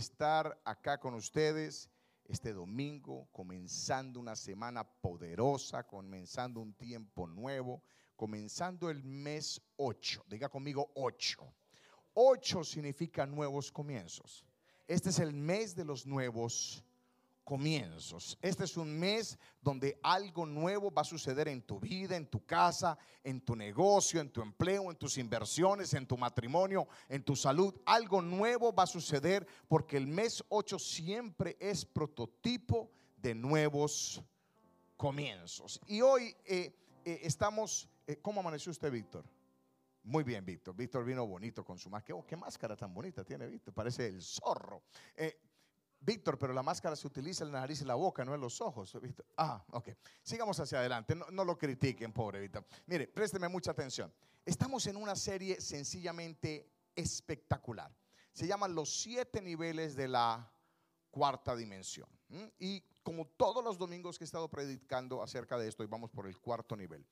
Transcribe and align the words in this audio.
estar 0.00 0.58
acá 0.64 0.98
con 0.98 1.12
ustedes 1.14 1.90
este 2.24 2.54
domingo, 2.54 3.28
comenzando 3.32 4.18
una 4.18 4.34
semana 4.34 4.82
poderosa, 4.82 5.86
comenzando 5.86 6.60
un 6.60 6.72
tiempo 6.72 7.26
nuevo, 7.26 7.82
comenzando 8.16 8.88
el 8.88 9.04
mes 9.04 9.60
8. 9.76 10.24
Diga 10.26 10.48
conmigo 10.48 10.90
8. 10.94 11.54
8 12.14 12.64
significa 12.64 13.26
nuevos 13.26 13.70
comienzos. 13.70 14.46
Este 14.88 15.10
es 15.10 15.18
el 15.18 15.34
mes 15.34 15.74
de 15.74 15.84
los 15.84 16.06
nuevos 16.06 16.82
comienzos. 17.50 18.38
Este 18.40 18.62
es 18.62 18.76
un 18.76 18.96
mes 18.96 19.36
donde 19.60 19.98
algo 20.04 20.46
nuevo 20.46 20.92
va 20.92 21.02
a 21.02 21.04
suceder 21.04 21.48
en 21.48 21.62
tu 21.62 21.80
vida, 21.80 22.14
en 22.14 22.28
tu 22.28 22.46
casa, 22.46 22.96
en 23.24 23.40
tu 23.40 23.56
negocio, 23.56 24.20
en 24.20 24.30
tu 24.30 24.40
empleo, 24.40 24.88
en 24.88 24.96
tus 24.96 25.18
inversiones, 25.18 25.92
en 25.94 26.06
tu 26.06 26.16
matrimonio, 26.16 26.86
en 27.08 27.24
tu 27.24 27.34
salud. 27.34 27.74
Algo 27.86 28.22
nuevo 28.22 28.72
va 28.72 28.84
a 28.84 28.86
suceder 28.86 29.44
porque 29.66 29.96
el 29.96 30.06
mes 30.06 30.44
8 30.48 30.78
siempre 30.78 31.56
es 31.58 31.84
prototipo 31.84 32.88
de 33.16 33.34
nuevos 33.34 34.22
comienzos. 34.96 35.80
Y 35.88 36.02
hoy 36.02 36.32
eh, 36.44 36.72
eh, 37.04 37.18
estamos, 37.24 37.88
eh, 38.06 38.18
¿cómo 38.22 38.42
amaneció 38.42 38.70
usted, 38.70 38.92
Víctor? 38.92 39.24
Muy 40.04 40.22
bien, 40.22 40.44
Víctor. 40.44 40.76
Víctor 40.76 41.04
vino 41.04 41.26
bonito 41.26 41.64
con 41.64 41.80
su 41.80 41.90
máscara. 41.90 42.16
Oh, 42.16 42.24
¿Qué 42.24 42.36
máscara 42.36 42.76
tan 42.76 42.94
bonita 42.94 43.24
tiene 43.24 43.48
Víctor? 43.48 43.74
Parece 43.74 44.06
el 44.06 44.22
zorro. 44.22 44.84
Víctor, 46.02 46.38
pero 46.38 46.54
la 46.54 46.62
máscara 46.62 46.96
se 46.96 47.06
utiliza 47.06 47.44
en 47.44 47.52
la 47.52 47.60
nariz 47.60 47.82
y 47.82 47.84
la 47.84 47.94
boca, 47.94 48.24
no 48.24 48.34
en 48.34 48.40
los 48.40 48.60
ojos. 48.60 48.96
Ah, 49.36 49.62
ok. 49.72 49.90
Sigamos 50.22 50.58
hacia 50.58 50.78
adelante. 50.78 51.14
No, 51.14 51.44
lo 51.44 51.58
critiquen, 51.58 52.12
pobre 52.12 52.40
Víctor. 52.40 52.64
Mire, 52.86 53.06
présteme 53.06 53.48
mucha 53.48 53.72
atención. 53.72 54.12
Estamos 54.44 54.86
en 54.86 54.96
una 54.96 55.14
serie 55.14 55.60
sencillamente 55.60 56.72
espectacular. 56.96 57.94
Se 58.32 58.46
llaman 58.46 58.74
los 58.74 59.02
siete 59.02 59.42
niveles 59.42 59.94
de 59.94 60.08
la 60.08 60.50
cuarta 61.10 61.54
dimensión. 61.54 62.08
Y 62.58 62.82
como 63.02 63.26
todos 63.26 63.62
los 63.62 63.76
domingos 63.76 64.16
que 64.16 64.24
he 64.24 64.26
estado 64.26 64.48
predicando 64.48 65.22
acerca 65.22 65.58
de 65.58 65.68
esto, 65.68 65.84
y 65.84 65.86
vamos 65.86 66.10
por 66.10 66.26
el 66.26 66.38
cuarto 66.38 66.76
nivel, 66.76 67.06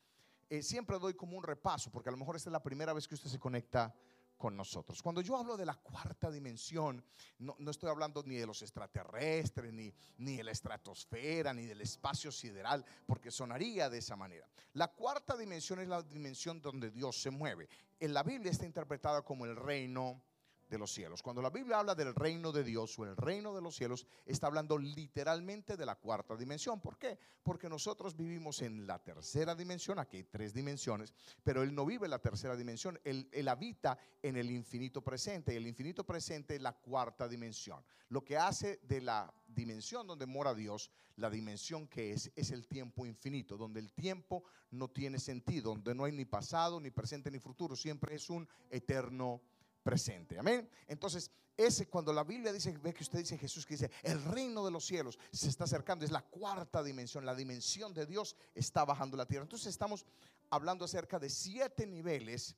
eh, 0.48 0.62
siempre 0.62 0.98
doy 0.98 1.12
como 1.12 1.36
un 1.36 1.44
repaso, 1.44 1.90
porque 1.90 2.08
a 2.08 2.12
lo 2.12 2.16
mejor 2.16 2.36
esta 2.36 2.48
es 2.48 2.52
la 2.52 2.62
primera 2.62 2.94
vez 2.94 3.06
que 3.06 3.14
usted 3.14 3.28
se 3.28 3.38
conecta 3.38 3.94
con 4.38 4.56
nosotros. 4.56 5.02
Cuando 5.02 5.20
yo 5.20 5.36
hablo 5.36 5.56
de 5.56 5.66
la 5.66 5.74
cuarta 5.74 6.30
dimensión, 6.30 7.04
no, 7.38 7.56
estoy 7.68 7.90
hablando 7.90 8.22
ni 8.22 8.36
de 8.36 8.46
los 8.46 8.62
extraterrestres, 8.62 9.72
ni, 9.72 9.92
ni 10.18 10.36
de 10.36 10.44
la 10.44 10.52
estratosfera, 10.52 11.52
ni 11.52 11.66
del 11.66 11.80
espacio 11.80 12.32
sideral, 12.32 12.84
porque 13.04 13.30
sonaría 13.30 13.90
de 13.90 13.98
esa 13.98 14.16
manera. 14.16 14.48
La 14.74 14.88
cuarta 14.88 15.36
dimensión 15.36 15.80
es 15.80 15.88
la 15.88 16.02
dimensión 16.02 16.62
donde 16.62 16.90
Dios 16.90 17.20
se 17.20 17.30
mueve. 17.30 17.68
En 17.98 18.14
la 18.14 18.22
Biblia 18.22 18.52
está 18.52 18.64
interpretada 18.64 19.22
como 19.22 19.44
el 19.44 19.56
reino 19.56 20.22
de 20.68 20.78
los 20.78 20.92
cielos. 20.92 21.22
Cuando 21.22 21.42
la 21.42 21.50
Biblia 21.50 21.78
habla 21.78 21.94
del 21.94 22.14
reino 22.14 22.52
de 22.52 22.64
Dios 22.64 22.98
o 22.98 23.04
el 23.04 23.16
reino 23.16 23.54
de 23.54 23.62
los 23.62 23.76
cielos, 23.76 24.06
está 24.26 24.46
hablando 24.46 24.76
literalmente 24.76 25.76
de 25.76 25.86
la 25.86 25.96
cuarta 25.96 26.36
dimensión. 26.36 26.80
¿Por 26.80 26.98
qué? 26.98 27.18
Porque 27.42 27.68
nosotros 27.68 28.16
vivimos 28.16 28.62
en 28.62 28.86
la 28.86 28.98
tercera 28.98 29.54
dimensión, 29.54 29.98
aquí 29.98 30.18
hay 30.18 30.24
tres 30.24 30.52
dimensiones, 30.52 31.12
pero 31.42 31.62
Él 31.62 31.74
no 31.74 31.86
vive 31.86 32.06
en 32.06 32.10
la 32.10 32.18
tercera 32.18 32.56
dimensión, 32.56 32.98
Él, 33.04 33.28
él 33.32 33.48
habita 33.48 33.98
en 34.22 34.36
el 34.36 34.50
infinito 34.50 35.02
presente 35.02 35.52
y 35.52 35.56
el 35.56 35.66
infinito 35.66 36.04
presente 36.04 36.56
es 36.56 36.62
la 36.62 36.72
cuarta 36.72 37.28
dimensión. 37.28 37.82
Lo 38.10 38.24
que 38.24 38.36
hace 38.36 38.80
de 38.82 39.00
la 39.00 39.32
dimensión 39.46 40.06
donde 40.06 40.26
mora 40.26 40.54
Dios, 40.54 40.90
la 41.16 41.30
dimensión 41.30 41.88
que 41.88 42.12
es, 42.12 42.30
es 42.36 42.50
el 42.50 42.66
tiempo 42.66 43.06
infinito, 43.06 43.56
donde 43.56 43.80
el 43.80 43.92
tiempo 43.92 44.44
no 44.70 44.88
tiene 44.88 45.18
sentido, 45.18 45.72
donde 45.72 45.94
no 45.94 46.04
hay 46.04 46.12
ni 46.12 46.24
pasado, 46.24 46.80
ni 46.80 46.90
presente, 46.90 47.30
ni 47.30 47.38
futuro, 47.38 47.76
siempre 47.76 48.14
es 48.14 48.30
un 48.30 48.48
eterno 48.70 49.40
presente. 49.88 50.38
Amén. 50.38 50.68
Entonces, 50.86 51.30
ese 51.56 51.88
cuando 51.88 52.12
la 52.12 52.22
Biblia 52.22 52.52
dice, 52.52 52.76
ve 52.76 52.92
que 52.92 53.02
usted 53.02 53.20
dice 53.20 53.38
Jesús 53.38 53.64
que 53.64 53.72
dice, 53.72 53.90
el 54.02 54.22
reino 54.22 54.62
de 54.62 54.70
los 54.70 54.84
cielos 54.84 55.18
se 55.32 55.48
está 55.48 55.64
acercando, 55.64 56.04
es 56.04 56.10
la 56.10 56.20
cuarta 56.20 56.82
dimensión, 56.82 57.24
la 57.24 57.34
dimensión 57.34 57.94
de 57.94 58.04
Dios 58.04 58.36
está 58.54 58.84
bajando 58.84 59.16
la 59.16 59.24
tierra. 59.24 59.44
Entonces 59.44 59.68
estamos 59.68 60.04
hablando 60.50 60.84
acerca 60.84 61.18
de 61.18 61.30
siete 61.30 61.86
niveles 61.86 62.54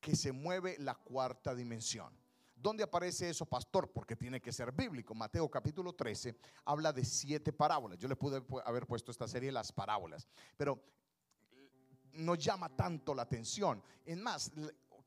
que 0.00 0.14
se 0.14 0.30
mueve 0.30 0.76
la 0.78 0.94
cuarta 0.94 1.52
dimensión. 1.52 2.16
¿Dónde 2.54 2.84
aparece 2.84 3.28
eso, 3.28 3.44
pastor? 3.44 3.90
Porque 3.90 4.14
tiene 4.14 4.40
que 4.40 4.52
ser 4.52 4.70
bíblico. 4.70 5.16
Mateo 5.16 5.50
capítulo 5.50 5.94
13 5.94 6.36
habla 6.64 6.92
de 6.92 7.04
siete 7.04 7.52
parábolas. 7.52 7.98
Yo 7.98 8.06
le 8.06 8.14
pude 8.14 8.40
haber 8.64 8.86
puesto 8.86 9.10
esta 9.10 9.26
serie 9.26 9.50
las 9.50 9.72
parábolas, 9.72 10.28
pero 10.56 10.80
no 12.12 12.36
llama 12.36 12.68
tanto 12.68 13.14
la 13.14 13.22
atención. 13.22 13.82
Es 14.04 14.16
más, 14.16 14.52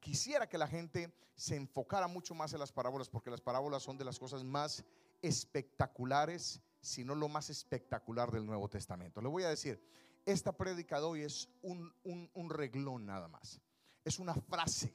quisiera 0.01 0.49
que 0.49 0.57
la 0.57 0.67
gente 0.67 1.13
se 1.35 1.55
enfocara 1.55 2.07
mucho 2.07 2.35
más 2.35 2.51
en 2.51 2.59
las 2.59 2.73
parábolas, 2.73 3.07
porque 3.07 3.29
las 3.29 3.39
parábolas 3.39 3.83
son 3.83 3.97
de 3.97 4.03
las 4.03 4.19
cosas 4.19 4.43
más 4.43 4.83
espectaculares, 5.21 6.59
si 6.81 7.05
no 7.05 7.15
lo 7.15 7.29
más 7.29 7.49
espectacular 7.49 8.31
del 8.31 8.45
Nuevo 8.45 8.67
Testamento. 8.67 9.21
Le 9.21 9.29
voy 9.29 9.43
a 9.43 9.49
decir, 9.49 9.81
esta 10.25 10.51
prédica 10.51 10.99
de 10.99 11.05
hoy 11.05 11.21
es 11.21 11.47
un, 11.61 11.93
reglón 12.49 13.05
nada 13.05 13.27
más. 13.27 13.61
Es 14.03 14.19
una 14.19 14.33
frase. 14.33 14.93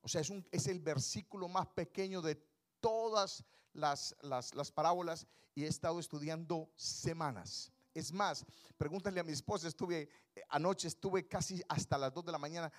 O 0.00 0.08
sea, 0.08 0.20
es, 0.20 0.30
un, 0.30 0.46
el 0.52 0.80
versículo 0.80 1.48
más 1.48 1.66
pequeño 1.66 2.22
de 2.22 2.36
todas 2.80 3.44
las, 3.72 4.16
las, 4.22 4.54
las 4.54 4.70
parábolas 4.70 5.26
y 5.54 5.64
he 5.64 5.66
estado 5.66 5.98
estudiando 5.98 6.70
semanas. 6.76 7.72
Es 7.92 8.12
más, 8.12 8.44
pregúntale 8.76 9.18
a 9.18 9.24
mi 9.24 9.32
esposa, 9.32 9.68
eh, 9.90 10.08
anoche, 10.50 10.86
estuve 10.86 11.26
casi 11.26 11.62
hasta 11.68 11.96
las 11.96 12.12
2 12.12 12.26
de 12.26 12.32
la 12.32 12.38
mañana 12.38 12.70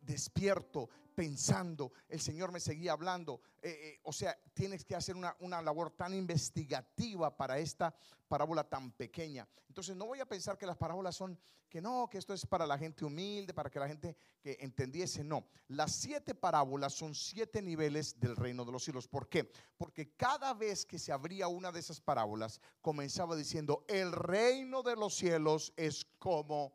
despierto, 0.00 0.88
pensando, 1.14 1.92
el 2.08 2.20
Señor 2.20 2.50
me 2.50 2.60
seguía 2.60 2.92
hablando. 2.92 3.42
Eh, 3.60 3.68
eh, 3.70 4.00
o 4.04 4.12
sea, 4.12 4.38
tienes 4.54 4.84
que 4.84 4.94
hacer 4.94 5.16
una, 5.16 5.36
una, 5.40 5.60
labor 5.60 5.90
tan 5.90 6.14
investigativa 6.14 7.36
para 7.36 7.58
esta 7.58 7.94
parábola 8.26 8.64
tan 8.64 8.92
pequeña. 8.92 9.46
Entonces, 9.68 9.94
no 9.96 10.06
voy 10.06 10.20
a 10.20 10.26
pensar 10.26 10.56
que 10.56 10.66
las 10.66 10.78
parábolas 10.78 11.14
son, 11.14 11.38
que 11.68 11.80
no, 11.82 12.08
que 12.08 12.18
esto 12.18 12.32
es 12.32 12.46
para 12.46 12.66
la 12.66 12.78
gente 12.78 13.04
humilde, 13.04 13.52
para 13.52 13.68
que 13.68 13.78
la 13.78 13.88
gente 13.88 14.16
que 14.40 14.56
entendiese. 14.60 15.22
No, 15.22 15.46
las 15.68 15.92
siete 15.92 16.34
parábolas 16.34 16.94
son 16.94 17.14
siete 17.14 17.60
niveles 17.60 18.18
del 18.18 18.34
reino 18.36 18.64
de 18.64 18.72
los 18.72 18.84
cielos. 18.84 19.06
¿Por 19.06 19.28
qué? 19.28 19.50
Porque 19.76 20.14
cada 20.16 20.54
vez 20.54 20.86
que 20.86 20.98
se 20.98 21.12
abría 21.12 21.48
una 21.48 21.70
de 21.70 21.80
esas 21.80 22.00
parábolas, 22.00 22.60
comenzaba 22.80 23.36
diciendo, 23.36 23.84
el 23.88 24.12
reino 24.12 24.82
de 24.82 24.96
los 24.96 25.14
cielos 25.14 25.72
es 25.76 26.06
como 26.18 26.72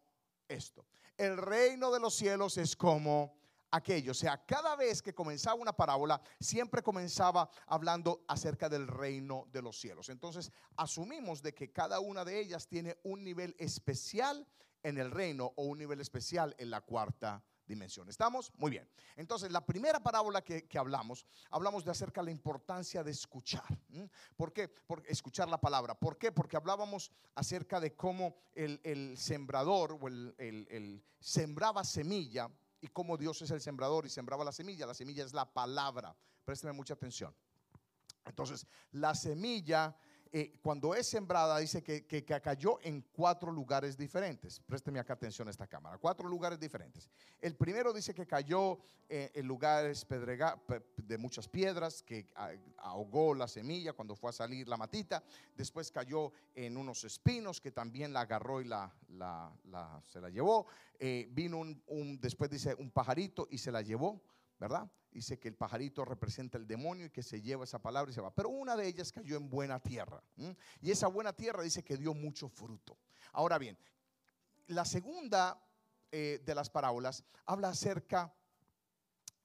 esto 0.47 0.85
el 1.17 1.37
reino 1.37 1.91
de 1.91 1.99
los 1.99 2.15
cielos 2.15 2.57
es 2.57 2.75
como 2.75 3.35
aquello. 3.71 4.11
O 4.11 4.15
sea, 4.15 4.43
cada 4.45 4.75
vez 4.75 5.01
que 5.01 5.13
comenzaba 5.13 5.55
una 5.55 5.73
parábola, 5.73 6.21
siempre 6.39 6.81
comenzaba 6.81 7.49
hablando 7.67 8.23
acerca 8.27 8.69
del 8.69 8.87
reino 8.87 9.47
de 9.51 9.61
los 9.61 9.79
cielos. 9.79 10.09
Entonces, 10.09 10.51
asumimos 10.77 11.41
de 11.41 11.53
que 11.53 11.71
cada 11.71 11.99
una 11.99 12.23
de 12.23 12.39
ellas 12.39 12.67
tiene 12.67 12.97
un 13.03 13.23
nivel 13.23 13.55
especial 13.59 14.47
en 14.83 14.97
el 14.97 15.11
reino 15.11 15.53
o 15.55 15.63
un 15.63 15.77
nivel 15.77 15.99
especial 15.99 16.55
en 16.57 16.69
la 16.69 16.81
cuarta 16.81 17.43
dimensión. 17.67 18.07
¿Estamos? 18.09 18.51
Muy 18.57 18.71
bien. 18.71 18.87
Entonces, 19.15 19.51
la 19.51 19.65
primera 19.65 20.01
parábola 20.01 20.41
que, 20.43 20.67
hablamos, 20.77 21.25
hablamos 21.49 21.83
de 21.83 21.91
acerca 21.91 22.21
de 22.21 22.25
la 22.25 22.31
importancia 22.31 23.03
de 23.03 23.11
escuchar. 23.11 23.65
¿Por 24.35 24.53
qué? 24.53 24.67
Porque 24.67 25.11
escuchar 25.11 25.49
la 25.49 25.59
palabra. 25.59 25.95
¿Por 25.95 26.17
qué? 26.17 26.31
Porque 26.31 26.57
hablábamos 26.57 27.11
acerca 27.35 27.79
de 27.79 27.95
cómo 27.95 28.35
el, 28.53 29.17
sembrador 29.17 29.97
o 29.99 30.07
el, 30.07 30.35
el, 30.37 31.03
sembraba 31.19 31.83
semilla 31.83 32.49
y 32.81 32.87
cómo 32.87 33.17
Dios 33.17 33.41
es 33.41 33.51
el 33.51 33.61
sembrador 33.61 34.05
y 34.05 34.09
sembraba 34.09 34.43
la 34.43 34.51
semilla. 34.51 34.85
La 34.85 34.93
semilla 34.93 35.23
es 35.23 35.33
la 35.33 35.51
palabra. 35.51 36.15
Présteme 36.43 36.73
mucha 36.73 36.93
atención. 36.93 37.33
Entonces, 38.25 38.65
la 38.91 39.13
semilla 39.13 39.95
eh, 40.37 40.51
cuando 40.61 40.93
es 40.93 41.07
sembrada, 41.07 41.57
dice 41.59 41.81
que, 41.81 42.25
cayó 42.25 42.77
en 42.81 43.05
cuatro 43.13 43.53
lugares 43.53 43.97
diferentes. 43.97 44.59
Présteme 44.59 44.99
acá 44.99 45.13
atención 45.13 45.47
a 45.47 45.51
esta 45.51 45.65
cámara. 45.65 45.97
Cuatro 45.97 46.27
lugares 46.27 46.59
diferentes. 46.59 47.09
El 47.39 47.55
primero 47.55 47.93
dice 47.93 48.13
que 48.13 48.27
cayó 48.27 48.77
eh, 49.07 49.31
en 49.33 49.47
lugares 49.47 50.05
de 50.97 51.17
muchas 51.17 51.47
piedras, 51.47 52.03
que 52.03 52.27
ahogó 52.79 53.33
la 53.33 53.47
semilla 53.47 53.93
cuando 53.93 54.13
fue 54.13 54.31
a 54.31 54.33
salir 54.33 54.67
la 54.67 54.75
matita. 54.75 55.23
Después 55.55 55.89
cayó 55.89 56.33
en 56.53 56.75
unos 56.75 57.05
espinos, 57.05 57.61
que 57.61 57.71
también 57.71 58.11
la 58.11 58.19
agarró 58.19 58.59
y 58.59 58.65
la, 58.65 58.93
se 60.03 60.19
la 60.19 60.29
llevó. 60.29 60.67
Eh, 60.99 61.29
vino 61.31 61.59
un, 61.59 62.19
después 62.19 62.49
dice, 62.49 62.75
un 62.77 62.91
pajarito 62.91 63.47
y 63.49 63.57
se 63.57 63.71
la 63.71 63.81
llevó. 63.81 64.21
¿Verdad? 64.59 64.89
Dice 65.11 65.39
que 65.39 65.47
el 65.47 65.55
pajarito 65.55 66.03
representa 66.03 66.57
el 66.57 66.67
demonio 66.67 67.05
y 67.05 67.09
que 67.09 67.23
se 67.23 67.41
lleva 67.41 67.63
esa 67.63 67.79
palabra 67.79 68.11
y 68.11 68.13
se 68.13 68.21
va. 68.21 68.33
Pero 68.33 68.49
una 68.49 68.75
de 68.75 68.87
ellas 68.87 69.11
cayó 69.11 69.37
en 69.37 69.49
buena 69.49 69.79
tierra. 69.79 70.21
Y 70.81 70.91
esa 70.91 71.07
buena 71.07 71.33
tierra 71.33 71.63
dice 71.63 71.83
que 71.83 71.97
dio 71.97 72.13
mucho 72.13 72.49
fruto. 72.49 72.97
Ahora 73.31 73.57
bien, 73.57 73.77
la 74.67 74.85
segunda 74.85 75.61
eh, 76.11 76.41
de 76.45 76.55
las 76.55 76.69
parábolas 76.69 77.23
habla 77.45 77.69
acerca, 77.69 78.33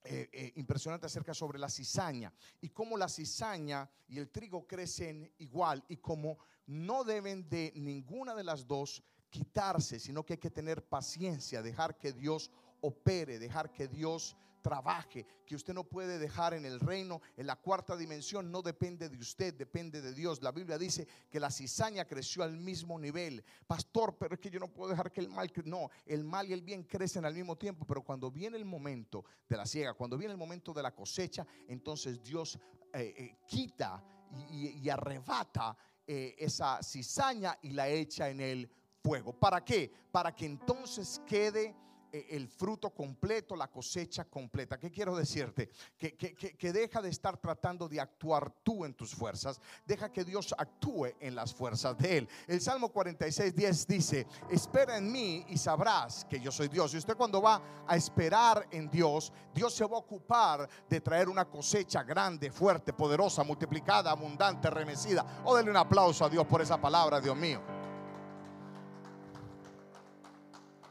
eh, 0.03 0.29
eh, 0.33 0.53
impresionante 0.57 1.07
acerca 1.07 1.35
sobre 1.35 1.59
la 1.59 1.69
cizaña 1.69 2.33
y 2.61 2.71
cómo 2.71 2.97
la 2.97 3.09
cizaña 3.09 3.89
y 4.09 4.19
el 4.19 4.31
trigo 4.31 4.67
crecen 4.67 5.33
igual 5.39 5.85
y 5.89 5.99
cómo 5.99 6.39
no 6.67 7.05
deben 7.05 7.49
de 7.49 7.73
ninguna 7.77 8.35
de 8.35 8.45
las 8.45 8.67
dos 8.67 9.03
quitarse, 9.29 10.01
sino 10.01 10.25
que 10.25 10.35
hay 10.35 10.39
que 10.39 10.51
tener 10.51 10.85
paciencia, 10.89 11.63
dejar 11.63 11.99
que 11.99 12.13
Dios 12.13 12.51
opere, 12.81 13.39
dejar 13.39 13.73
que 13.73 13.89
Dios 13.89 14.37
trabaje, 14.61 15.27
que 15.47 15.55
usted 15.55 15.75
no 15.75 15.85
puede 15.85 16.19
dejar 16.19 16.55
en 16.55 16.65
el 16.65 16.81
reino, 16.81 17.21
en 17.37 17.47
la 17.47 17.57
cuarta 17.57 17.97
dimensión, 17.97 18.51
no 18.51 18.63
depende 18.63 19.09
de 19.09 19.19
usted, 19.19 19.55
depende 19.55 20.01
de 20.01 20.13
Dios. 20.13 20.43
La 20.43 20.53
Biblia 20.53 20.79
dice 20.79 21.07
que 21.31 21.41
la 21.41 21.51
cizaña 21.51 22.05
creció 22.05 22.43
al 22.43 22.57
mismo 22.57 22.99
nivel. 22.99 23.45
Pastor, 23.67 24.17
pero 24.19 24.35
es 24.35 24.41
que 24.41 24.51
yo 24.51 24.61
no 24.61 24.69
puedo 24.69 24.91
dejar 24.91 25.11
que 25.13 25.21
el 25.21 25.29
mal, 25.29 25.51
no, 25.65 25.91
el 26.07 26.25
mal 26.25 26.49
y 26.49 26.53
el 26.53 26.63
bien 26.63 26.85
crecen 26.85 27.25
al 27.25 27.35
mismo 27.35 27.57
tiempo, 27.57 27.85
pero 27.87 28.03
cuando 28.03 28.31
viene 28.31 28.57
el 28.57 28.65
momento 28.65 29.25
de 29.49 29.57
la 29.57 29.67
siega, 29.67 29.95
cuando 29.95 30.17
viene 30.17 30.33
el 30.33 30.39
momento 30.39 30.73
de 30.73 30.83
la 30.83 30.95
cosecha, 30.95 31.47
entonces 31.69 32.23
Dios 32.23 32.59
eh, 32.93 33.15
eh, 33.17 33.37
quita 33.47 34.03
y, 34.51 34.89
arrebata 34.89 35.77
eh, 36.07 36.35
esa 36.39 36.83
cizaña 36.83 37.59
y 37.63 37.71
la 37.71 37.89
echa 37.89 38.29
en 38.29 38.41
el 38.41 38.71
fuego. 39.03 39.33
¿Para 39.33 39.65
qué? 39.65 39.93
Para 40.11 40.35
que 40.35 40.47
entonces 40.47 41.21
quede 41.27 41.75
el 42.13 42.49
fruto 42.49 42.91
completo, 42.91 43.57
la 43.57 43.69
cosecha 43.69 44.25
completa. 44.25 44.79
¿Qué 44.79 44.91
quiero 44.91 45.17
decirte? 45.17 45.71
Que, 45.97 46.15
que, 46.15 46.73
deja 46.73 47.03
de 47.03 47.09
estar 47.09 47.37
tratando 47.39 47.89
de 47.89 48.01
actuar 48.01 48.53
tú 48.63 48.85
en 48.85 48.95
tus 48.95 49.15
fuerzas, 49.15 49.61
deja 49.87 50.13
que 50.13 50.25
Dios 50.25 50.55
actúe 50.57 51.09
en 51.21 51.35
las 51.35 51.55
fuerzas 51.55 51.97
de 51.99 52.19
Él. 52.19 52.29
El 52.47 52.61
Salmo 52.61 52.91
46, 52.91 53.55
10 53.55 53.87
dice, 53.87 54.27
espera 54.51 54.97
en 54.97 55.11
mí 55.11 55.45
y 55.49 55.59
sabrás 55.59 56.25
que 56.25 56.41
yo 56.41 56.51
soy 56.51 56.69
Dios. 56.69 56.95
Y 56.95 56.99
usted 56.99 57.17
cuando 57.17 57.43
va 57.43 57.63
a 57.87 57.97
esperar 57.97 58.67
en 58.71 58.91
Dios, 58.91 59.33
Dios 59.55 59.75
se 59.75 59.85
va 59.85 59.97
a 59.97 60.01
ocupar 60.01 60.69
de 60.89 61.01
traer 61.01 61.29
una 61.29 61.45
cosecha 61.45 62.03
grande, 62.03 62.51
fuerte, 62.51 62.93
poderosa, 62.93 63.43
multiplicada, 63.45 64.11
abundante, 64.11 64.71
remecida. 64.71 65.43
O 65.45 65.57
denle 65.57 65.71
un 65.71 65.77
aplauso 65.77 66.25
a 66.25 66.29
Dios 66.29 66.47
por 66.47 66.61
esa 66.63 66.81
palabra, 66.81 67.21
Dios 67.21 67.37
mío. 67.37 67.80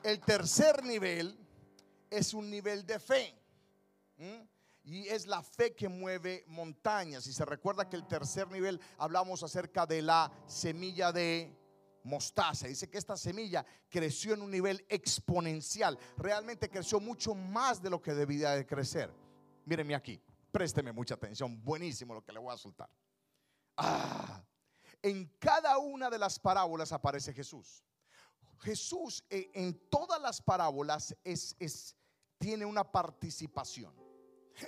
El 0.10 0.22
tercer 0.22 0.84
nivel 0.84 1.38
es 2.10 2.34
un 2.34 2.50
nivel 2.50 2.84
de 2.84 3.00
fe. 3.00 3.36
Y 4.84 5.08
es 5.08 5.28
la 5.28 5.44
fe 5.44 5.76
que 5.76 5.88
mueve 5.88 6.46
montañas. 6.48 7.28
Y 7.28 7.34
se 7.34 7.46
recuerda 7.46 7.88
que 7.88 7.96
el 7.96 8.08
tercer 8.08 8.50
nivel 8.50 8.82
hablamos 8.98 9.44
acerca 9.44 9.86
de 9.86 10.02
la 10.02 10.32
semilla 10.48 11.12
de 11.12 11.56
mostaza. 12.04 12.68
Dice 12.68 12.90
que 12.90 12.98
esta 12.98 13.16
semilla 13.18 13.64
creció 13.88 14.34
en 14.34 14.42
un 14.42 14.50
nivel 14.50 14.84
exponencial. 14.90 15.96
Realmente 16.18 16.72
creció 16.72 17.00
mucho 17.00 17.36
más 17.36 17.80
de 17.80 17.92
lo 17.92 18.02
que 18.02 18.16
debía 18.16 18.52
de 18.52 18.66
crecer. 18.66 19.14
Mírenme 19.66 19.94
aquí, 19.94 20.20
présteme 20.52 20.92
mucha 20.92 21.14
atención. 21.14 21.64
Buenísimo 21.64 22.16
lo 22.16 22.26
que 22.26 22.34
le 22.34 22.40
voy 22.40 22.52
a 22.52 22.58
soltar. 22.58 22.90
Ah, 23.78 24.44
en 25.04 25.32
cada 25.38 25.78
una 25.78 26.10
de 26.10 26.18
las 26.18 26.40
parábolas 26.40 26.92
aparece 26.94 27.32
Jesús. 27.32 27.84
Jesús 28.60 29.24
eh, 29.30 29.52
en 29.54 29.90
todas 29.90 30.22
las 30.22 30.42
parábolas 30.42 31.16
es, 31.24 31.96
tiene 32.38 32.66
una 32.66 32.84
participación. 32.84 33.94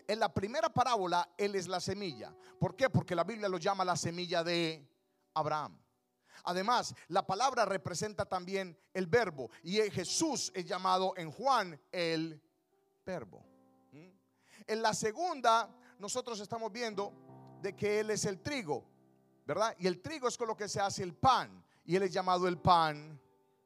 En 0.08 0.20
la 0.20 0.34
primera 0.34 0.70
parábola, 0.70 1.34
Él 1.38 1.56
es 1.56 1.68
la 1.68 1.82
semilla. 1.82 2.34
¿Por 2.60 2.76
qué? 2.76 2.90
Porque 2.90 3.16
la 3.16 3.26
Biblia 3.26 3.50
lo 3.50 3.58
llama 3.58 3.84
la 3.84 3.98
semilla 3.98 4.44
de 4.44 4.88
Abraham. 5.34 5.78
Además, 6.46 6.96
la 7.10 7.28
palabra 7.28 7.66
representa 7.66 8.26
también 8.26 8.78
el 8.94 9.08
verbo. 9.08 9.52
Y 9.64 9.78
Jesús 9.92 10.52
es 10.56 10.66
llamado 10.66 11.14
en 11.18 11.30
Juan 11.30 11.80
el 11.92 12.42
verbo. 13.06 13.44
¿Mm? 13.92 14.08
En 14.68 14.82
la 14.82 14.94
segunda, 14.94 15.70
nosotros 16.00 16.40
estamos 16.40 16.72
viendo 16.72 17.60
de 17.62 17.76
que 17.76 18.00
Él 18.00 18.12
es 18.12 18.24
el 18.26 18.42
trigo, 18.42 18.86
¿verdad? 19.46 19.76
Y 19.78 19.88
el 19.88 20.02
trigo 20.02 20.30
es 20.30 20.38
con 20.38 20.48
lo 20.48 20.56
que 20.56 20.70
se 20.70 20.80
hace 20.80 21.04
el 21.04 21.14
pan. 21.14 21.64
Y 21.84 21.98
Él 21.98 22.04
es 22.04 22.14
llamado 22.14 22.48
el 22.48 22.58
pan 22.58 23.20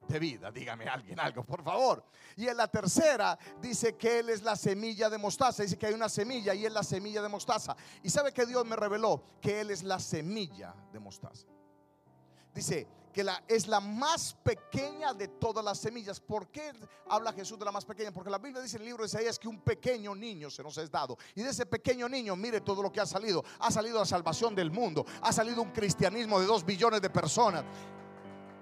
de 0.08 0.20
vida. 0.20 0.52
Dígame 0.52 0.88
alguien 0.88 1.20
algo, 1.20 1.44
por 1.44 1.64
favor. 1.64 2.04
Y 2.36 2.48
en 2.48 2.58
la 2.58 2.68
tercera 2.68 3.38
dice 3.62 3.96
que 3.96 4.20
Él 4.20 4.30
es 4.30 4.44
la 4.44 4.56
semilla 4.56 5.10
de 5.10 5.18
mostaza. 5.18 5.64
Dice 5.64 5.78
que 5.78 5.88
hay 5.88 5.94
una 5.94 6.10
semilla 6.10 6.54
y 6.54 6.66
es 6.66 6.72
la 6.72 6.84
semilla 6.84 7.22
de 7.22 7.30
mostaza. 7.30 7.76
Y 8.04 8.10
sabe 8.10 8.32
que 8.32 8.46
Dios 8.46 8.66
me 8.66 8.76
reveló 8.76 9.24
que 9.42 9.62
Él 9.62 9.72
es 9.72 9.84
la 9.84 10.00
semilla 10.00 10.76
de 10.92 11.00
mostaza. 11.00 11.48
Dice 12.54 12.88
que 13.12 13.24
la, 13.24 13.42
es 13.48 13.68
la 13.68 13.80
más 13.80 14.34
pequeña 14.44 15.14
de 15.14 15.30
todas 15.30 15.64
las 15.64 15.80
semillas. 15.80 16.20
¿Por 16.20 16.50
qué 16.50 16.74
habla 17.10 17.32
Jesús 17.32 17.58
de 17.58 17.64
la 17.64 17.72
más 17.72 17.86
pequeña? 17.86 18.12
Porque 18.12 18.30
la 18.30 18.38
Biblia 18.38 18.62
dice 18.62 18.76
en 18.76 18.84
el 18.84 18.88
libro 18.90 19.04
de 19.04 19.08
Isaías 19.08 19.40
que 19.40 19.48
un 19.48 19.62
pequeño 19.62 20.14
niño 20.14 20.50
se 20.50 20.62
nos 20.62 20.78
es 20.78 20.92
dado. 20.92 21.18
Y 21.34 21.42
de 21.42 21.50
ese 21.50 21.66
pequeño 21.66 22.10
niño, 22.10 22.36
mire 22.36 22.62
todo 22.62 22.84
lo 22.84 22.92
que 22.92 23.00
ha 23.00 23.06
salido. 23.06 23.44
Ha 23.60 23.72
salido 23.72 24.00
la 24.00 24.06
salvación 24.06 24.54
del 24.54 24.70
mundo. 24.70 25.06
Ha 25.22 25.32
salido 25.32 25.62
un 25.62 25.72
cristianismo 25.72 26.42
de 26.42 26.46
dos 26.46 26.66
billones 26.66 27.02
de 27.02 27.10
personas. 27.10 27.64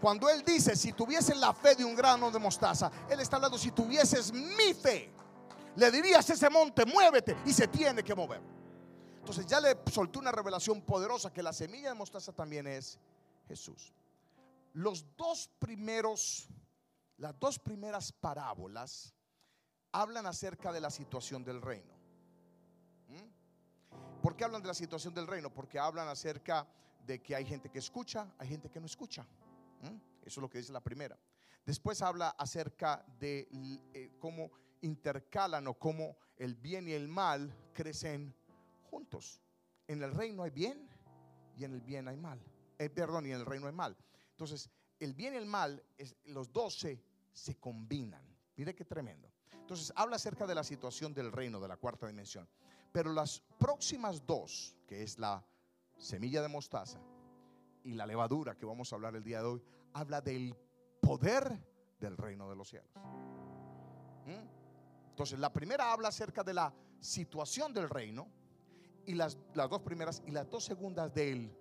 Cuando 0.03 0.29
Él 0.29 0.43
dice, 0.43 0.75
si 0.75 0.91
tuvieses 0.91 1.37
la 1.37 1.53
fe 1.53 1.75
de 1.75 1.85
un 1.85 1.95
grano 1.95 2.29
de 2.29 2.37
mostaza, 2.37 2.91
Él 3.09 3.21
está 3.21 3.37
hablando, 3.37 3.57
si 3.57 3.71
tuvieses 3.71 4.33
mi 4.33 4.73
fe, 4.73 5.09
le 5.77 5.89
dirías 5.91 6.29
a 6.29 6.33
ese 6.33 6.49
monte, 6.49 6.85
muévete, 6.85 7.37
y 7.45 7.53
se 7.53 7.69
tiene 7.69 8.03
que 8.03 8.13
mover. 8.13 8.41
Entonces 9.19 9.45
ya 9.45 9.61
le 9.61 9.77
soltó 9.89 10.19
una 10.19 10.33
revelación 10.33 10.81
poderosa 10.81 11.31
que 11.31 11.41
la 11.41 11.53
semilla 11.53 11.87
de 11.87 11.95
mostaza 11.95 12.33
también 12.33 12.67
es 12.67 12.99
Jesús. 13.47 13.93
Los 14.73 15.05
dos 15.15 15.49
primeros, 15.57 16.49
las 17.15 17.39
dos 17.39 17.57
primeras 17.57 18.11
parábolas 18.11 19.13
hablan 19.93 20.25
acerca 20.25 20.73
de 20.73 20.81
la 20.81 20.89
situación 20.89 21.45
del 21.45 21.61
reino. 21.61 21.93
¿Mm? 23.07 24.21
¿Por 24.21 24.35
qué 24.35 24.43
hablan 24.43 24.61
de 24.61 24.67
la 24.67 24.73
situación 24.73 25.13
del 25.13 25.27
reino? 25.27 25.49
Porque 25.49 25.79
hablan 25.79 26.09
acerca 26.09 26.67
de 27.07 27.21
que 27.21 27.37
hay 27.37 27.45
gente 27.45 27.69
que 27.69 27.79
escucha, 27.79 28.27
hay 28.37 28.49
gente 28.49 28.69
que 28.69 28.81
no 28.81 28.85
escucha. 28.85 29.25
¿Mm? 29.83 29.95
Eso 30.21 30.39
es 30.39 30.41
lo 30.41 30.49
que 30.49 30.59
dice 30.59 30.71
la 30.71 30.81
primera. 30.81 31.19
Después 31.65 32.01
habla 32.01 32.29
acerca 32.29 33.05
de 33.19 33.47
eh, 33.93 34.11
cómo 34.19 34.51
intercalan 34.81 35.67
o 35.67 35.75
cómo 35.75 36.17
el 36.37 36.55
bien 36.55 36.87
y 36.87 36.91
el 36.91 37.07
mal 37.07 37.53
crecen 37.73 38.35
juntos. 38.89 39.41
En 39.87 40.03
el 40.03 40.13
reino 40.13 40.43
hay 40.43 40.51
bien 40.51 40.89
y 41.57 41.63
en 41.63 41.73
el 41.73 41.81
bien 41.81 42.07
hay 42.07 42.17
mal. 42.17 42.41
Eh, 42.77 42.89
perdón, 42.89 43.25
y 43.25 43.31
en 43.31 43.39
el 43.39 43.45
reino 43.45 43.67
hay 43.67 43.73
mal. 43.73 43.95
Entonces, 44.31 44.69
el 44.99 45.13
bien 45.13 45.35
y 45.35 45.37
el 45.37 45.45
mal, 45.45 45.83
los 46.25 46.51
dos 46.51 46.79
se, 46.79 47.01
se 47.31 47.55
combinan. 47.55 48.25
Mire 48.55 48.75
qué 48.75 48.83
tremendo. 48.83 49.31
Entonces, 49.51 49.93
habla 49.95 50.17
acerca 50.17 50.45
de 50.45 50.55
la 50.55 50.63
situación 50.63 51.13
del 51.13 51.31
reino 51.31 51.59
de 51.59 51.67
la 51.67 51.77
cuarta 51.77 52.07
dimensión. 52.07 52.47
Pero 52.91 53.13
las 53.13 53.41
próximas 53.57 54.25
dos, 54.25 54.75
que 54.87 55.03
es 55.03 55.17
la 55.17 55.45
semilla 55.97 56.41
de 56.41 56.47
mostaza 56.47 56.99
y 57.83 57.93
la 57.93 58.05
levadura 58.05 58.55
que 58.55 58.65
vamos 58.65 58.91
a 58.91 58.95
hablar 58.95 59.15
el 59.15 59.23
día 59.23 59.39
de 59.39 59.47
hoy, 59.47 59.63
habla 59.93 60.21
del 60.21 60.55
poder 61.01 61.59
del 61.99 62.17
reino 62.17 62.49
de 62.49 62.55
los 62.55 62.69
cielos. 62.69 62.89
¿Mm? 64.25 65.09
Entonces, 65.09 65.39
la 65.39 65.51
primera 65.51 65.91
habla 65.91 66.07
acerca 66.09 66.43
de 66.43 66.53
la 66.53 66.73
situación 66.99 67.73
del 67.73 67.89
reino 67.89 68.27
y 69.05 69.13
las, 69.13 69.37
las 69.53 69.69
dos 69.69 69.81
primeras 69.81 70.23
y 70.25 70.31
las 70.31 70.49
dos 70.49 70.63
segundas 70.63 71.13
del 71.13 71.55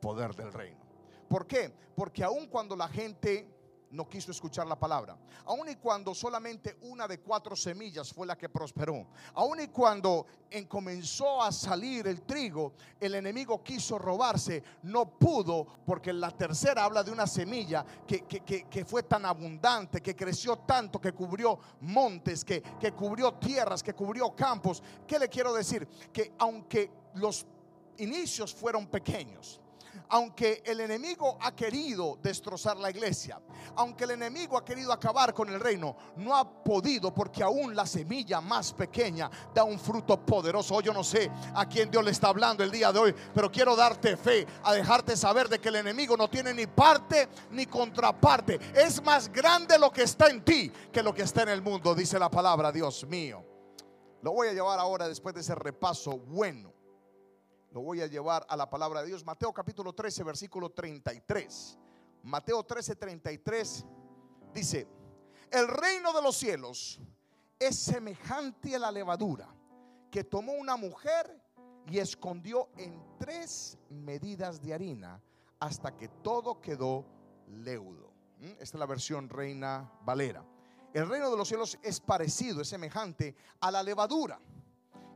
poder 0.00 0.34
del 0.34 0.52
reino. 0.52 0.80
¿Por 1.28 1.46
qué? 1.46 1.72
Porque 1.94 2.22
aun 2.22 2.46
cuando 2.46 2.76
la 2.76 2.88
gente 2.88 3.48
no 3.90 4.08
quiso 4.08 4.30
escuchar 4.30 4.66
la 4.66 4.78
palabra. 4.78 5.16
Aun 5.46 5.68
y 5.68 5.76
cuando 5.76 6.14
solamente 6.14 6.78
una 6.82 7.06
de 7.06 7.20
cuatro 7.20 7.54
semillas 7.54 8.12
fue 8.12 8.26
la 8.26 8.36
que 8.36 8.48
prosperó. 8.48 9.06
Aun 9.34 9.60
y 9.60 9.68
cuando 9.68 10.26
en 10.50 10.66
comenzó 10.66 11.42
a 11.42 11.52
salir 11.52 12.06
el 12.06 12.22
trigo, 12.22 12.72
el 13.00 13.14
enemigo 13.14 13.62
quiso 13.62 13.98
robarse. 13.98 14.62
No 14.82 15.18
pudo 15.18 15.66
porque 15.84 16.12
la 16.12 16.30
tercera 16.30 16.84
habla 16.84 17.02
de 17.02 17.10
una 17.10 17.26
semilla 17.26 17.84
que, 18.06 18.24
que, 18.24 18.84
fue 18.84 19.02
tan 19.04 19.24
abundante, 19.24 20.00
que 20.00 20.16
creció 20.16 20.56
tanto, 20.58 21.00
que 21.00 21.12
cubrió 21.12 21.58
montes, 21.80 22.44
que, 22.44 22.62
que 22.80 22.92
cubrió 22.92 23.34
tierras, 23.34 23.82
que 23.82 23.94
cubrió 23.94 24.34
campos. 24.34 24.82
¿Qué 25.06 25.18
le 25.18 25.28
quiero 25.28 25.52
decir? 25.52 25.86
Que 26.12 26.32
aunque 26.38 26.90
los 27.14 27.46
inicios 27.98 28.54
fueron 28.54 28.86
pequeños, 28.86 29.60
aunque 30.08 30.62
el 30.64 30.80
enemigo 30.80 31.38
ha 31.40 31.54
querido 31.54 32.18
destrozar 32.22 32.76
la 32.76 32.90
iglesia, 32.90 33.40
aunque 33.76 34.04
el 34.04 34.12
enemigo 34.12 34.56
ha 34.56 34.64
querido 34.64 34.92
acabar 34.92 35.34
con 35.34 35.48
el 35.48 35.60
reino, 35.60 35.96
no 36.16 36.36
ha 36.36 36.48
podido 36.62 37.12
porque 37.12 37.42
aún 37.42 37.74
la 37.74 37.86
semilla 37.86 38.40
más 38.40 38.72
pequeña 38.72 39.30
da 39.54 39.64
un 39.64 39.78
fruto 39.78 40.24
poderoso. 40.24 40.80
yo 40.80 40.92
no 40.92 41.02
sé 41.02 41.30
a 41.54 41.66
quién 41.66 41.90
Dios 41.90 42.04
le 42.04 42.10
está 42.10 42.28
hablando 42.28 42.62
el 42.62 42.70
día 42.70 42.92
de 42.92 42.98
hoy, 42.98 43.14
pero 43.34 43.50
quiero 43.50 43.74
darte 43.74 44.16
fe, 44.16 44.46
a 44.62 44.72
dejarte 44.72 45.16
saber 45.16 45.48
de 45.48 45.58
que 45.58 45.68
el 45.68 45.76
enemigo 45.76 46.16
no 46.16 46.28
tiene 46.28 46.54
ni 46.54 46.66
parte 46.66 47.28
ni 47.50 47.66
contraparte. 47.66 48.58
Es 48.74 49.02
más 49.02 49.30
grande 49.30 49.78
lo 49.78 49.90
que 49.90 50.02
está 50.02 50.28
en 50.28 50.44
ti 50.44 50.70
que 50.92 51.02
lo 51.02 51.14
que 51.14 51.22
está 51.22 51.42
en 51.42 51.50
el 51.50 51.62
mundo, 51.62 51.94
dice 51.94 52.18
la 52.18 52.30
palabra, 52.30 52.72
Dios 52.72 53.06
mío. 53.06 53.44
Lo 54.22 54.32
voy 54.32 54.48
a 54.48 54.52
llevar 54.52 54.78
ahora 54.78 55.08
después 55.08 55.34
de 55.34 55.40
ese 55.40 55.54
repaso 55.54 56.18
bueno 56.18 56.75
lo 57.76 57.82
voy 57.82 58.00
a 58.00 58.06
llevar 58.06 58.46
a 58.48 58.56
la 58.56 58.70
palabra 58.70 59.02
de 59.02 59.08
Dios. 59.08 59.22
Mateo 59.22 59.52
capítulo 59.52 59.92
13, 59.92 60.24
versículo 60.24 60.70
33. 60.70 61.78
Mateo 62.22 62.64
13, 62.64 62.96
33 62.96 63.84
dice, 64.54 64.88
el 65.50 65.68
reino 65.68 66.10
de 66.14 66.22
los 66.22 66.38
cielos 66.38 66.98
es 67.58 67.78
semejante 67.78 68.74
a 68.74 68.78
la 68.78 68.90
levadura 68.90 69.54
que 70.10 70.24
tomó 70.24 70.54
una 70.54 70.78
mujer 70.78 71.38
y 71.86 71.98
escondió 71.98 72.70
en 72.78 72.98
tres 73.18 73.76
medidas 73.90 74.62
de 74.62 74.72
harina 74.72 75.20
hasta 75.60 75.94
que 75.98 76.08
todo 76.08 76.62
quedó 76.62 77.04
leudo. 77.46 78.10
¿Mm? 78.38 78.52
Esta 78.52 78.64
es 78.64 78.74
la 78.74 78.86
versión 78.86 79.28
Reina 79.28 79.92
Valera. 80.00 80.42
El 80.94 81.10
reino 81.10 81.30
de 81.30 81.36
los 81.36 81.46
cielos 81.46 81.78
es 81.82 82.00
parecido, 82.00 82.62
es 82.62 82.68
semejante 82.68 83.36
a 83.60 83.70
la 83.70 83.82
levadura 83.82 84.40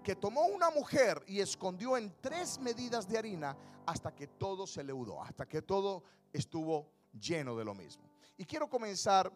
que 0.02 0.16
tomó 0.16 0.46
una 0.46 0.70
mujer 0.70 1.22
y 1.26 1.40
escondió 1.40 1.96
en 1.96 2.14
tres 2.20 2.58
medidas 2.58 3.08
de 3.08 3.18
harina 3.18 3.56
hasta 3.86 4.14
que 4.14 4.26
todo 4.26 4.66
se 4.66 4.82
leudó, 4.82 5.22
hasta 5.22 5.46
que 5.46 5.62
todo 5.62 6.02
estuvo 6.32 6.90
lleno 7.12 7.56
de 7.56 7.64
lo 7.64 7.74
mismo. 7.74 8.04
Y 8.36 8.44
quiero 8.44 8.68
comenzar 8.68 9.32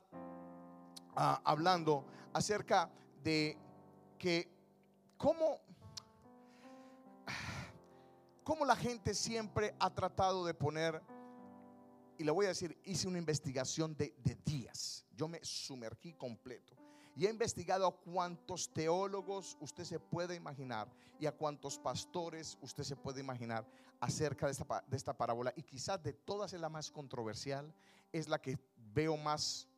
ah, 1.16 1.40
hablando 1.44 2.04
acerca 2.32 2.90
de 3.22 3.58
que 4.18 4.48
cómo, 5.16 5.60
cómo 8.42 8.64
la 8.64 8.76
gente 8.76 9.14
siempre 9.14 9.74
ha 9.78 9.90
tratado 9.90 10.44
de 10.46 10.54
poner, 10.54 11.02
y 12.16 12.24
le 12.24 12.30
voy 12.30 12.46
a 12.46 12.50
decir, 12.50 12.78
hice 12.84 13.08
una 13.08 13.18
investigación 13.18 13.96
de, 13.96 14.14
de 14.18 14.36
días, 14.36 15.04
yo 15.14 15.26
me 15.26 15.40
sumergí 15.42 16.14
completo 16.14 16.83
y 17.16 17.26
he 17.26 17.30
investigado 17.30 17.86
a 17.86 17.96
cuántos 17.96 18.72
teólogos 18.72 19.56
usted 19.60 19.84
se 19.84 20.00
puede 20.00 20.34
imaginar 20.34 20.88
y 21.18 21.26
a 21.26 21.32
cuántos 21.32 21.78
pastores 21.78 22.58
usted 22.60 22.82
se 22.82 22.96
puede 22.96 23.20
imaginar 23.20 23.64
acerca 24.00 24.46
de 24.46 24.52
esta, 24.52 24.84
de 24.86 24.96
esta 24.96 25.16
parábola. 25.16 25.52
Y 25.56 25.62
quizás 25.62 26.02
de 26.02 26.12
todas 26.12 26.52
es 26.52 26.60
la 26.60 26.68
más 26.68 26.90
controversial, 26.90 27.72
es 28.12 28.28
la 28.28 28.40
que 28.40 28.58
veo 28.92 29.16
más, 29.16 29.68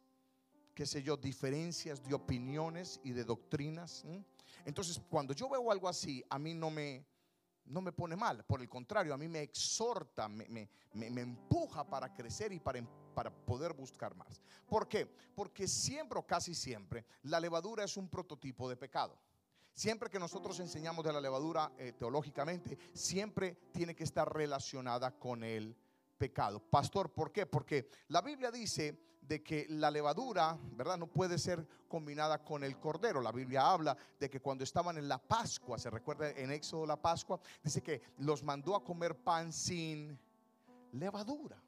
qué 0.74 0.86
sé 0.86 1.02
yo, 1.02 1.16
diferencias 1.16 2.02
de 2.02 2.14
opiniones 2.14 3.00
y 3.04 3.10
de 3.10 3.24
doctrinas. 3.24 4.04
Entonces, 4.64 5.00
cuando 5.10 5.34
yo 5.34 5.48
veo 5.48 5.70
algo 5.70 5.88
así, 5.88 6.24
a 6.30 6.38
mí 6.38 6.54
no 6.54 6.70
me, 6.70 7.04
no 7.66 7.82
me 7.82 7.92
pone 7.92 8.16
mal. 8.16 8.44
Por 8.44 8.62
el 8.62 8.68
contrario, 8.68 9.12
a 9.12 9.18
mí 9.18 9.28
me 9.28 9.42
exhorta, 9.42 10.26
me, 10.28 10.48
me, 10.48 10.70
me 11.10 11.20
empuja 11.20 11.84
para 11.84 12.14
crecer 12.14 12.52
y 12.52 12.60
para 12.60 12.78
para 13.16 13.30
poder 13.30 13.72
buscar 13.72 14.14
más. 14.14 14.42
¿Por 14.68 14.86
qué? 14.86 15.06
Porque 15.34 15.66
siempre 15.66 16.18
o 16.18 16.26
casi 16.26 16.54
siempre 16.54 17.06
la 17.22 17.40
levadura 17.40 17.82
es 17.82 17.96
un 17.96 18.10
prototipo 18.10 18.68
de 18.68 18.76
pecado. 18.76 19.18
Siempre 19.72 20.10
que 20.10 20.18
nosotros 20.18 20.60
enseñamos 20.60 21.02
de 21.02 21.14
la 21.14 21.20
levadura 21.20 21.72
eh, 21.78 21.94
teológicamente, 21.98 22.78
siempre 22.92 23.56
tiene 23.72 23.96
que 23.96 24.04
estar 24.04 24.30
relacionada 24.30 25.18
con 25.18 25.42
el 25.42 25.74
pecado. 26.18 26.60
Pastor, 26.60 27.10
¿por 27.10 27.32
qué? 27.32 27.46
Porque 27.46 27.88
la 28.08 28.20
Biblia 28.20 28.50
dice 28.50 29.00
de 29.22 29.42
que 29.42 29.66
la 29.70 29.90
levadura, 29.90 30.58
¿verdad? 30.72 30.98
No 30.98 31.06
puede 31.06 31.38
ser 31.38 31.66
combinada 31.88 32.44
con 32.44 32.64
el 32.64 32.78
cordero. 32.78 33.22
La 33.22 33.32
Biblia 33.32 33.70
habla 33.70 33.96
de 34.20 34.28
que 34.28 34.40
cuando 34.40 34.62
estaban 34.62 34.98
en 34.98 35.08
la 35.08 35.18
Pascua, 35.18 35.78
se 35.78 35.88
recuerda 35.88 36.30
en 36.32 36.50
Éxodo 36.50 36.84
la 36.84 37.00
Pascua, 37.00 37.40
dice 37.62 37.82
que 37.82 38.02
los 38.18 38.42
mandó 38.42 38.76
a 38.76 38.84
comer 38.84 39.16
pan 39.16 39.54
sin 39.54 40.18
levadura. 40.92 41.62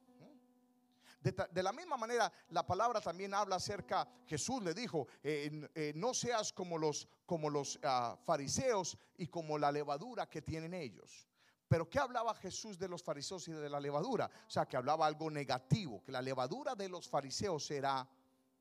De, 1.33 1.63
la 1.63 1.73
misma 1.73 1.97
manera, 1.97 2.33
la 2.51 2.67
palabra 2.67 3.01
también 3.01 3.35
habla 3.35 3.57
acerca, 3.57 4.09
Jesús 4.27 4.63
le 4.63 4.75
dijo, 4.75 5.07
eh, 5.23 5.69
eh, 5.75 5.93
no 5.95 6.15
seas 6.15 6.53
como 6.53 6.79
los, 6.79 7.09
como 7.27 7.51
los 7.51 7.79
ah, 7.83 8.17
fariseos 8.25 8.97
y 9.17 9.27
como 9.27 9.59
la 9.59 9.73
levadura 9.73 10.29
que 10.29 10.43
tienen 10.43 10.75
ellos. 10.75 11.29
Pero 11.69 11.89
¿qué 11.89 11.99
hablaba 11.99 12.35
Jesús 12.35 12.79
de 12.79 12.89
los 12.89 13.03
fariseos 13.03 13.47
y 13.49 13.53
de 13.53 13.69
la 13.69 13.79
levadura? 13.79 14.31
O 14.47 14.51
sea, 14.51 14.67
que 14.67 14.77
hablaba 14.77 15.07
algo 15.07 15.31
negativo, 15.31 16.03
que 16.03 16.13
la 16.13 16.23
levadura 16.23 16.75
de 16.75 16.89
los 16.89 17.09
fariseos 17.09 17.71
era 17.71 18.09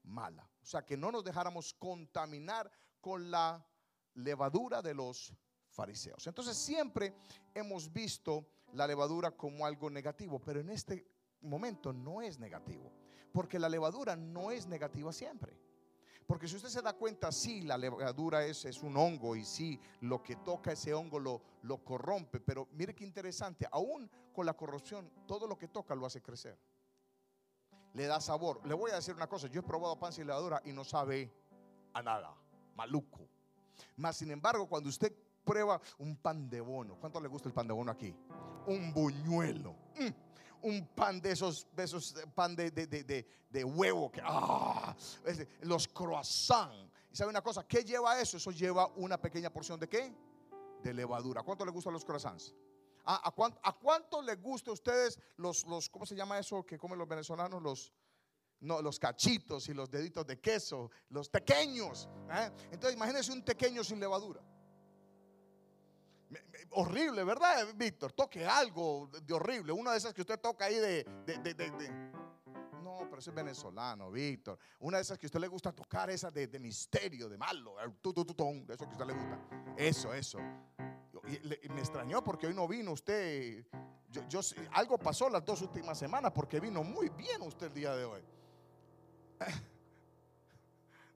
mala. 0.04 0.50
O 0.62 0.66
sea, 0.66 0.86
que 0.86 0.98
no 0.98 1.12
nos 1.12 1.24
dejáramos 1.24 1.74
contaminar 1.74 2.70
con 3.00 3.32
la 3.32 3.66
levadura 4.16 4.82
de 4.82 4.94
los 4.94 5.34
fariseos. 5.70 6.28
Entonces 6.28 6.58
siempre 6.58 7.16
hemos 7.54 7.92
visto 7.94 8.46
la 8.74 8.88
levadura 8.88 9.32
como 9.32 9.66
algo 9.66 9.90
negativo, 9.90 10.40
pero 10.40 10.60
en 10.60 10.70
este 10.70 11.08
momento 11.48 11.94
no 11.94 12.22
es 12.22 12.40
negativo. 12.40 12.92
Porque 13.32 13.60
la 13.60 13.70
levadura 13.70 14.16
no 14.16 14.52
es 14.52 14.68
negativa 14.68 15.12
siempre. 15.14 15.58
Porque 16.28 16.48
si 16.48 16.58
usted 16.58 16.68
se 16.68 16.82
da 16.82 16.92
cuenta, 16.92 17.32
sí, 17.32 17.62
la 17.62 17.78
levadura 17.78 18.46
es, 18.46 18.66
es 18.66 18.84
un 18.84 18.98
hongo 18.98 19.38
y 19.38 19.46
sí, 19.46 19.80
lo 20.02 20.22
que 20.22 20.36
toca 20.36 20.74
ese 20.74 20.94
hongo 20.94 21.20
lo, 21.20 21.42
lo 21.62 21.78
corrompe. 21.84 22.42
Pero 22.42 22.68
mire 22.74 22.94
qué 22.94 23.06
interesante, 23.06 23.66
aún 23.72 24.12
con 24.34 24.46
la 24.46 24.54
corrupción, 24.54 25.10
todo 25.26 25.48
lo 25.48 25.58
que 25.58 25.70
toca 25.70 25.96
lo 25.96 26.06
hace 26.06 26.22
crecer. 26.22 26.60
Le 27.94 28.08
da 28.08 28.20
sabor. 28.20 28.60
Le 28.68 28.74
voy 28.74 28.92
a 28.92 28.96
decir 28.96 29.16
una 29.16 29.28
cosa, 29.28 29.48
yo 29.48 29.62
he 29.62 29.64
probado 29.64 29.98
pan 29.98 30.12
sin 30.12 30.28
levadura 30.28 30.62
y 30.66 30.74
no 30.74 30.84
sabe 30.84 31.32
a 31.94 32.04
nada, 32.04 32.36
maluco. 32.76 33.30
Más 33.96 34.18
sin 34.18 34.30
embargo, 34.30 34.68
cuando 34.68 34.90
usted 34.90 35.16
prueba 35.46 35.80
un 35.98 36.18
pan 36.18 36.50
de 36.50 36.60
bono, 36.60 37.00
¿cuánto 37.00 37.22
le 37.22 37.30
gusta 37.30 37.48
el 37.48 37.54
pan 37.54 37.68
de 37.68 37.74
bono 37.74 37.92
aquí? 37.92 38.14
Un 38.68 38.94
buñuelo. 38.94 39.76
Mm 39.98 40.27
un 40.62 40.88
pan 40.88 41.22
de 41.22 41.32
esos, 41.32 41.68
de 41.76 41.84
esos 41.84 42.16
eh, 42.16 42.28
pan 42.34 42.56
de, 42.56 42.72
de, 42.72 43.64
huevo, 43.64 44.12
que, 44.12 44.22
ah, 44.24 44.96
los 45.62 45.88
croissants. 45.88 46.92
¿Y 47.12 47.16
sabe 47.16 47.30
una 47.30 47.42
cosa? 47.42 47.66
¿Qué 47.68 47.84
lleva 47.84 48.20
eso? 48.20 48.38
Eso 48.38 48.52
lleva 48.52 48.88
una 48.96 49.20
pequeña 49.20 49.50
porción 49.50 49.80
de 49.80 49.88
qué? 49.88 50.14
De 50.84 50.94
levadura. 50.94 51.44
¿Cuánto 51.44 51.66
le 51.66 51.72
gustan 51.72 51.94
los 51.94 52.06
croissants? 52.06 52.54
Ah, 53.06 53.22
¿A, 53.24 53.32
cuánto, 53.32 53.60
¿A 53.64 53.74
cuánto 53.74 54.22
gusta 54.42 54.72
a 54.72 54.74
ustedes 54.74 55.20
los, 55.38 55.66
los, 55.66 55.90
¿cómo 55.90 56.06
se 56.06 56.16
llama 56.16 56.38
eso 56.38 56.66
que 56.66 56.78
comen 56.78 56.98
los 57.00 57.08
venezolanos? 57.08 57.62
Los, 57.62 57.94
no, 58.60 58.82
los 58.82 59.00
cachitos 59.00 59.70
y 59.70 59.74
los 59.74 59.90
deditos 59.90 60.28
de 60.28 60.40
queso, 60.40 60.92
los 61.10 61.30
pequeños. 61.30 62.10
¿eh? 62.32 62.52
Entonces 62.72 62.96
imagínense 62.96 63.32
un 63.32 63.44
pequeño 63.44 63.84
sin 63.84 64.00
levadura 64.00 64.42
horrible, 66.72 67.24
¿verdad, 67.24 67.68
Víctor? 67.76 68.12
Toque 68.14 68.46
algo 68.46 69.10
de 69.24 69.34
horrible. 69.34 69.72
Una 69.72 69.92
de 69.92 69.98
esas 69.98 70.14
que 70.14 70.22
usted 70.22 70.40
toca 70.40 70.66
ahí 70.66 70.76
de, 70.76 71.06
No, 72.84 73.08
pero 73.10 73.20
ese 73.20 73.30
es 73.30 73.36
venezolano, 73.36 74.12
Víctor. 74.12 74.58
Una 74.80 74.98
de 74.98 75.04
esas 75.04 75.18
que 75.18 75.26
a 75.26 75.28
usted 75.28 75.40
le 75.40 75.48
gusta 75.48 75.72
tocar, 75.72 76.10
esa 76.10 76.32
de, 76.32 76.60
misterio, 76.60 77.30
de 77.30 77.38
malo, 77.38 77.76
tu, 78.02 78.14
de 78.14 78.74
eso 78.74 78.86
que 78.86 78.90
a 78.90 78.92
usted 78.92 79.06
le 79.06 79.14
gusta. 79.14 79.40
Eso, 79.78 80.14
eso. 80.14 80.40
Y 81.64 81.70
me 81.70 81.80
extrañó 81.80 82.24
porque 82.24 82.48
hoy 82.48 82.54
no 82.54 82.68
vino 82.68 82.92
usted. 82.94 83.66
Yo, 84.30 84.40
algo 84.72 84.98
pasó 84.98 85.30
las 85.30 85.44
dos 85.44 85.62
últimas 85.62 85.98
semanas 85.98 86.32
porque 86.34 86.60
vino 86.60 86.84
muy 86.84 87.10
bien 87.10 87.42
usted 87.42 87.68
el 87.68 87.74
día 87.74 87.96
de 87.96 88.06
hoy. 88.06 88.22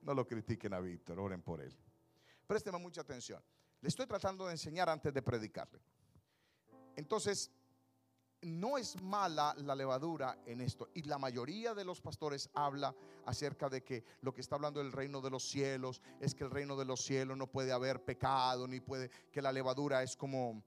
No 0.04 0.16
lo 0.16 0.26
critiquen 0.26 0.74
a 0.74 0.80
Víctor, 0.80 1.20
oren 1.20 1.44
por 1.44 1.62
él. 1.62 1.72
Présteme 2.48 2.80
mucha 2.80 3.02
atención. 3.02 3.40
Le 3.82 3.90
estoy 3.90 4.06
tratando 4.06 4.46
de 4.46 4.52
enseñar 4.52 4.90
antes 4.90 5.14
de 5.14 5.22
predicarle. 5.22 5.80
Entonces, 6.96 7.52
no 8.42 8.78
es 8.78 9.02
mala 9.02 9.54
la 9.58 9.76
levadura 9.76 10.38
en 10.46 10.62
esto. 10.62 10.90
Y 10.94 11.04
la 11.04 11.18
mayoría 11.18 11.74
de 11.74 11.86
los 11.86 12.02
pastores 12.02 12.50
habla 12.54 12.96
acerca 13.26 13.70
de 13.70 13.84
que 13.84 14.04
lo 14.22 14.34
que 14.34 14.42
está 14.42 14.56
hablando 14.56 14.80
del 14.80 14.92
reino 14.92 15.22
de 15.22 15.30
los 15.30 15.44
cielos 15.44 16.02
es 16.20 16.34
que 16.36 16.44
el 16.44 16.52
reino 16.52 16.76
de 16.76 16.86
los 16.86 17.02
cielos 17.02 17.38
no 17.38 17.48
puede 17.48 17.72
haber 17.72 18.04
pecado, 18.04 18.68
ni 18.68 18.80
puede, 18.80 19.10
que 19.32 19.42
la 19.42 19.52
levadura 19.52 20.04
es 20.04 20.16
como 20.16 20.64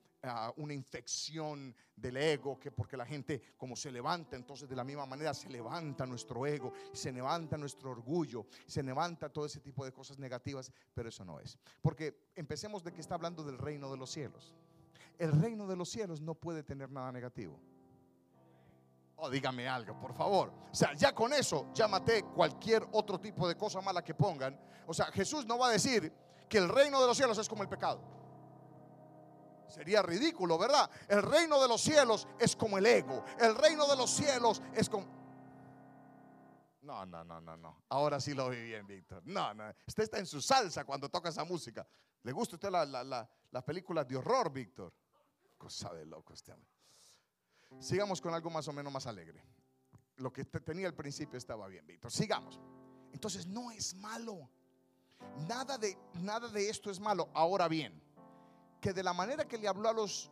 una 0.57 0.73
infección 0.73 1.75
del 1.95 2.17
ego, 2.17 2.59
que 2.59 2.71
porque 2.71 2.97
la 2.97 3.07
gente 3.07 3.43
como 3.57 3.77
se 3.77 3.93
levanta, 3.93 4.37
entonces 4.37 4.69
de 4.69 4.77
la 4.77 4.85
misma 4.85 5.07
manera 5.07 5.35
se 5.35 5.49
levanta 5.51 6.07
nuestro 6.07 6.47
ego, 6.47 6.73
se 6.93 7.13
levanta 7.13 7.57
nuestro 7.57 7.91
orgullo, 7.91 8.47
se 8.67 8.83
levanta 8.83 9.29
todo 9.29 9.47
ese 9.47 9.61
tipo 9.61 9.85
de 9.85 9.93
cosas 9.93 10.19
negativas, 10.19 10.73
pero 10.95 11.09
eso 11.09 11.25
no 11.25 11.41
es. 11.41 11.59
Porque 11.83 12.31
empecemos 12.35 12.83
de 12.83 12.93
que 12.93 13.01
está 13.01 13.17
hablando 13.17 13.45
del 13.45 13.59
reino 13.59 13.91
de 13.91 13.99
los 13.99 14.11
cielos. 14.11 14.55
El 15.19 15.41
reino 15.41 15.67
de 15.67 15.77
los 15.77 15.89
cielos 15.89 16.21
no 16.21 16.35
puede 16.35 16.63
tener 16.63 16.91
nada 16.91 17.13
negativo. 17.13 17.59
Oh, 19.17 19.31
dígame 19.31 19.69
algo, 19.69 19.99
por 19.99 20.13
favor. 20.13 20.53
O 20.71 20.75
sea, 20.75 20.93
ya 20.95 21.15
con 21.15 21.33
eso 21.33 21.71
ya 21.73 21.87
maté 21.87 22.25
cualquier 22.25 22.87
otro 22.93 23.21
tipo 23.21 23.47
de 23.47 23.57
cosa 23.57 23.81
mala 23.81 24.03
que 24.03 24.15
pongan. 24.15 24.59
O 24.87 24.95
sea, 24.95 25.07
Jesús 25.07 25.47
no 25.47 25.57
va 25.59 25.69
a 25.69 25.71
decir 25.71 26.13
que 26.49 26.59
el 26.59 26.69
reino 26.69 27.01
de 27.01 27.07
los 27.07 27.17
cielos 27.17 27.39
es 27.39 27.49
como 27.49 27.63
el 27.63 27.69
pecado. 27.69 28.01
Sería 29.69 30.03
ridículo, 30.03 30.59
¿verdad? 30.59 30.91
El 31.09 31.23
reino 31.23 31.61
de 31.61 31.69
los 31.69 31.81
cielos 31.81 32.29
es 32.39 32.55
como 32.55 32.77
el 32.77 32.87
ego. 32.87 33.25
El 33.39 33.55
reino 33.55 33.87
de 33.87 33.97
los 33.97 34.11
cielos 34.11 34.63
es 34.75 34.89
como... 34.89 35.07
No, 36.83 37.07
no, 37.07 37.25
no, 37.25 37.41
no, 37.41 37.57
no. 37.57 37.85
Ahora 37.89 38.21
sí 38.21 38.35
lo 38.35 38.51
vi 38.51 38.63
bien, 38.63 38.87
Víctor. 38.87 39.23
No, 39.25 39.55
no. 39.55 39.65
Usted 39.87 40.03
está 40.03 40.19
en 40.19 40.27
su 40.27 40.43
salsa 40.43 40.85
cuando 40.85 41.09
toca 41.09 41.31
esa 41.31 41.45
música. 41.45 41.87
¿Le 42.23 42.33
gusta 42.33 42.55
a 42.55 42.57
usted 42.57 42.71
la, 42.71 43.29
las 43.51 43.65
películas 43.65 44.07
de 44.07 44.17
horror, 44.17 44.53
Víctor? 44.53 44.93
Cosa 45.65 45.95
de 45.95 46.05
loco 46.05 46.35
este 46.35 46.53
hombre. 46.53 46.71
Sigamos 47.81 48.21
con 48.21 48.35
algo 48.35 48.51
más 48.51 48.69
o 48.69 48.73
menos 48.75 48.93
más 48.93 49.07
alegre. 49.07 49.43
Lo 50.17 50.31
que 50.31 50.45
tenía 50.45 50.87
al 50.87 50.93
principio 50.93 51.39
estaba 51.39 51.67
bien, 51.69 51.87
Víctor. 51.87 52.13
Sigamos. 52.13 52.61
Entonces 53.15 53.47
no 53.47 53.71
es 53.71 53.95
malo. 53.95 54.51
Nada 55.49 55.79
de, 55.79 55.97
nada 56.21 56.49
de 56.49 56.69
esto 56.69 56.91
es 56.91 57.01
malo. 57.01 57.31
Ahora 57.33 57.67
bien, 57.67 57.99
que 58.79 58.93
de 58.93 59.03
la 59.03 59.15
manera 59.15 59.49
que 59.49 59.57
le 59.57 59.67
habló 59.67 59.89
a 59.89 59.95
los 59.95 60.31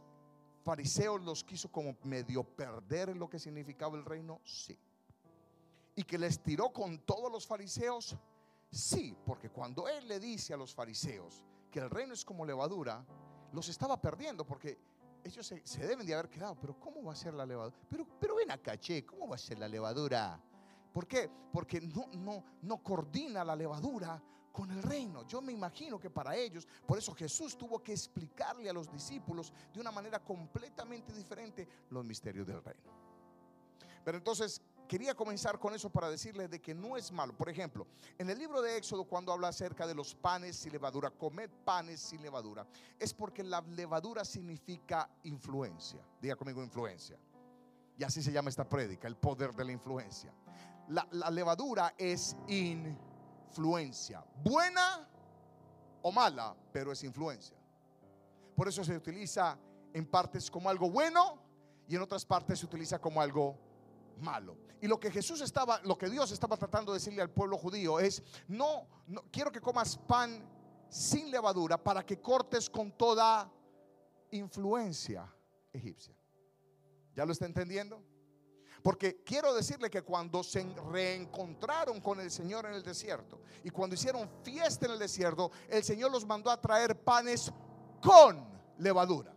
fariseos 0.64 1.22
los 1.22 1.42
quiso 1.42 1.72
como 1.72 1.96
medio 2.02 2.44
perder 2.44 3.16
lo 3.16 3.30
que 3.30 3.38
significaba 3.38 3.96
el 3.96 4.04
reino, 4.04 4.38
sí. 4.44 4.78
Y 5.96 6.02
que 6.02 6.18
les 6.18 6.42
tiró 6.42 6.74
con 6.74 6.98
todos 7.06 7.32
los 7.32 7.46
fariseos, 7.46 8.18
sí, 8.70 9.16
porque 9.24 9.48
cuando 9.48 9.88
él 9.88 10.06
le 10.06 10.20
dice 10.20 10.52
a 10.52 10.58
los 10.58 10.74
fariseos 10.74 11.42
que 11.70 11.78
el 11.78 11.88
reino 11.88 12.12
es 12.12 12.22
como 12.22 12.44
levadura, 12.44 13.02
los 13.52 13.68
estaba 13.70 13.98
perdiendo 13.98 14.44
porque 14.46 14.91
ellos 15.24 15.46
se, 15.46 15.86
deben 15.86 16.06
de 16.06 16.14
haber 16.14 16.28
quedado, 16.28 16.56
pero 16.60 16.78
¿cómo 16.78 17.02
va 17.02 17.12
a 17.12 17.16
ser 17.16 17.34
la 17.34 17.46
levadura? 17.46 17.76
Pero, 17.88 18.06
pero 18.18 18.36
ven 18.36 18.50
acá, 18.50 18.78
che, 18.78 19.04
¿cómo 19.04 19.28
va 19.28 19.36
a 19.36 19.38
ser 19.38 19.58
la 19.58 19.68
levadura? 19.68 20.40
¿Por 20.92 21.06
qué? 21.06 21.30
Porque 21.52 21.80
no, 21.80 22.06
no, 22.12 22.44
no 22.62 22.82
coordina 22.82 23.44
la 23.44 23.56
levadura 23.56 24.22
con 24.52 24.70
el 24.70 24.82
reino. 24.82 25.26
Yo 25.26 25.40
me 25.40 25.52
imagino 25.52 25.98
que 25.98 26.10
para 26.10 26.36
ellos, 26.36 26.68
por 26.86 26.98
eso 26.98 27.14
Jesús 27.14 27.56
tuvo 27.56 27.82
que 27.82 27.92
explicarle 27.92 28.68
a 28.68 28.72
los 28.72 28.92
discípulos 28.92 29.52
de 29.72 29.80
una 29.80 29.90
manera 29.90 30.18
completamente 30.22 31.12
diferente 31.12 31.66
los 31.90 32.04
misterios 32.04 32.46
del 32.46 32.62
reino. 32.62 32.92
Pero 34.04 34.18
entonces 34.18 34.60
quería 34.92 35.14
comenzar 35.14 35.58
con 35.58 35.72
eso 35.72 35.88
para 35.88 36.10
decirles 36.10 36.50
de 36.50 36.60
que 36.60 36.74
no 36.74 36.98
es 36.98 37.10
malo. 37.10 37.34
Por 37.34 37.48
ejemplo, 37.48 37.86
en 38.18 38.28
el 38.28 38.38
libro 38.38 38.60
de 38.60 38.76
Éxodo 38.76 39.04
cuando 39.04 39.32
habla 39.32 39.48
acerca 39.48 39.86
de 39.86 39.94
los 39.94 40.14
panes 40.14 40.54
sin 40.54 40.70
levadura, 40.70 41.10
comed 41.10 41.48
panes 41.64 41.98
sin 41.98 42.20
levadura, 42.20 42.66
es 42.98 43.14
porque 43.14 43.42
la 43.42 43.62
levadura 43.62 44.22
significa 44.22 45.08
influencia. 45.22 46.06
Diga 46.20 46.36
conmigo 46.36 46.62
influencia. 46.62 47.16
Y 47.96 48.04
así 48.04 48.22
se 48.22 48.32
llama 48.32 48.50
esta 48.50 48.68
prédica, 48.68 49.08
el 49.08 49.16
poder 49.16 49.54
de 49.54 49.64
la 49.64 49.72
influencia. 49.72 50.30
La, 50.88 51.08
la 51.12 51.30
levadura 51.30 51.94
es 51.96 52.36
influencia 52.48 54.22
buena 54.44 55.08
o 56.02 56.12
mala, 56.12 56.54
pero 56.70 56.92
es 56.92 57.02
influencia. 57.02 57.56
Por 58.54 58.68
eso 58.68 58.84
se 58.84 58.94
utiliza 58.94 59.56
en 59.94 60.04
partes 60.04 60.50
como 60.50 60.68
algo 60.68 60.90
bueno 60.90 61.38
y 61.88 61.96
en 61.96 62.02
otras 62.02 62.26
partes 62.26 62.58
se 62.58 62.66
utiliza 62.66 62.98
como 62.98 63.22
algo 63.22 63.71
malo. 64.18 64.56
Y 64.80 64.86
lo 64.86 64.98
que 64.98 65.10
Jesús 65.10 65.40
estaba, 65.40 65.80
lo 65.84 65.96
que 65.96 66.10
Dios 66.10 66.32
estaba 66.32 66.56
tratando 66.56 66.92
de 66.92 66.98
decirle 66.98 67.22
al 67.22 67.30
pueblo 67.30 67.56
judío 67.56 68.00
es, 68.00 68.22
no, 68.48 68.86
no 69.06 69.22
quiero 69.30 69.52
que 69.52 69.60
comas 69.60 69.96
pan 69.96 70.44
sin 70.88 71.30
levadura 71.30 71.82
para 71.82 72.04
que 72.04 72.20
cortes 72.20 72.68
con 72.68 72.92
toda 72.92 73.50
influencia 74.30 75.32
egipcia. 75.72 76.14
¿Ya 77.14 77.24
lo 77.24 77.32
está 77.32 77.46
entendiendo? 77.46 78.02
Porque 78.82 79.22
quiero 79.22 79.54
decirle 79.54 79.88
que 79.88 80.02
cuando 80.02 80.42
se 80.42 80.66
reencontraron 80.90 82.00
con 82.00 82.18
el 82.20 82.30
Señor 82.30 82.66
en 82.66 82.74
el 82.74 82.82
desierto 82.82 83.40
y 83.62 83.70
cuando 83.70 83.94
hicieron 83.94 84.28
fiesta 84.42 84.86
en 84.86 84.92
el 84.92 84.98
desierto, 84.98 85.52
el 85.68 85.84
Señor 85.84 86.10
los 86.10 86.26
mandó 86.26 86.50
a 86.50 86.60
traer 86.60 86.98
panes 86.98 87.52
con 88.02 88.44
levadura. 88.78 89.32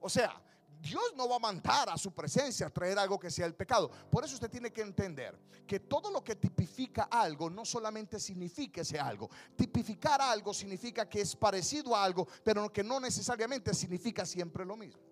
O 0.00 0.08
sea, 0.08 0.40
Dios 0.80 1.12
no 1.14 1.28
va 1.28 1.36
a 1.36 1.40
mandar 1.40 1.90
a 1.90 1.98
su 1.98 2.12
presencia 2.12 2.66
a 2.66 2.70
traer 2.70 2.98
algo 2.98 3.18
que 3.18 3.30
sea 3.30 3.46
el 3.46 3.54
pecado. 3.54 3.90
Por 4.10 4.24
eso 4.24 4.34
usted 4.34 4.50
tiene 4.50 4.72
que 4.72 4.80
entender 4.80 5.38
que 5.66 5.80
todo 5.80 6.10
lo 6.10 6.24
que 6.24 6.36
tipifica 6.36 7.04
algo 7.04 7.50
no 7.50 7.64
solamente 7.64 8.18
significa 8.18 8.80
ese 8.80 8.98
algo. 8.98 9.28
Tipificar 9.56 10.20
algo 10.20 10.54
significa 10.54 11.08
que 11.08 11.20
es 11.20 11.36
parecido 11.36 11.94
a 11.94 12.02
algo, 12.02 12.26
pero 12.42 12.72
que 12.72 12.82
no 12.82 12.98
necesariamente 12.98 13.74
significa 13.74 14.24
siempre 14.24 14.64
lo 14.64 14.76
mismo. 14.76 15.02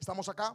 ¿Estamos 0.00 0.28
acá? 0.28 0.54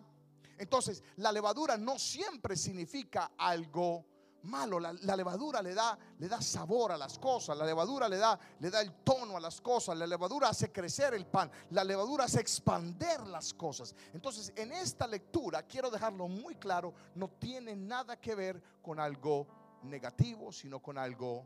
Entonces, 0.57 1.01
la 1.15 1.31
levadura 1.31 1.77
no 1.77 1.97
siempre 1.97 2.57
significa 2.57 3.31
algo 3.37 4.05
malo. 4.43 4.79
La, 4.79 4.93
levadura 5.15 5.61
le 5.61 5.73
da, 5.73 5.97
le 6.17 6.27
da 6.27 6.41
sabor 6.41 6.91
a 6.91 6.97
las 6.97 7.17
cosas. 7.19 7.57
La 7.57 7.65
levadura 7.65 8.07
le 8.07 8.17
da, 8.17 8.39
le 8.59 8.69
da 8.69 8.81
el 8.81 8.93
tono 9.03 9.37
a 9.37 9.39
las 9.39 9.61
cosas. 9.61 9.97
La 9.97 10.07
levadura 10.07 10.49
hace 10.49 10.71
crecer 10.71 11.13
el 11.13 11.25
pan. 11.25 11.51
La 11.71 11.83
levadura 11.83 12.25
hace 12.25 12.39
expander 12.39 13.21
las 13.27 13.53
cosas. 13.53 13.95
Entonces, 14.13 14.53
en 14.55 14.71
esta 14.71 15.07
lectura, 15.07 15.63
quiero 15.63 15.89
dejarlo 15.89 16.27
muy 16.27 16.55
claro, 16.55 16.93
no 17.15 17.29
tiene 17.29 17.75
nada 17.75 18.19
que 18.19 18.35
ver 18.35 18.61
con 18.81 18.99
algo 18.99 19.47
negativo, 19.83 20.51
sino 20.51 20.81
con 20.81 20.97
algo 20.97 21.45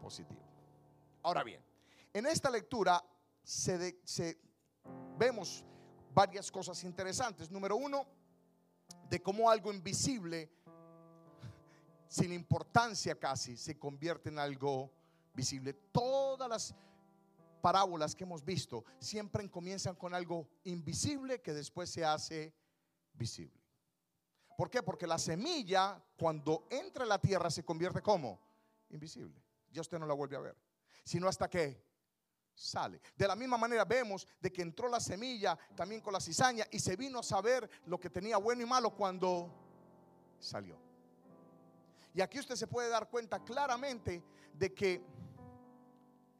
positivo. 0.00 0.42
Ahora 1.22 1.44
bien, 1.44 1.64
en 2.12 2.26
esta 2.26 2.50
lectura 2.50 3.02
se, 3.42 4.00
se 4.04 4.38
vemos 5.18 5.64
varias 6.14 6.50
cosas 6.50 6.82
interesantes. 6.84 7.50
Número 7.50 7.76
uno, 7.76 8.06
de 9.08 9.22
cómo 9.22 9.50
algo 9.50 9.72
invisible, 9.72 10.50
sin 12.12 12.30
importancia 12.30 13.18
casi, 13.18 13.56
se 13.56 13.78
convierte 13.78 14.28
en 14.28 14.38
algo 14.38 14.92
visible. 15.32 15.72
Todas 15.72 16.46
las 16.46 16.74
parábolas 17.62 18.14
que 18.14 18.24
hemos 18.24 18.44
visto 18.44 18.84
siempre 18.98 19.50
comienzan 19.50 19.94
con 19.94 20.12
algo 20.12 20.46
invisible 20.64 21.40
que 21.40 21.54
después 21.54 21.88
se 21.88 22.04
hace 22.04 22.52
visible. 23.14 23.58
¿Por 24.58 24.68
qué? 24.68 24.82
Porque 24.82 25.06
la 25.06 25.16
semilla 25.16 26.04
cuando 26.18 26.66
entra 26.68 27.04
en 27.04 27.08
la 27.08 27.18
tierra 27.18 27.50
se 27.50 27.64
convierte 27.64 28.02
como 28.02 28.38
invisible. 28.90 29.42
Ya 29.70 29.80
usted 29.80 29.98
no 29.98 30.04
la 30.04 30.12
vuelve 30.12 30.36
a 30.36 30.40
ver. 30.40 30.56
Sino 31.04 31.28
hasta 31.28 31.48
que 31.48 31.82
sale. 32.54 33.00
De 33.16 33.26
la 33.26 33.34
misma 33.34 33.56
manera 33.56 33.86
vemos 33.86 34.28
de 34.38 34.52
que 34.52 34.60
entró 34.60 34.86
la 34.86 35.00
semilla 35.00 35.58
también 35.74 36.02
con 36.02 36.12
la 36.12 36.20
cizaña 36.20 36.66
y 36.70 36.78
se 36.78 36.94
vino 36.94 37.20
a 37.20 37.22
saber 37.22 37.70
lo 37.86 37.98
que 37.98 38.10
tenía 38.10 38.36
bueno 38.36 38.60
y 38.60 38.66
malo 38.66 38.90
cuando 38.90 39.50
salió. 40.38 40.91
Y 42.14 42.20
aquí 42.20 42.38
usted 42.38 42.56
se 42.56 42.66
puede 42.66 42.88
dar 42.88 43.08
cuenta 43.08 43.42
claramente 43.42 44.22
de 44.54 44.74
que 44.74 45.02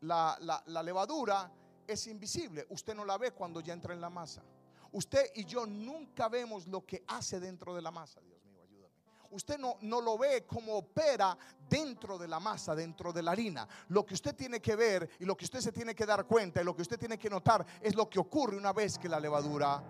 la, 0.01 0.63
levadura 0.83 1.51
es 1.87 2.07
invisible. 2.07 2.67
Usted 2.71 2.95
no 2.95 3.05
la 3.05 3.19
ve 3.19 3.33
cuando 3.33 3.61
ya 3.61 3.73
entra 3.73 3.95
en 3.95 4.01
la 4.01 4.11
masa. 4.11 4.43
Usted 4.93 5.31
y 5.35 5.45
yo 5.45 5.67
nunca 5.67 6.29
vemos 6.29 6.67
lo 6.67 6.85
que 6.85 7.03
hace 7.07 7.41
dentro 7.41 7.75
de 7.75 7.83
la 7.83 7.91
masa 7.91 8.21
usted 9.33 9.59
no, 9.59 9.77
no 9.81 10.01
lo 10.01 10.17
ve 10.19 10.45
como 10.47 10.77
opera 10.77 11.37
dentro 11.69 12.19
de 12.19 12.29
la 12.29 12.39
masa, 12.39 12.75
dentro 12.75 13.13
de 13.13 13.23
la 13.23 13.33
harina. 13.33 13.67
Lo 13.89 14.05
que 14.05 14.15
usted 14.15 14.35
tiene 14.37 14.61
que 14.61 14.77
ver 14.77 15.09
y 15.19 15.25
lo 15.25 15.37
que 15.37 15.45
usted 15.45 15.61
se 15.61 15.73
tiene 15.73 15.95
que 15.95 16.07
dar 16.07 16.27
cuenta 16.27 16.61
y 16.61 16.65
lo 16.65 16.77
que 16.77 16.83
usted 16.83 16.99
tiene 16.99 17.19
que 17.19 17.31
notar 17.31 17.65
es 17.81 17.95
lo 17.95 18.09
que 18.09 18.19
ocurre 18.19 18.57
una 18.57 18.73
vez 18.73 18.99
que 18.99 19.09
la 19.09 19.19
levadura 19.19 19.83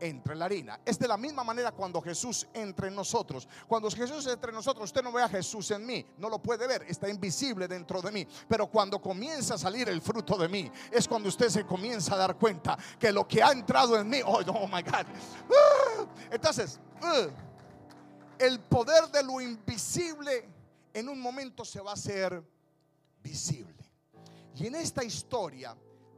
entra 0.00 0.32
en 0.32 0.38
la 0.38 0.44
harina. 0.44 0.80
Es 0.84 0.98
de 0.98 1.08
la 1.08 1.16
misma 1.16 1.44
manera 1.44 1.72
cuando 1.72 2.00
Jesús 2.00 2.46
entra 2.52 2.88
en 2.88 2.94
nosotros. 2.94 3.48
Cuando 3.66 3.90
Jesús 3.90 4.26
entra 4.26 4.50
en 4.50 4.56
nosotros, 4.56 4.84
usted 4.84 5.02
no 5.02 5.12
ve 5.12 5.22
a 5.22 5.28
Jesús 5.28 5.70
en 5.70 5.84
mí, 5.84 6.06
no 6.18 6.28
lo 6.28 6.38
puede 6.38 6.66
ver, 6.66 6.84
está 6.88 7.08
invisible 7.08 7.68
dentro 7.68 8.00
de 8.02 8.12
mí. 8.12 8.26
Pero 8.48 8.66
cuando 8.66 9.00
comienza 9.00 9.54
a 9.54 9.58
salir 9.58 9.88
el 9.88 10.00
fruto 10.00 10.36
de 10.36 10.48
mí, 10.48 10.70
es 10.90 11.08
cuando 11.08 11.28
usted 11.28 11.48
se 11.48 11.64
comienza 11.64 12.14
a 12.14 12.18
dar 12.18 12.36
cuenta 12.36 12.78
que 12.98 13.12
lo 13.12 13.26
que 13.26 13.42
ha 13.42 13.52
entrado 13.52 13.98
en 13.98 14.08
mí, 14.08 14.20
oh, 14.24 14.40
oh 14.46 14.68
my 14.68 14.82
God. 14.82 15.06
¡Ah! 15.50 16.06
Entonces, 16.30 16.80
¡ah! 17.02 17.26
el 18.38 18.60
poder 18.60 19.08
de 19.10 19.22
lo 19.22 19.40
invisible 19.40 20.48
en 20.92 21.08
un 21.08 21.20
momento 21.20 21.64
se 21.64 21.80
va 21.80 21.90
a 21.90 21.94
hacer 21.94 22.42
visible. 23.22 23.74
Y 24.56 24.66
en 24.66 24.76
esta 24.76 25.02
historia 25.02 25.76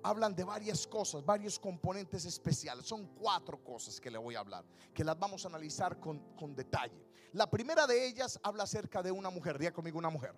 hablan 0.08 0.34
de 0.34 0.44
varias 0.44 0.86
cosas, 0.86 1.24
varios 1.24 1.58
componentes 1.58 2.24
especiales. 2.24 2.86
Son 2.86 3.06
cuatro 3.14 3.62
cosas 3.62 4.00
que 4.00 4.10
le 4.10 4.18
voy 4.18 4.36
a 4.36 4.40
hablar, 4.40 4.64
que 4.94 5.02
las 5.02 5.18
vamos 5.18 5.44
a 5.44 5.48
analizar 5.48 5.98
con, 5.98 6.54
detalle. 6.54 7.06
La 7.32 7.50
primera 7.50 7.86
de 7.86 8.06
ellas 8.06 8.38
habla 8.42 8.62
acerca 8.62 9.02
de 9.02 9.10
una 9.10 9.30
mujer, 9.30 9.58
diga 9.58 9.72
conmigo 9.72 9.98
una 9.98 10.10
mujer. 10.10 10.34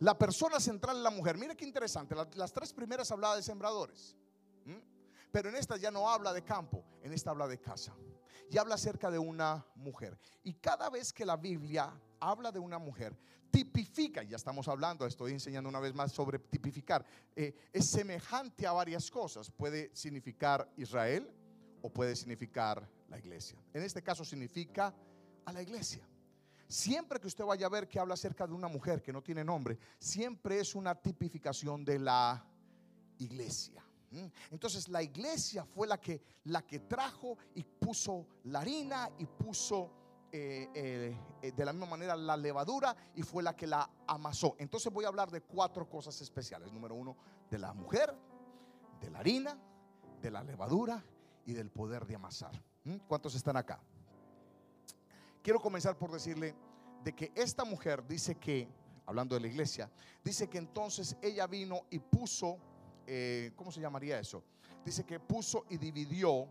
La 0.00 0.16
persona 0.18 0.58
central 0.58 0.96
es 0.96 1.02
la 1.02 1.10
mujer. 1.10 1.36
Mire 1.36 1.54
qué 1.54 1.64
interesante, 1.64 2.14
las, 2.34 2.52
tres 2.52 2.72
primeras 2.72 3.10
hablaba 3.10 3.36
de 3.36 3.42
sembradores, 3.42 4.16
pero 5.30 5.48
en 5.48 5.56
esta 5.56 5.76
ya 5.76 5.90
no 5.90 6.08
habla 6.08 6.32
de 6.32 6.42
campo, 6.42 6.84
en 7.02 7.12
esta 7.12 7.30
habla 7.30 7.46
de 7.46 7.60
casa 7.60 7.94
y 8.50 8.58
habla 8.58 8.74
acerca 8.74 9.10
de 9.10 9.18
una 9.18 9.66
mujer. 9.74 10.18
Y 10.42 10.54
cada 10.54 10.90
vez 10.90 11.12
que 11.12 11.24
la 11.24 11.36
Biblia 11.36 11.92
habla 12.20 12.52
de 12.52 12.58
una 12.58 12.78
mujer, 12.78 13.16
tipifica, 13.50 14.22
ya 14.22 14.36
estamos 14.36 14.66
hablando, 14.68 15.06
estoy 15.06 15.32
enseñando 15.32 15.68
una 15.68 15.80
vez 15.80 15.94
más 15.94 16.12
sobre 16.12 16.38
tipificar, 16.38 17.04
eh, 17.36 17.54
es 17.72 17.86
semejante 17.86 18.66
a 18.66 18.72
varias 18.72 19.10
cosas. 19.10 19.50
Puede 19.50 19.94
significar 19.94 20.68
Israel 20.76 21.30
o 21.82 21.88
puede 21.88 22.16
significar 22.16 22.88
la 23.08 23.18
iglesia. 23.18 23.62
En 23.72 23.82
este 23.82 24.02
caso 24.02 24.24
significa 24.24 24.94
a 25.44 25.52
la 25.52 25.62
iglesia. 25.62 26.06
Siempre 26.66 27.20
que 27.20 27.26
usted 27.26 27.44
vaya 27.44 27.66
a 27.66 27.70
ver 27.70 27.88
que 27.88 28.00
habla 28.00 28.14
acerca 28.14 28.46
de 28.46 28.54
una 28.54 28.68
mujer 28.68 29.02
que 29.02 29.12
no 29.12 29.22
tiene 29.22 29.44
nombre, 29.44 29.78
siempre 29.98 30.58
es 30.58 30.74
una 30.74 30.94
tipificación 30.94 31.84
de 31.84 31.98
la 31.98 32.44
iglesia. 33.18 33.84
Entonces 34.50 34.88
la 34.88 35.02
iglesia 35.02 35.64
fue 35.64 35.86
la 35.86 36.00
que, 36.00 36.22
la 36.44 36.62
que 36.62 36.80
trajo 36.80 37.36
y 37.54 37.62
puso 37.64 38.26
la 38.44 38.60
harina 38.60 39.10
y 39.18 39.26
puso 39.26 39.90
eh, 40.32 40.68
eh, 41.42 41.52
de 41.52 41.64
la 41.64 41.72
misma 41.72 41.86
manera 41.86 42.16
la 42.16 42.36
levadura 42.36 42.96
y 43.14 43.22
fue 43.22 43.42
la 43.42 43.54
que 43.54 43.66
la 43.66 43.88
amasó. 44.06 44.56
Entonces 44.58 44.92
voy 44.92 45.04
a 45.04 45.08
hablar 45.08 45.30
de 45.30 45.42
cuatro 45.42 45.88
cosas 45.88 46.20
especiales. 46.20 46.72
Número 46.72 46.94
uno, 46.94 47.16
de 47.48 47.58
la 47.58 47.72
mujer, 47.72 48.12
de 49.00 49.10
la 49.10 49.20
harina, 49.20 49.56
de 50.20 50.30
la 50.30 50.42
levadura 50.42 51.04
y 51.46 51.52
del 51.52 51.70
poder 51.70 52.06
de 52.06 52.16
amasar. 52.16 52.60
¿Cuántos 53.06 53.34
están 53.34 53.56
acá? 53.56 53.80
Quiero 55.42 55.60
comenzar 55.60 55.96
por 55.96 56.10
decirle 56.10 56.56
de 57.04 57.14
que 57.14 57.30
esta 57.34 57.64
mujer 57.64 58.06
dice 58.06 58.34
que, 58.36 58.68
hablando 59.06 59.34
de 59.34 59.42
la 59.42 59.46
iglesia, 59.46 59.90
dice 60.24 60.48
que 60.48 60.58
entonces 60.58 61.16
ella 61.22 61.46
vino 61.46 61.82
y 61.90 61.98
puso 61.98 62.58
eh, 63.06 63.52
¿cómo 63.56 63.70
se 63.72 63.80
llamaría 63.80 64.18
eso? 64.18 64.42
Dice 64.84 65.04
que 65.04 65.20
puso 65.20 65.64
y 65.70 65.76
dividió 65.76 66.48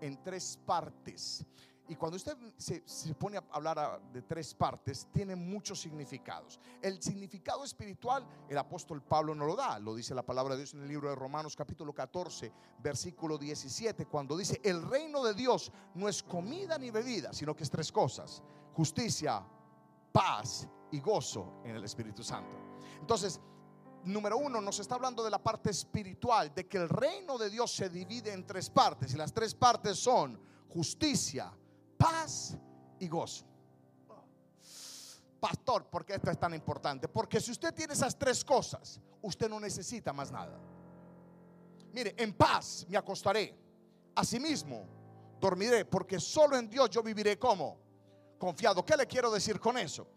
en 0.00 0.22
tres 0.22 0.58
partes. 0.64 1.46
Y 1.88 1.94
cuando 1.94 2.16
usted 2.16 2.36
se, 2.56 2.82
pone 3.14 3.36
a 3.36 3.44
hablar 3.52 4.00
de 4.12 4.22
tres 4.22 4.54
partes, 4.54 5.06
tiene 5.12 5.36
muchos 5.36 5.80
significados. 5.80 6.58
El 6.82 7.00
significado 7.00 7.64
espiritual, 7.64 8.26
el 8.48 8.58
apóstol 8.58 9.02
Pablo 9.02 9.34
no 9.36 9.46
lo 9.46 9.54
da, 9.54 9.78
lo 9.78 9.94
dice 9.94 10.14
la 10.14 10.24
palabra 10.24 10.54
de 10.54 10.62
Dios 10.62 10.74
en 10.74 10.82
el 10.82 10.88
libro 10.88 11.08
de 11.08 11.14
Romanos 11.14 11.54
capítulo 11.54 11.92
14, 11.92 12.52
versículo 12.82 13.38
17, 13.38 14.06
cuando 14.06 14.36
dice, 14.36 14.60
el 14.64 14.82
reino 14.82 15.22
de 15.22 15.34
Dios 15.34 15.70
no 15.94 16.08
es 16.08 16.24
comida 16.24 16.76
ni 16.76 16.90
bebida, 16.90 17.32
sino 17.32 17.54
que 17.54 17.62
es 17.62 17.70
tres 17.70 17.92
cosas, 17.92 18.42
justicia, 18.72 19.46
paz 20.10 20.68
y 20.90 20.98
gozo 20.98 21.60
en 21.64 21.76
el 21.76 21.84
Espíritu 21.84 22.24
Santo. 22.24 22.56
Entonces, 23.00 23.40
número 24.06 24.38
uno, 24.38 24.60
nos 24.60 24.78
está 24.78 24.94
hablando 24.94 25.22
de 25.24 25.30
la 25.30 25.42
parte 25.42 25.70
espiritual, 25.70 26.54
de 26.54 26.66
que 26.66 26.78
el 26.78 26.88
reino 26.88 27.36
de 27.38 27.50
Dios 27.50 27.72
se 27.72 27.88
divide 27.88 28.32
en 28.32 28.46
tres 28.46 28.70
partes 28.70 29.12
y 29.14 29.16
las 29.16 29.32
tres 29.32 29.54
partes 29.54 29.98
son 29.98 30.38
justicia, 30.68 31.52
paz 31.96 32.56
y 32.98 33.08
gozo. 33.08 33.44
Pastor, 35.40 35.86
¿por 35.86 36.04
qué 36.04 36.14
esto 36.14 36.30
es 36.30 36.38
tan 36.38 36.54
importante? 36.54 37.08
Porque 37.08 37.40
si 37.40 37.50
usted 37.50 37.74
tiene 37.74 37.92
esas 37.92 38.18
tres 38.18 38.44
cosas, 38.44 39.00
usted 39.22 39.48
no 39.48 39.60
necesita 39.60 40.12
más 40.12 40.32
nada. 40.32 40.58
Mire, 41.92 42.14
en 42.16 42.32
paz 42.32 42.86
me 42.88 42.96
acostaré. 42.96 43.54
Asimismo, 44.14 44.86
dormiré, 45.40 45.84
porque 45.84 46.18
solo 46.18 46.56
en 46.56 46.68
Dios 46.68 46.90
yo 46.90 47.02
viviré 47.02 47.38
como 47.38 47.78
confiado. 48.38 48.84
¿Qué 48.84 48.96
le 48.96 49.06
quiero 49.06 49.30
decir 49.30 49.60
con 49.60 49.78
eso? 49.78 50.08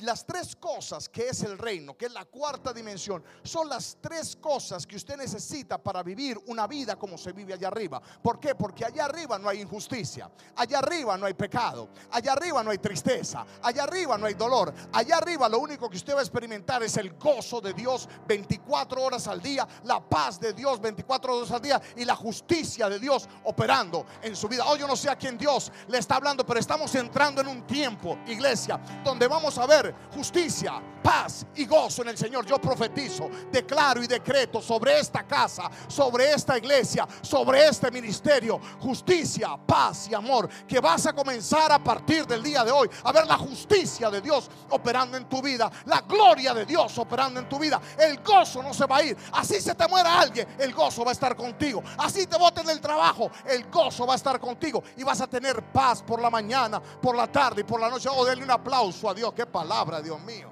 Las 0.00 0.26
tres 0.26 0.56
cosas 0.56 1.08
que 1.08 1.28
es 1.28 1.42
el 1.42 1.58
reino, 1.58 1.96
que 1.96 2.06
es 2.06 2.12
la 2.12 2.24
cuarta 2.24 2.72
dimensión, 2.72 3.22
son 3.42 3.68
las 3.68 3.98
tres 4.00 4.36
cosas 4.36 4.86
que 4.86 4.96
usted 4.96 5.16
necesita 5.16 5.78
para 5.78 6.02
vivir 6.02 6.38
una 6.46 6.66
vida 6.66 6.96
como 6.96 7.16
se 7.18 7.32
vive 7.32 7.54
allá 7.54 7.68
arriba. 7.68 8.00
¿Por 8.22 8.40
qué? 8.40 8.54
Porque 8.54 8.84
allá 8.84 9.04
arriba 9.04 9.38
no 9.38 9.48
hay 9.48 9.60
injusticia, 9.60 10.30
allá 10.56 10.78
arriba 10.78 11.16
no 11.16 11.26
hay 11.26 11.34
pecado, 11.34 11.88
allá 12.10 12.32
arriba 12.32 12.62
no 12.62 12.70
hay 12.70 12.78
tristeza, 12.78 13.46
allá 13.62 13.84
arriba 13.84 14.18
no 14.18 14.26
hay 14.26 14.34
dolor, 14.34 14.72
allá 14.92 15.18
arriba 15.18 15.48
lo 15.48 15.58
único 15.58 15.88
que 15.88 15.96
usted 15.96 16.14
va 16.14 16.20
a 16.20 16.22
experimentar 16.22 16.82
es 16.82 16.96
el 16.96 17.14
gozo 17.14 17.60
de 17.60 17.72
Dios 17.72 18.08
24 18.26 19.02
horas 19.02 19.28
al 19.28 19.40
día, 19.40 19.66
la 19.84 20.00
paz 20.00 20.40
de 20.40 20.52
Dios 20.52 20.80
24 20.80 21.36
horas 21.36 21.50
al 21.50 21.62
día 21.62 21.80
y 21.96 22.04
la 22.04 22.16
justicia 22.16 22.88
de 22.88 22.98
Dios 22.98 23.28
operando 23.44 24.06
en 24.22 24.34
su 24.34 24.48
vida. 24.48 24.64
Oh, 24.66 24.76
yo 24.76 24.86
no 24.86 24.96
sé 24.96 25.10
a 25.10 25.16
quién 25.16 25.38
Dios 25.38 25.70
le 25.88 25.98
está 25.98 26.16
hablando, 26.16 26.44
pero 26.44 26.60
estamos 26.60 26.94
entrando 26.94 27.40
en 27.40 27.48
un 27.48 27.66
tiempo, 27.66 28.18
iglesia, 28.26 28.78
donde 29.04 29.28
vamos 29.28 29.58
a 29.58 29.66
ver 29.66 29.83
justicia, 30.14 30.80
paz 31.02 31.44
y 31.56 31.66
gozo 31.66 32.02
en 32.02 32.08
el 32.08 32.16
Señor. 32.16 32.46
Yo 32.46 32.58
profetizo, 32.58 33.28
declaro 33.50 34.02
y 34.02 34.06
decreto 34.06 34.62
sobre 34.62 34.98
esta 34.98 35.24
casa, 35.24 35.70
sobre 35.86 36.32
esta 36.32 36.56
iglesia, 36.56 37.06
sobre 37.20 37.66
este 37.66 37.90
ministerio, 37.90 38.58
justicia, 38.80 39.56
paz 39.66 40.08
y 40.08 40.14
amor, 40.14 40.48
que 40.66 40.80
vas 40.80 41.06
a 41.06 41.12
comenzar 41.12 41.70
a 41.72 41.82
partir 41.82 42.26
del 42.26 42.42
día 42.42 42.64
de 42.64 42.70
hoy 42.70 42.88
a 43.02 43.12
ver 43.12 43.26
la 43.26 43.36
justicia 43.36 44.10
de 44.10 44.20
Dios 44.20 44.50
operando 44.70 45.16
en 45.16 45.28
tu 45.28 45.42
vida, 45.42 45.70
la 45.86 46.00
gloria 46.00 46.54
de 46.54 46.64
Dios 46.64 46.96
operando 46.98 47.40
en 47.40 47.48
tu 47.48 47.58
vida. 47.58 47.80
El 47.98 48.22
gozo 48.22 48.62
no 48.62 48.72
se 48.72 48.86
va 48.86 48.96
a 48.96 49.02
ir. 49.02 49.16
Así 49.32 49.60
se 49.60 49.74
te 49.74 49.86
muera 49.88 50.20
alguien, 50.20 50.48
el 50.58 50.72
gozo 50.72 51.04
va 51.04 51.10
a 51.10 51.12
estar 51.12 51.36
contigo. 51.36 51.82
Así 51.98 52.26
te 52.26 52.38
boten 52.38 52.68
el 52.70 52.80
trabajo, 52.80 53.30
el 53.46 53.64
gozo 53.70 54.06
va 54.06 54.14
a 54.14 54.16
estar 54.16 54.40
contigo 54.40 54.82
y 54.96 55.02
vas 55.02 55.20
a 55.20 55.26
tener 55.26 55.62
paz 55.72 56.02
por 56.02 56.20
la 56.20 56.30
mañana, 56.30 56.80
por 56.80 57.14
la 57.14 57.30
tarde 57.30 57.60
y 57.60 57.64
por 57.64 57.80
la 57.80 57.90
noche. 57.90 58.08
Oh, 58.10 58.24
denle 58.24 58.44
un 58.44 58.50
aplauso 58.50 59.10
a 59.10 59.14
Dios, 59.14 59.32
qué 59.34 59.44
palabra 59.44 59.73
Dios 60.02 60.20
mío. 60.22 60.48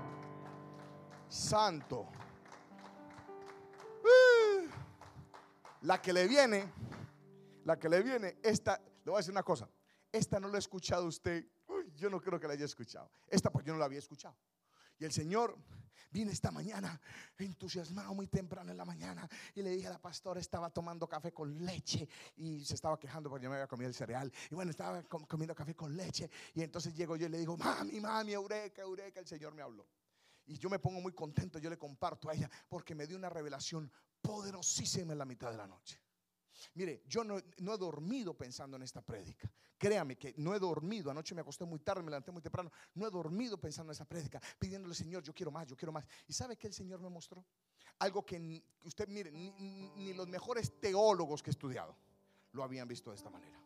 Santo. 1.29 2.09
Uh. 4.03 4.69
La 5.83 6.03
que 6.03 6.13
le 6.13 6.27
viene, 6.27 6.73
la 7.65 7.79
que 7.79 7.89
le 7.89 8.03
viene, 8.03 8.39
esta, 8.43 8.81
le 9.05 9.11
voy 9.11 9.15
a 9.15 9.19
decir 9.19 9.31
una 9.31 9.45
cosa, 9.45 9.69
esta 10.11 10.41
no 10.41 10.49
la 10.49 10.57
ha 10.57 10.59
escuchado 10.59 11.07
usted, 11.07 11.47
yo 11.95 12.11
no 12.11 12.21
creo 12.21 12.41
que 12.41 12.49
la 12.49 12.55
haya 12.55 12.65
escuchado, 12.65 13.11
esta 13.29 13.51
pues 13.51 13.65
yo 13.65 13.73
no 13.73 13.79
la 13.79 13.85
había 13.85 14.01
escuchado. 14.01 14.37
Y 14.99 15.05
el 15.05 15.13
Señor 15.13 15.57
vine 16.13 16.33
esta 16.33 16.51
mañana 16.51 17.01
entusiasmado 17.39 18.15
muy 18.15 18.27
temprano 18.27 18.71
en 18.71 18.77
la 18.77 18.85
mañana 18.85 19.29
y 19.55 19.63
le 19.63 19.71
dije 19.71 19.87
a 19.87 19.91
la 19.91 19.99
pastora, 19.99 20.41
estaba 20.41 20.71
tomando 20.71 21.09
café 21.09 21.33
con 21.33 21.65
leche 21.65 22.09
y 22.37 22.65
se 22.65 22.75
estaba 22.75 22.99
quejando 22.99 23.31
porque 23.31 23.45
yo 23.45 23.51
me 23.51 23.57
había 23.57 23.67
comido 23.67 23.89
el 23.89 23.95
cereal. 23.95 24.31
Y 24.51 24.55
bueno, 24.55 24.71
estaba 24.71 25.03
comiendo 25.03 25.55
café 25.55 25.75
con 25.75 25.97
leche 25.97 26.31
y 26.55 26.63
entonces 26.63 26.95
llego 26.95 27.17
yo 27.17 27.27
y 27.27 27.31
le 27.31 27.39
digo, 27.39 27.57
mami, 27.57 28.01
mami, 28.01 28.33
eureka, 28.33 28.83
eureka, 28.83 29.21
el 29.21 29.27
Señor 29.27 29.55
me 29.55 29.63
habló. 29.63 29.87
Y 30.47 30.59
yo 30.59 30.69
me 30.69 30.79
pongo 30.79 31.01
muy 31.01 31.13
contento, 31.13 31.59
yo 31.59 31.71
le 31.71 31.79
comparto 31.79 32.29
a 32.29 32.35
ella 32.35 32.51
porque 32.69 32.95
me 32.95 33.07
dio 33.07 33.17
una 33.17 33.31
revelación 33.31 33.91
poderosísima 34.21 35.13
en 35.13 35.19
la 35.19 35.25
mitad 35.25 35.51
de 35.51 35.57
la 35.57 35.67
noche. 35.67 36.02
Mire, 36.75 37.03
yo 37.07 37.25
no, 37.25 37.39
he 37.39 37.79
dormido 37.79 38.35
pensando 38.35 38.77
en 38.77 38.83
esta 38.83 39.03
prédica. 39.03 39.51
Créame 39.79 40.17
que 40.17 40.35
no 40.37 40.55
he 40.55 40.59
dormido. 40.59 41.11
Anoche 41.11 41.35
me 41.35 41.41
acosté 41.41 41.65
muy 41.65 41.81
tarde, 41.81 42.03
me 42.03 42.11
levanté 42.11 42.31
muy 42.31 42.43
temprano. 42.43 42.71
No 42.95 43.07
he 43.07 43.11
dormido 43.11 43.59
pensando 43.59 43.91
en 43.91 43.95
esa 43.95 44.05
prédica, 44.05 44.41
pidiéndole, 44.59 44.95
Señor, 44.95 45.23
yo 45.23 45.35
quiero 45.35 45.51
más, 45.51 45.67
yo 45.67 45.77
quiero 45.77 45.93
más. 45.93 46.05
¿Y 46.27 46.33
sabe 46.33 46.57
que 46.57 46.67
el 46.67 46.73
Señor 46.73 47.01
me 47.01 47.09
mostró? 47.09 47.45
Algo 47.99 48.25
que 48.25 48.63
usted, 48.85 49.09
mire, 49.09 49.31
ni, 49.31 50.13
los 50.15 50.29
mejores 50.29 50.79
teólogos 50.81 51.43
que 51.43 51.51
he 51.51 51.53
estudiado 51.53 51.97
lo 52.53 52.63
habían 52.63 52.89
visto 52.89 53.11
de 53.11 53.17
esta 53.17 53.31
manera. 53.31 53.59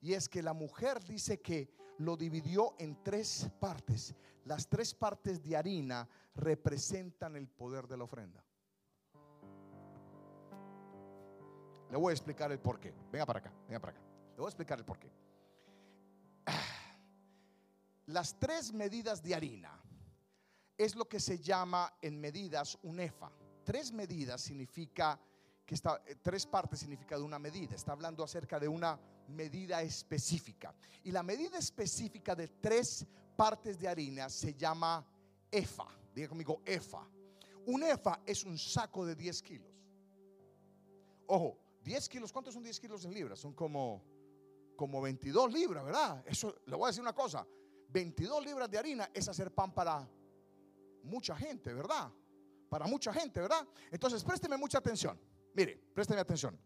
Y 0.00 0.14
es 0.14 0.28
que 0.28 0.42
la 0.42 0.52
mujer 0.52 1.04
dice 1.04 1.40
que 1.40 1.70
lo 1.98 2.16
dividió 2.16 2.74
en 2.78 3.02
tres 3.02 3.48
partes. 3.60 4.14
Las 4.44 4.68
tres 4.68 4.94
partes 4.94 5.42
de 5.42 5.56
harina 5.56 6.08
representan 6.34 7.36
el 7.36 7.46
poder 7.46 7.86
de 7.86 7.96
la 7.98 8.04
ofrenda. 8.04 8.42
Le 11.90 11.96
voy 11.96 12.10
a 12.10 12.14
explicar 12.14 12.52
el 12.52 12.60
porqué. 12.60 12.94
Venga 13.10 13.26
para 13.26 13.40
acá, 13.40 13.52
venga 13.66 13.80
para 13.80 13.92
acá. 13.92 14.00
Le 14.30 14.36
voy 14.36 14.46
a 14.46 14.48
explicar 14.48 14.78
el 14.78 14.84
porqué. 14.84 15.10
Las 18.06 18.38
tres 18.38 18.72
medidas 18.72 19.22
de 19.22 19.34
harina 19.34 19.80
es 20.78 20.94
lo 20.94 21.08
que 21.08 21.20
se 21.20 21.38
llama 21.38 21.92
en 22.00 22.20
medidas 22.20 22.78
un 22.82 23.00
EFA. 23.00 23.30
Tres 23.64 23.92
medidas 23.92 24.40
significa 24.40 25.20
que 25.66 25.74
está, 25.74 26.00
eh, 26.06 26.16
tres 26.22 26.46
partes 26.46 26.80
significa 26.80 27.16
de 27.16 27.22
una 27.22 27.38
medida. 27.38 27.74
Está 27.74 27.92
hablando 27.92 28.22
acerca 28.24 28.58
de 28.58 28.68
una 28.68 28.98
medida 29.28 29.82
específica. 29.82 30.74
Y 31.04 31.10
la 31.10 31.22
medida 31.22 31.58
específica 31.58 32.34
de 32.34 32.48
tres 32.48 33.06
partes 33.36 33.78
de 33.78 33.88
harina 33.88 34.28
se 34.28 34.54
llama 34.54 35.04
EFA. 35.50 35.86
Diga 36.14 36.28
conmigo, 36.28 36.62
EFA. 36.64 37.06
Un 37.66 37.82
EFA 37.82 38.20
es 38.24 38.44
un 38.44 38.58
saco 38.58 39.04
de 39.04 39.14
10 39.14 39.42
kilos. 39.42 39.68
Ojo, 41.26 41.58
10 41.82 42.08
kilos, 42.08 42.32
¿cuántos 42.32 42.54
son 42.54 42.62
10 42.62 42.78
kilos 42.80 43.04
en 43.04 43.14
libras? 43.14 43.38
Son 43.38 43.52
como, 43.52 44.02
como 44.76 45.00
22 45.00 45.52
libras, 45.52 45.84
¿verdad? 45.84 46.22
Eso, 46.26 46.54
le 46.66 46.76
voy 46.76 46.84
a 46.84 46.86
decir 46.88 47.02
una 47.02 47.14
cosa, 47.14 47.46
22 47.88 48.44
libras 48.44 48.70
de 48.70 48.78
harina 48.78 49.10
es 49.12 49.28
hacer 49.28 49.52
pan 49.52 49.72
para 49.72 50.08
mucha 51.02 51.34
gente, 51.36 51.72
¿verdad? 51.72 52.12
Para 52.68 52.86
mucha 52.86 53.12
gente, 53.12 53.40
¿verdad? 53.40 53.66
Entonces, 53.90 54.22
présteme 54.22 54.56
mucha 54.56 54.78
atención. 54.78 55.18
Mire, 55.54 55.76
présteme 55.94 56.20
atención. 56.20 56.58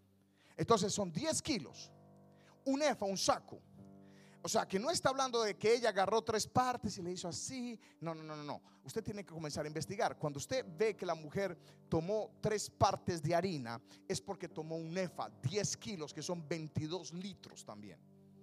Entonces, 0.57 0.93
son 0.93 1.11
10 1.13 1.41
kilos, 1.43 1.91
un 2.65 2.83
EFA, 2.83 3.07
un 3.07 3.17
saco 3.17 3.61
o 4.45 4.49
sea, 4.49 4.69
que 4.69 4.79
no 4.79 4.91
está 4.91 5.09
hablando 5.09 5.43
de 5.43 5.57
que 5.57 5.75
ella 5.75 5.89
agarró 5.89 6.21
tres 6.21 6.47
partes 6.47 6.99
y 6.99 7.03
le 7.03 7.13
hizo 7.13 7.27
así. 7.27 7.81
No, 7.99 8.15
no, 8.15 8.23
no, 8.23 8.37
no. 8.37 8.61
Usted 8.85 9.03
tiene 9.03 9.25
que 9.25 9.33
comenzar 9.33 9.65
a 9.65 9.69
investigar. 9.69 10.19
Cuando 10.19 10.37
usted 10.37 10.67
ve 10.77 10.95
que 10.95 11.07
la 11.07 11.15
mujer 11.15 11.57
tomó 11.89 12.31
tres 12.43 12.69
partes 12.69 13.23
de 13.23 13.35
harina, 13.35 13.81
es 14.07 14.21
porque 14.21 14.47
tomó 14.51 14.77
un 14.77 14.99
EFA, 14.99 15.31
10 15.41 15.77
kilos, 15.79 16.13
que 16.13 16.21
son 16.21 16.47
22 16.47 17.15
litros 17.15 17.65
también. 17.65 17.99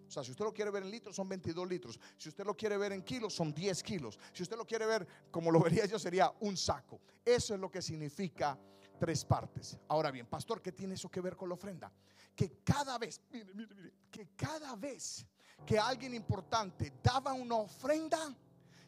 O 0.08 0.10
sea, 0.10 0.24
si 0.24 0.32
usted 0.32 0.44
lo 0.44 0.52
quiere 0.52 0.72
ver 0.72 0.82
en 0.82 0.90
litros, 0.90 1.16
son 1.16 1.30
22 1.30 1.70
litros. 1.70 2.00
Si 2.18 2.30
usted 2.30 2.46
lo 2.46 2.58
quiere 2.58 2.78
ver 2.78 2.94
en 2.94 3.04
kilos, 3.04 3.36
son 3.36 3.54
10 3.54 3.84
kilos. 3.84 4.18
Si 4.34 4.42
usted 4.42 4.58
lo 4.58 4.66
quiere 4.66 4.88
ver 4.88 5.08
como 5.30 5.52
lo 5.52 5.60
vería 5.62 5.86
yo, 5.86 6.00
sería 6.00 6.34
un 6.40 6.58
saco. 6.58 7.00
Eso 7.24 7.54
es 7.54 7.60
lo 7.60 7.70
que 7.70 7.80
significa 7.80 8.58
tres 9.00 9.24
partes. 9.24 9.78
Ahora 9.88 10.10
bien, 10.10 10.26
pastor, 10.26 10.64
¿qué 10.64 10.72
tiene 10.72 10.96
eso 10.96 11.10
que 11.10 11.22
ver 11.22 11.36
con 11.38 11.48
la 11.48 11.54
ofrenda? 11.54 11.94
Que 12.36 12.64
cada 12.64 12.98
vez, 12.98 13.22
mire, 13.30 13.54
mire, 13.54 13.76
mire, 13.76 13.94
que 14.10 14.30
cada 14.36 14.76
vez 14.76 15.28
que 15.66 15.80
alguien 15.80 16.14
importante 16.14 16.94
daba 17.04 17.34
una 17.34 17.56
ofrenda, 17.56 18.34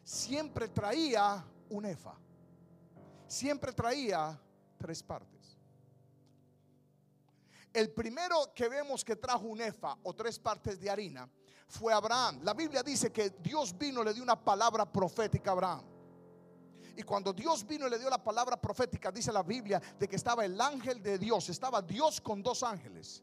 siempre 0.02 0.68
traía 0.68 1.44
un 1.70 1.84
efa. 1.86 2.14
Siempre 3.26 3.72
traía 3.72 4.38
tres 4.76 5.02
partes. 5.02 5.58
El 7.72 7.90
primero 7.90 8.52
que 8.54 8.68
vemos 8.68 9.04
que 9.04 9.16
trajo 9.16 9.46
un 9.46 9.60
efa 9.60 9.96
o 10.04 10.14
tres 10.14 10.38
partes 10.38 10.78
de 10.78 10.88
harina 10.88 11.28
fue 11.66 11.92
Abraham. 11.92 12.40
La 12.44 12.54
Biblia 12.54 12.82
dice 12.82 13.10
que 13.10 13.30
Dios 13.30 13.76
vino 13.76 14.04
le 14.04 14.14
dio 14.14 14.22
una 14.22 14.38
palabra 14.42 14.90
profética 14.90 15.50
a 15.50 15.52
Abraham. 15.54 15.82
Y 16.96 17.02
cuando 17.02 17.32
Dios 17.32 17.66
vino 17.66 17.88
y 17.88 17.90
le 17.90 17.98
dio 17.98 18.08
la 18.08 18.22
palabra 18.22 18.60
profética, 18.60 19.10
dice 19.10 19.32
la 19.32 19.42
Biblia 19.42 19.82
de 19.98 20.06
que 20.06 20.14
estaba 20.14 20.44
el 20.44 20.60
ángel 20.60 21.02
de 21.02 21.18
Dios, 21.18 21.48
estaba 21.48 21.82
Dios 21.82 22.20
con 22.20 22.42
dos 22.42 22.62
ángeles. 22.62 23.22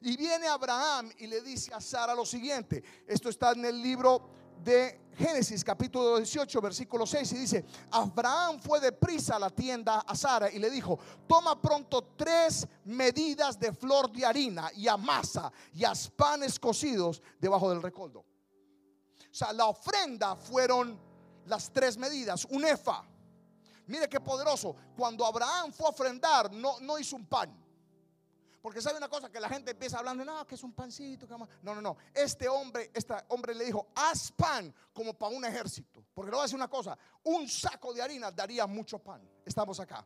Y 0.00 0.16
viene 0.16 0.46
Abraham 0.46 1.10
y 1.18 1.26
le 1.26 1.40
dice 1.40 1.72
a 1.74 1.80
Sara 1.80 2.14
lo 2.14 2.24
siguiente. 2.24 2.82
Esto 3.06 3.28
está 3.28 3.52
en 3.52 3.64
el 3.64 3.82
libro 3.82 4.30
de 4.62 5.08
Génesis 5.16 5.64
capítulo 5.64 6.16
18 6.18 6.60
versículo 6.60 7.06
6 7.06 7.32
y 7.32 7.38
dice, 7.38 7.64
Abraham 7.90 8.60
fue 8.60 8.80
de 8.80 8.92
prisa 8.92 9.36
a 9.36 9.38
la 9.38 9.50
tienda 9.50 10.00
a 10.00 10.14
Sara 10.14 10.50
y 10.50 10.58
le 10.58 10.70
dijo, 10.70 10.98
toma 11.26 11.60
pronto 11.60 12.14
tres 12.16 12.66
medidas 12.84 13.58
de 13.58 13.72
flor 13.72 14.10
de 14.12 14.24
harina 14.24 14.70
y 14.74 14.86
amasa 14.86 15.52
y 15.72 15.84
haz 15.84 16.08
panes 16.10 16.58
cocidos 16.58 17.20
debajo 17.40 17.70
del 17.70 17.82
recoldo. 17.82 18.20
O 18.20 19.34
sea, 19.34 19.52
la 19.52 19.66
ofrenda 19.66 20.36
fueron 20.36 20.98
las 21.46 21.72
tres 21.72 21.96
medidas, 21.96 22.44
un 22.50 22.64
efa. 22.64 23.04
Mire 23.86 24.08
qué 24.08 24.20
poderoso, 24.20 24.76
cuando 24.96 25.24
Abraham 25.24 25.72
fue 25.72 25.86
a 25.86 25.90
ofrendar 25.90 26.52
no, 26.52 26.78
no 26.80 26.98
hizo 26.98 27.16
un 27.16 27.26
pan. 27.26 27.67
Porque 28.60 28.82
sabe 28.82 28.98
una 28.98 29.08
cosa 29.08 29.30
que 29.30 29.38
la 29.38 29.48
gente 29.48 29.70
empieza 29.70 29.98
hablando, 29.98 30.24
no, 30.24 30.46
que 30.46 30.56
es 30.56 30.62
un 30.62 30.72
pancito. 30.72 31.26
No, 31.62 31.74
no, 31.74 31.80
no. 31.80 31.96
Este 32.12 32.48
hombre, 32.48 32.90
este 32.92 33.14
hombre 33.28 33.54
le 33.54 33.64
dijo, 33.64 33.88
haz 33.94 34.32
pan 34.32 34.74
como 34.92 35.14
para 35.14 35.34
un 35.34 35.44
ejército. 35.44 36.04
Porque 36.12 36.30
le 36.30 36.36
voy 36.36 36.40
a 36.40 36.44
decir 36.44 36.56
una 36.56 36.68
cosa, 36.68 36.98
un 37.24 37.48
saco 37.48 37.92
de 37.92 38.02
harina 38.02 38.30
daría 38.32 38.66
mucho 38.66 38.98
pan. 38.98 39.28
Estamos 39.44 39.78
acá. 39.78 40.04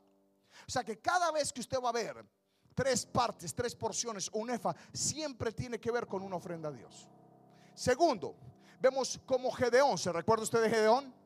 O 0.67 0.71
sea 0.71 0.85
que 0.85 0.99
cada 0.99 1.31
vez 1.31 1.53
que 1.53 1.61
usted 1.61 1.79
va 1.81 1.89
a 1.89 1.93
ver 1.93 2.25
tres 2.75 3.07
partes, 3.07 3.55
tres 3.55 3.75
porciones, 3.75 4.29
un 4.33 4.51
efa, 4.51 4.75
siempre 4.93 5.53
tiene 5.53 5.81
que 5.81 5.91
ver 5.91 6.07
con 6.07 6.23
una 6.23 6.37
ofrenda 6.37 6.69
a 6.69 6.73
Dios. 6.73 7.09
Segundo, 7.75 8.37
vemos 8.81 9.19
como 9.25 9.51
Gedeón, 9.51 9.97
¿se 9.97 10.13
recuerda 10.13 10.45
usted 10.45 10.63
de 10.63 10.71
Gedeón? 10.71 11.22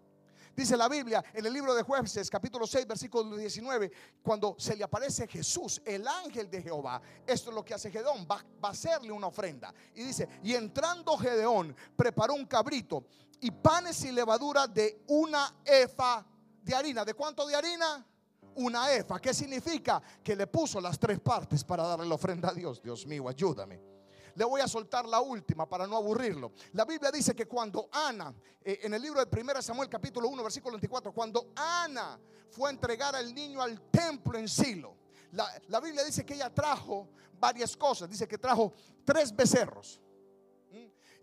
Dice 0.57 0.75
la 0.75 0.89
Biblia 0.89 1.23
en 1.35 1.45
el 1.45 1.53
libro 1.53 1.75
de 1.75 1.83
Jueces, 1.83 2.31
capítulo 2.31 2.67
6, 2.67 2.87
versículo 2.87 3.37
19, 3.37 3.93
cuando 4.23 4.57
se 4.59 4.75
le 4.75 4.85
aparece 4.85 5.29
Jesús, 5.29 5.83
el 5.85 6.09
ángel 6.09 6.51
de 6.51 6.63
Jehová, 6.63 7.03
esto 7.27 7.51
es 7.51 7.55
lo 7.55 7.63
que 7.63 7.75
hace 7.75 7.91
Gedeón, 7.91 8.27
va, 8.29 8.43
va 8.65 8.69
a 8.69 8.73
hacerle 8.73 9.13
una 9.13 9.27
ofrenda. 9.27 9.75
Y 9.95 10.03
dice, 10.03 10.27
y 10.43 10.55
entrando 10.55 11.15
Gedeón, 11.19 11.77
preparó 11.95 12.33
un 12.33 12.47
cabrito 12.47 13.05
y 13.39 13.51
panes 13.51 14.03
y 14.05 14.13
levadura 14.13 14.67
de 14.67 15.03
una 15.09 15.57
efa 15.63 16.25
de 16.63 16.75
harina. 16.75 17.05
¿De 17.05 17.13
cuánto 17.13 17.47
de 17.47 17.55
harina? 17.55 18.07
Una 18.55 18.91
efa. 18.95 19.21
¿Qué 19.21 19.35
significa? 19.35 20.01
Que 20.25 20.35
le 20.35 20.47
puso 20.47 20.81
las 20.81 20.99
tres 20.99 21.21
partes 21.21 21.63
para 21.65 21.83
darle 21.83 22.07
la 22.07 22.15
ofrenda 22.15 22.49
a 22.49 22.55
Dios. 22.55 22.81
Dios 22.83 23.07
mío, 23.07 23.29
ayúdame. 23.29 23.96
Le 24.37 24.45
voy 24.45 24.61
a 24.61 24.69
soltar 24.69 25.07
la 25.07 25.21
última 25.21 25.69
para 25.69 25.87
no 25.87 25.97
aburrirlo. 25.97 26.53
La 26.73 26.85
Biblia 26.85 27.11
dice 27.11 27.35
que 27.35 27.47
cuando 27.47 27.89
Ana, 27.91 28.35
eh, 28.63 28.81
en 28.83 28.95
el 28.95 29.03
libro 29.03 29.25
de 29.25 29.41
1 29.41 29.63
Samuel 29.63 29.89
capítulo 29.89 30.29
1, 30.29 30.43
versículo 30.43 30.75
24, 30.75 31.13
cuando 31.13 31.53
Ana 31.57 32.19
fue 32.51 32.69
a 32.69 32.73
entregar 32.73 33.17
al 33.17 33.35
niño 33.35 33.61
al 33.61 33.81
templo 33.91 34.39
en 34.39 34.49
Silo, 34.49 34.95
la, 35.33 35.51
la 35.69 35.81
Biblia 35.81 36.05
dice 36.05 36.25
que 36.25 36.35
ella 36.35 36.53
trajo 36.53 37.09
varias 37.39 37.77
cosas. 37.77 38.09
Dice 38.09 38.29
que 38.29 38.39
trajo 38.39 38.73
tres 39.05 39.35
becerros 39.35 40.01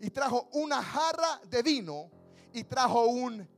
y 0.00 0.10
trajo 0.10 0.48
una 0.52 0.82
jarra 0.82 1.40
de 1.48 1.62
vino 1.62 2.10
y 2.52 2.64
trajo 2.64 3.06
un 3.06 3.48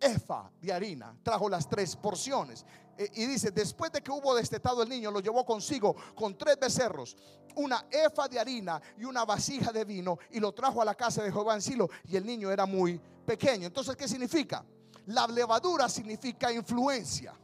efa 0.00 0.50
de 0.60 0.72
harina. 0.72 1.16
Trajo 1.22 1.48
las 1.48 1.68
tres 1.68 1.96
porciones. 1.96 2.64
Y 2.98 3.26
dice, 3.26 3.50
después 3.50 3.92
de 3.92 4.02
que 4.02 4.10
hubo 4.10 4.34
destetado 4.34 4.82
el 4.82 4.88
niño, 4.88 5.10
lo 5.10 5.20
llevó 5.20 5.44
consigo 5.44 5.94
con 6.14 6.36
tres 6.36 6.58
becerros, 6.58 7.16
una 7.56 7.86
efa 7.90 8.28
de 8.28 8.38
harina 8.38 8.80
y 8.98 9.04
una 9.04 9.24
vasija 9.24 9.72
de 9.72 9.84
vino, 9.84 10.18
y 10.30 10.40
lo 10.40 10.52
trajo 10.52 10.80
a 10.80 10.84
la 10.84 10.94
casa 10.94 11.22
de 11.22 11.30
Jehová 11.30 11.54
en 11.54 11.62
Silo, 11.62 11.88
y 12.04 12.16
el 12.16 12.24
niño 12.24 12.50
era 12.50 12.64
muy 12.64 13.00
pequeño. 13.26 13.66
Entonces, 13.66 13.96
¿qué 13.96 14.08
significa? 14.08 14.64
La 15.06 15.26
levadura 15.26 15.88
significa 15.88 16.52
influencia. 16.52 17.34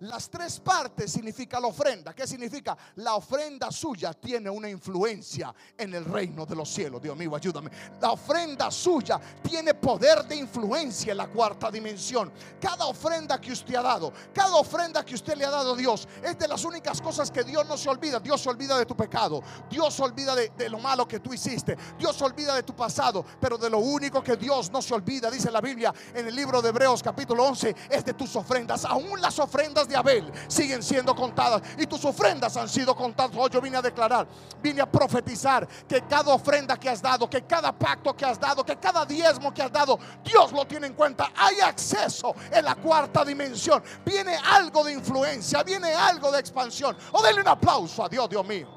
Las 0.00 0.28
tres 0.28 0.60
partes 0.60 1.10
significa 1.10 1.58
la 1.58 1.68
ofrenda. 1.68 2.14
¿Qué 2.14 2.26
significa? 2.26 2.76
La 2.96 3.14
ofrenda 3.14 3.70
suya 3.70 4.12
tiene 4.12 4.50
una 4.50 4.68
influencia 4.68 5.54
en 5.76 5.94
el 5.94 6.04
reino 6.04 6.44
de 6.44 6.54
los 6.54 6.68
cielos. 6.68 7.00
Dios 7.00 7.16
mío, 7.16 7.34
ayúdame. 7.34 7.70
La 8.00 8.12
ofrenda 8.12 8.70
suya 8.70 9.18
tiene 9.42 9.72
poder 9.72 10.26
de 10.26 10.36
influencia 10.36 11.12
en 11.12 11.16
la 11.16 11.28
cuarta 11.28 11.70
dimensión. 11.70 12.30
Cada 12.60 12.84
ofrenda 12.84 13.40
que 13.40 13.52
usted 13.52 13.74
ha 13.76 13.82
dado, 13.82 14.12
cada 14.34 14.56
ofrenda 14.56 15.02
que 15.02 15.14
usted 15.14 15.34
le 15.34 15.46
ha 15.46 15.50
dado 15.50 15.72
a 15.72 15.76
Dios, 15.76 16.06
es 16.22 16.38
de 16.38 16.46
las 16.46 16.62
únicas 16.64 17.00
cosas 17.00 17.30
que 17.30 17.42
Dios 17.42 17.66
no 17.66 17.78
se 17.78 17.88
olvida. 17.88 18.20
Dios 18.20 18.42
se 18.42 18.50
olvida 18.50 18.78
de 18.78 18.84
tu 18.84 18.94
pecado. 18.94 19.42
Dios 19.70 19.94
se 19.94 20.02
olvida 20.02 20.34
de, 20.34 20.50
de 20.50 20.68
lo 20.68 20.78
malo 20.78 21.08
que 21.08 21.20
tú 21.20 21.32
hiciste. 21.32 21.74
Dios 21.98 22.14
se 22.16 22.24
olvida 22.24 22.54
de 22.54 22.62
tu 22.62 22.76
pasado. 22.76 23.24
Pero 23.40 23.56
de 23.56 23.70
lo 23.70 23.78
único 23.78 24.22
que 24.22 24.36
Dios 24.36 24.70
no 24.70 24.82
se 24.82 24.92
olvida, 24.92 25.30
dice 25.30 25.50
la 25.50 25.62
Biblia 25.62 25.94
en 26.14 26.26
el 26.26 26.34
libro 26.34 26.60
de 26.60 26.68
Hebreos 26.68 27.02
capítulo 27.02 27.44
11, 27.44 27.74
es 27.88 28.04
de 28.04 28.12
tus 28.12 28.36
ofrendas. 28.36 28.84
Aún 28.84 29.22
las 29.22 29.38
ofrendas 29.38 29.85
de 29.88 29.96
Abel 29.96 30.32
siguen 30.48 30.82
siendo 30.82 31.14
contadas 31.14 31.62
y 31.78 31.86
tus 31.86 32.04
ofrendas 32.04 32.56
han 32.56 32.68
sido 32.68 32.94
contadas. 32.94 33.36
Hoy 33.36 33.50
yo 33.50 33.60
vine 33.60 33.76
a 33.76 33.82
declarar, 33.82 34.26
vine 34.62 34.80
a 34.80 34.90
profetizar 34.90 35.66
que 35.86 36.02
cada 36.02 36.34
ofrenda 36.34 36.76
que 36.76 36.88
has 36.88 37.00
dado, 37.00 37.28
que 37.28 37.42
cada 37.42 37.72
pacto 37.72 38.14
que 38.14 38.24
has 38.24 38.38
dado, 38.38 38.64
que 38.64 38.76
cada 38.76 39.04
diezmo 39.04 39.52
que 39.52 39.62
has 39.62 39.72
dado, 39.72 39.98
Dios 40.24 40.52
lo 40.52 40.66
tiene 40.66 40.88
en 40.88 40.94
cuenta. 40.94 41.30
Hay 41.36 41.60
acceso 41.60 42.34
en 42.50 42.64
la 42.64 42.74
cuarta 42.74 43.24
dimensión. 43.24 43.82
Viene 44.04 44.36
algo 44.36 44.84
de 44.84 44.92
influencia, 44.92 45.62
viene 45.62 45.92
algo 45.92 46.30
de 46.30 46.40
expansión. 46.40 46.96
O 47.12 47.22
denle 47.22 47.40
un 47.40 47.48
aplauso 47.48 48.04
a 48.04 48.08
Dios, 48.08 48.28
Dios 48.28 48.46
mío. 48.46 48.68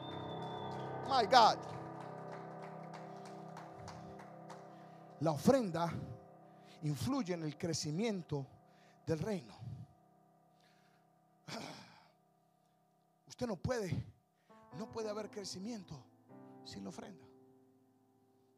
My 1.09 1.25
God. 1.25 1.57
La 5.21 5.31
ofrenda 5.31 5.91
influye 6.83 7.33
en 7.33 7.43
el 7.43 7.57
crecimiento 7.57 8.45
del 9.05 9.19
reino. 9.19 9.58
Usted 13.27 13.47
no 13.47 13.55
puede, 13.55 13.91
no 14.77 14.91
puede 14.91 15.09
haber 15.09 15.29
crecimiento 15.29 16.01
sin 16.65 16.83
la 16.83 16.89
ofrenda. 16.89 17.25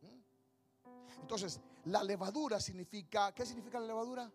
¿Mm? 0.01 1.21
Entonces, 1.21 1.59
la 1.85 2.03
levadura 2.03 2.59
significa, 2.59 3.33
¿qué 3.33 3.45
significa 3.45 3.79
la 3.79 3.87
levadura? 3.87 4.31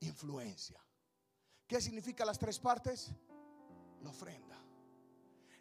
Influencia. 0.00 0.80
¿Qué 1.66 1.80
significa 1.80 2.24
las 2.24 2.38
tres 2.38 2.58
partes? 2.58 3.10
La 4.02 4.10
ofrenda. 4.10 4.58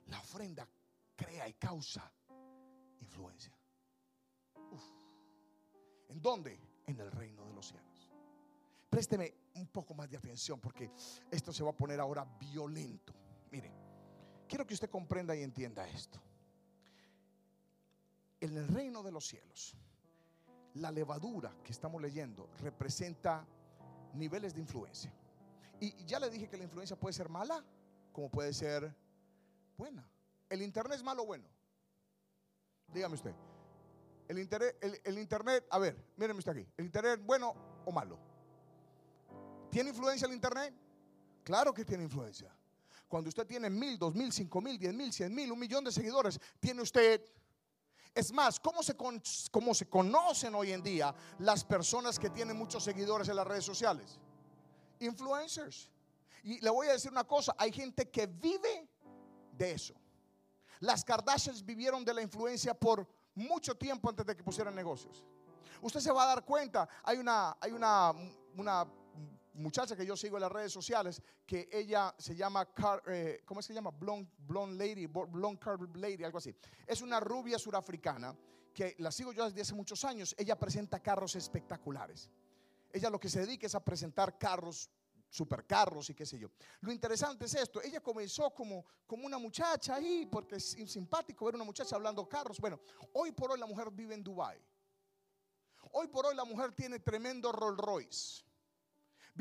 La 0.07 0.19
ofrenda 0.19 0.67
crea 1.15 1.47
y 1.47 1.53
causa 1.53 2.11
influencia. 2.99 3.55
¿En 6.09 6.21
dónde? 6.21 6.59
En 6.85 6.99
el 6.99 7.11
reino 7.11 7.45
de 7.45 7.53
los 7.53 7.67
cielos. 7.67 7.90
Présteme 8.91 9.33
un 9.55 9.67
poco 9.67 9.93
más 9.93 10.09
de 10.09 10.17
atención 10.17 10.59
porque 10.59 10.91
esto 11.31 11.53
se 11.53 11.63
va 11.63 11.69
a 11.69 11.77
poner 11.77 12.01
ahora 12.01 12.25
violento. 12.37 13.13
Mire, 13.49 13.71
quiero 14.49 14.67
que 14.67 14.73
usted 14.73 14.89
comprenda 14.89 15.33
y 15.33 15.43
entienda 15.43 15.87
esto. 15.87 16.21
En 18.41 18.57
el 18.57 18.67
reino 18.67 19.01
de 19.01 19.13
los 19.13 19.25
cielos, 19.25 19.77
la 20.73 20.91
levadura 20.91 21.55
que 21.63 21.71
estamos 21.71 22.01
leyendo 22.01 22.49
representa 22.59 23.47
niveles 24.13 24.53
de 24.53 24.59
influencia. 24.59 25.13
Y 25.79 26.03
ya 26.03 26.19
le 26.19 26.29
dije 26.29 26.49
que 26.49 26.57
la 26.57 26.65
influencia 26.65 26.99
puede 26.99 27.13
ser 27.13 27.29
mala 27.29 27.63
como 28.11 28.29
puede 28.29 28.51
ser 28.51 28.93
buena. 29.77 30.05
¿El 30.49 30.63
internet 30.63 30.97
es 30.97 31.03
malo 31.03 31.23
o 31.23 31.27
bueno? 31.27 31.47
Dígame 32.89 33.15
usted. 33.15 33.33
El 34.27 34.37
internet, 34.37 34.77
el, 35.05 35.17
internet, 35.17 35.65
a 35.69 35.79
ver, 35.79 35.95
mírenme 36.17 36.39
usted 36.39 36.51
aquí. 36.51 36.67
¿El 36.75 36.87
internet 36.87 37.21
bueno 37.23 37.55
o 37.85 37.91
malo? 37.93 38.30
¿Tiene 39.71 39.89
influencia 39.89 40.27
el 40.27 40.33
Internet? 40.33 40.73
Claro 41.43 41.73
que 41.73 41.83
tiene 41.83 42.03
influencia. 42.03 42.53
Cuando 43.07 43.29
usted 43.29 43.47
tiene 43.47 43.69
mil, 43.69 43.97
dos 43.97 44.13
mil, 44.13 44.31
cinco 44.31 44.61
mil, 44.61 44.77
diez 44.77 44.93
mil, 44.93 45.11
cien 45.11 45.33
mil, 45.33 45.51
un 45.51 45.57
millón 45.59 45.83
de 45.83 45.91
seguidores, 45.91 46.39
tiene 46.59 46.81
usted... 46.81 47.23
Es 48.13 48.33
más, 48.33 48.59
¿cómo 48.59 48.83
se, 48.83 48.93
¿cómo 48.95 49.73
se 49.73 49.89
conocen 49.89 50.53
hoy 50.53 50.73
en 50.73 50.83
día 50.83 51.15
las 51.39 51.63
personas 51.63 52.19
que 52.19 52.29
tienen 52.29 52.57
muchos 52.57 52.83
seguidores 52.83 53.29
en 53.29 53.37
las 53.37 53.47
redes 53.47 53.63
sociales? 53.63 54.19
Influencers. 54.99 55.89
Y 56.43 56.59
le 56.59 56.69
voy 56.69 56.87
a 56.87 56.91
decir 56.91 57.09
una 57.09 57.23
cosa, 57.23 57.55
hay 57.57 57.71
gente 57.71 58.09
que 58.09 58.27
vive 58.27 58.89
de 59.53 59.71
eso. 59.71 59.93
Las 60.81 61.05
Kardashians 61.05 61.63
vivieron 61.63 62.03
de 62.03 62.13
la 62.13 62.21
influencia 62.21 62.73
por 62.73 63.07
mucho 63.33 63.75
tiempo 63.75 64.09
antes 64.09 64.25
de 64.25 64.35
que 64.35 64.43
pusieran 64.43 64.75
negocios. 64.75 65.23
Usted 65.81 66.01
se 66.01 66.11
va 66.11 66.23
a 66.23 66.27
dar 66.27 66.43
cuenta, 66.43 66.89
hay 67.03 67.17
una, 67.17 67.55
hay 67.61 67.71
una, 67.71 68.11
una 68.57 68.85
muchacha 69.53 69.95
que 69.95 70.05
yo 70.05 70.15
sigo 70.15 70.37
en 70.37 70.41
las 70.41 70.51
redes 70.51 70.71
sociales, 70.71 71.21
que 71.45 71.69
ella 71.71 72.13
se 72.17 72.35
llama, 72.35 72.67
eh, 73.07 73.41
¿cómo 73.45 73.59
es 73.59 73.67
que 73.67 73.73
se 73.73 73.75
llama? 73.75 73.91
Blonde, 73.91 74.29
blonde 74.37 74.87
Lady, 74.87 75.05
Blonde 75.07 75.59
Car 75.59 75.79
Lady, 75.95 76.23
algo 76.23 76.37
así. 76.37 76.55
Es 76.87 77.01
una 77.01 77.19
rubia 77.19 77.57
surafricana 77.59 78.35
que 78.73 78.95
la 78.99 79.11
sigo 79.11 79.33
yo 79.33 79.45
desde 79.45 79.61
hace 79.61 79.73
muchos 79.73 80.03
años. 80.05 80.33
Ella 80.37 80.57
presenta 80.57 80.99
carros 80.99 81.35
espectaculares. 81.35 82.29
Ella 82.91 83.09
lo 83.09 83.19
que 83.19 83.29
se 83.29 83.41
dedica 83.41 83.67
es 83.67 83.75
a 83.75 83.83
presentar 83.83 84.37
carros 84.37 84.89
supercarros 85.29 86.09
y 86.09 86.13
qué 86.13 86.25
sé 86.25 86.37
yo. 86.37 86.49
Lo 86.81 86.91
interesante 86.91 87.45
es 87.45 87.55
esto, 87.55 87.81
ella 87.81 88.01
comenzó 88.01 88.53
como, 88.53 88.85
como 89.07 89.25
una 89.25 89.37
muchacha 89.37 89.95
ahí, 89.95 90.27
porque 90.29 90.57
es 90.57 90.75
simpático 90.87 91.45
ver 91.45 91.55
una 91.55 91.63
muchacha 91.63 91.95
hablando 91.95 92.27
carros. 92.27 92.59
Bueno, 92.59 92.79
hoy 93.13 93.31
por 93.31 93.51
hoy 93.51 93.59
la 93.59 93.65
mujer 93.65 93.89
vive 93.91 94.13
en 94.13 94.23
Dubai. 94.23 94.61
Hoy 95.93 96.07
por 96.07 96.25
hoy 96.25 96.35
la 96.35 96.45
mujer 96.45 96.73
tiene 96.73 96.99
tremendo 96.99 97.51
Rolls 97.51 97.77
Royce. 97.77 98.43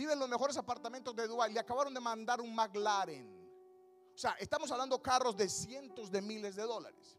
Vive 0.00 0.14
en 0.14 0.18
los 0.18 0.30
mejores 0.30 0.56
apartamentos 0.56 1.14
de 1.14 1.28
Dubái. 1.28 1.52
Le 1.52 1.60
acabaron 1.60 1.92
de 1.92 2.00
mandar 2.00 2.40
un 2.40 2.54
McLaren. 2.54 3.28
O 4.14 4.16
sea, 4.16 4.30
estamos 4.40 4.70
hablando 4.70 5.02
carros 5.02 5.36
de 5.36 5.46
cientos 5.46 6.10
de 6.10 6.22
miles 6.22 6.56
de 6.56 6.62
dólares. 6.62 7.18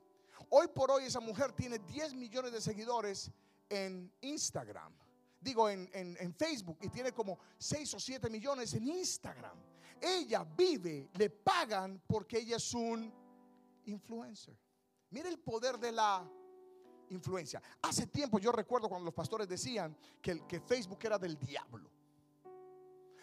Hoy 0.50 0.68
por 0.68 0.90
hoy 0.90 1.04
esa 1.04 1.20
mujer 1.20 1.52
tiene 1.52 1.78
10 1.78 2.16
millones 2.16 2.52
de 2.52 2.60
seguidores 2.60 3.30
en 3.70 4.12
Instagram. 4.22 4.92
Digo, 5.40 5.70
en, 5.70 5.92
en, 5.94 6.34
Facebook. 6.34 6.80
Y 6.82 6.90
tiene 6.90 7.12
como 7.12 7.38
6 7.60 7.94
o 7.94 8.00
7 8.00 8.32
millones 8.32 8.74
en 8.74 8.88
Instagram. 8.88 9.60
Ella 10.02 10.44
vive, 10.44 11.12
le 11.14 11.30
pagan 11.30 12.02
porque 12.08 12.40
ella 12.40 12.56
es 12.56 12.74
un 12.74 13.14
influencer. 13.86 14.58
Mire 15.12 15.30
el 15.30 15.38
poder 15.38 15.78
de 15.78 15.92
la 15.92 16.28
influencia. 17.10 17.62
Hace 17.84 18.08
tiempo 18.08 18.40
yo 18.40 18.52
recuerdo 18.52 18.90
cuando 18.90 19.06
los 19.06 19.14
pastores 19.14 19.48
decían 19.48 19.96
que, 20.20 20.48
que 20.48 20.60
Facebook 20.62 20.98
era 21.04 21.20
del 21.20 21.38
diablo 21.38 22.01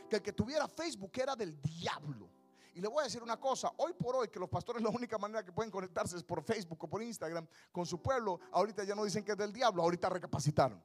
que 0.08 0.16
el 0.16 0.22
que 0.22 0.32
tuviera 0.32 0.66
Facebook 0.66 1.12
era 1.14 1.36
del 1.36 1.60
diablo. 1.60 2.28
Y 2.74 2.80
le 2.80 2.88
voy 2.88 3.00
a 3.00 3.04
decir 3.04 3.22
una 3.22 3.38
cosa, 3.38 3.72
hoy 3.78 3.92
por 3.92 4.14
hoy 4.16 4.28
que 4.28 4.38
los 4.38 4.48
pastores 4.48 4.82
la 4.84 4.90
única 4.90 5.18
manera 5.18 5.44
que 5.44 5.52
pueden 5.52 5.70
conectarse 5.70 6.16
es 6.16 6.22
por 6.22 6.42
Facebook 6.42 6.84
o 6.84 6.88
por 6.88 7.02
Instagram 7.02 7.46
con 7.72 7.84
su 7.86 8.00
pueblo, 8.00 8.40
ahorita 8.52 8.84
ya 8.84 8.94
no 8.94 9.04
dicen 9.04 9.24
que 9.24 9.32
es 9.32 9.38
del 9.38 9.52
diablo, 9.52 9.82
ahorita 9.82 10.08
recapacitaron. 10.08 10.82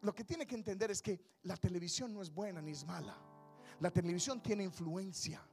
Lo 0.00 0.14
que 0.14 0.24
tiene 0.24 0.46
que 0.46 0.56
entender 0.56 0.90
es 0.90 1.00
que 1.00 1.20
la 1.44 1.56
televisión 1.56 2.12
no 2.12 2.22
es 2.22 2.32
buena 2.32 2.60
ni 2.60 2.72
es 2.72 2.84
mala. 2.84 3.16
La 3.78 3.90
televisión 3.90 4.42
tiene 4.42 4.64
influencia, 4.64 5.46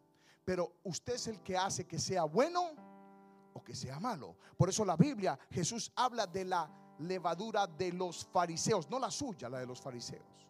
pero 0.44 0.78
usted 0.84 1.14
es 1.14 1.28
el 1.28 1.42
que 1.42 1.56
hace 1.56 1.86
que 1.86 2.00
sea 2.00 2.24
bueno 2.24 2.72
o 3.54 3.64
que 3.64 3.76
sea 3.76 4.00
malo. 4.00 4.38
Por 4.58 4.70
eso 4.70 4.84
la 4.86 4.96
Biblia, 4.96 5.38
Jesús 5.52 5.92
habla 5.96 6.26
de 6.26 6.46
la 6.46 6.72
levadura 7.00 7.68
de 7.68 7.92
los 7.92 8.26
fariseos, 8.26 8.90
no 8.90 8.98
la 8.98 9.12
suya, 9.12 9.50
la 9.50 9.60
de 9.60 9.68
los 9.68 9.82
fariseos 9.82 10.49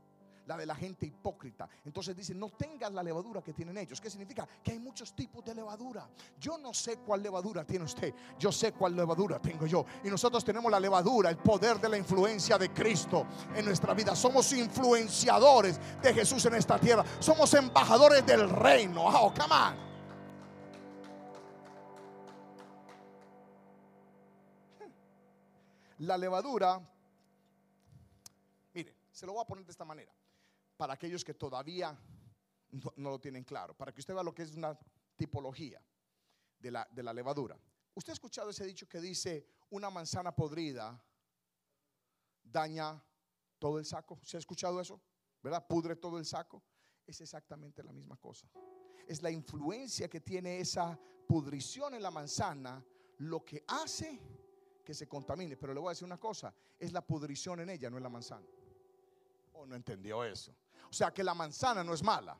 la 0.49 0.57
de 0.57 0.65
la 0.65 0.73
gente 0.73 1.05
hipócrita. 1.05 1.69
Entonces 1.85 2.15
dice, 2.15 2.33
no 2.33 2.49
tengas 2.49 2.91
la 2.91 3.03
levadura 3.03 3.39
que 3.39 3.53
tienen 3.53 3.77
ellos. 3.77 4.01
¿Qué 4.01 4.09
significa? 4.09 4.47
Que 4.63 4.71
hay 4.71 4.79
muchos 4.79 5.15
tipos 5.15 5.45
de 5.45 5.53
levadura. 5.53 6.09
Yo 6.39 6.57
no 6.57 6.73
sé 6.73 6.97
cuál 6.97 7.21
levadura 7.21 7.63
tiene 7.63 7.85
usted. 7.85 8.11
Yo 8.39 8.51
sé 8.51 8.71
cuál 8.71 8.95
levadura 8.95 9.39
tengo 9.39 9.67
yo. 9.67 9.85
Y 10.03 10.09
nosotros 10.09 10.43
tenemos 10.43 10.71
la 10.71 10.79
levadura, 10.79 11.29
el 11.29 11.37
poder 11.37 11.79
de 11.79 11.87
la 11.87 11.99
influencia 11.99 12.57
de 12.57 12.73
Cristo 12.73 13.27
en 13.55 13.63
nuestra 13.63 13.93
vida. 13.93 14.15
Somos 14.15 14.51
influenciadores 14.51 15.79
de 16.01 16.15
Jesús 16.15 16.43
en 16.45 16.55
esta 16.55 16.79
tierra. 16.79 17.05
Somos 17.19 17.53
embajadores 17.53 18.25
del 18.25 18.49
reino. 18.49 19.05
Oh, 19.05 19.31
come 19.31 19.53
on. 19.53 19.89
La 25.99 26.17
levadura, 26.17 26.81
mire, 28.73 28.95
se 29.11 29.27
lo 29.27 29.33
voy 29.33 29.43
a 29.43 29.45
poner 29.45 29.63
de 29.63 29.71
esta 29.71 29.85
manera 29.85 30.11
para 30.79 30.93
aquellos 30.93 31.25
que 31.25 31.33
todavía 31.33 31.99
no, 32.95 33.09
lo 33.09 33.19
tienen 33.19 33.43
claro, 33.43 33.75
para 33.75 33.91
que 33.91 33.99
usted 33.99 34.13
vea 34.13 34.23
lo 34.23 34.33
que 34.33 34.43
es 34.43 34.55
una 34.55 34.79
tipología 35.17 35.83
de 36.57 36.71
la, 36.71 37.13
levadura. 37.13 37.59
¿Usted 37.93 38.11
ha 38.11 38.13
escuchado 38.13 38.49
ese 38.49 38.63
dicho 38.63 38.87
que 38.87 39.01
dice 39.01 39.45
una 39.71 39.89
manzana 39.89 40.33
podrida 40.33 41.03
daña 42.41 43.03
todo 43.57 43.77
el 43.77 43.83
saco? 43.83 44.21
¿Se 44.23 44.37
ha 44.37 44.39
escuchado 44.39 44.79
eso? 44.79 45.01
¿Verdad? 45.43 45.67
Pudre 45.67 45.97
todo 45.97 46.17
el 46.17 46.25
saco. 46.25 46.63
Es 47.05 47.19
exactamente 47.19 47.83
la 47.83 47.91
misma 47.91 48.15
cosa. 48.15 48.49
Es 49.05 49.21
la 49.21 49.31
influencia 49.31 50.07
que 50.07 50.21
tiene 50.21 50.61
esa 50.61 50.97
pudrición 51.27 51.93
en 51.93 52.01
la 52.01 52.09
manzana 52.09 52.81
lo 53.17 53.43
que 53.43 53.65
hace 53.67 54.17
que 54.85 54.93
se 54.93 55.09
contamine. 55.09 55.57
Pero 55.57 55.73
le 55.73 55.81
voy 55.81 55.89
a 55.89 55.91
decir 55.91 56.05
una 56.05 56.21
cosa, 56.21 56.55
es 56.77 56.93
la 56.93 57.05
pudrición 57.05 57.59
en 57.59 57.69
ella, 57.69 57.89
no 57.89 57.97
en 57.97 58.03
la 58.03 58.09
manzana. 58.09 58.47
¿O 59.51 59.65
no 59.65 59.75
entendió 59.75 60.23
eso? 60.23 60.55
O 60.89 60.93
sea 60.93 61.11
que 61.11 61.23
la 61.23 61.33
manzana 61.33 61.83
no 61.83 61.93
es 61.93 62.03
mala, 62.03 62.37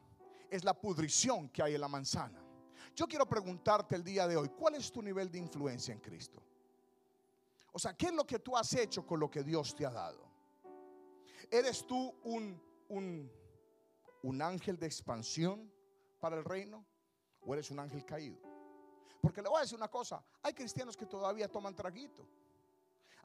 es 0.49 0.63
la 0.63 0.73
pudrición 0.73 1.49
que 1.49 1.61
hay 1.61 1.75
en 1.75 1.81
la 1.81 1.87
manzana. 1.87 2.43
Yo 2.95 3.07
quiero 3.07 3.27
preguntarte 3.27 3.95
el 3.95 4.03
día 4.03 4.27
de 4.27 4.35
hoy, 4.35 4.49
¿cuál 4.49 4.75
es 4.75 4.91
tu 4.91 5.01
nivel 5.01 5.31
de 5.31 5.37
influencia 5.37 5.93
en 5.93 5.99
Cristo? 5.99 6.41
O 7.71 7.77
sea, 7.77 7.93
¿qué 7.93 8.07
es 8.07 8.13
lo 8.13 8.25
que 8.25 8.39
tú 8.39 8.57
has 8.57 8.73
hecho 8.73 9.05
con 9.05 9.19
lo 9.19 9.29
que 9.29 9.43
Dios 9.43 9.75
te 9.75 9.85
ha 9.85 9.91
dado? 9.91 10.27
¿Eres 11.51 11.85
tú 11.85 12.15
un, 12.23 12.61
un, 12.89 13.31
un 14.23 14.41
ángel 14.41 14.77
de 14.77 14.87
expansión 14.87 15.71
para 16.19 16.37
el 16.37 16.43
reino 16.43 16.83
o 17.41 17.53
eres 17.53 17.69
un 17.69 17.79
ángel 17.79 18.03
caído? 18.03 18.39
Porque 19.21 19.41
le 19.41 19.49
voy 19.49 19.59
a 19.59 19.61
decir 19.61 19.77
una 19.77 19.89
cosa, 19.89 20.23
hay 20.41 20.53
cristianos 20.53 20.97
que 20.97 21.05
todavía 21.05 21.47
toman 21.47 21.75
traguito. 21.75 22.25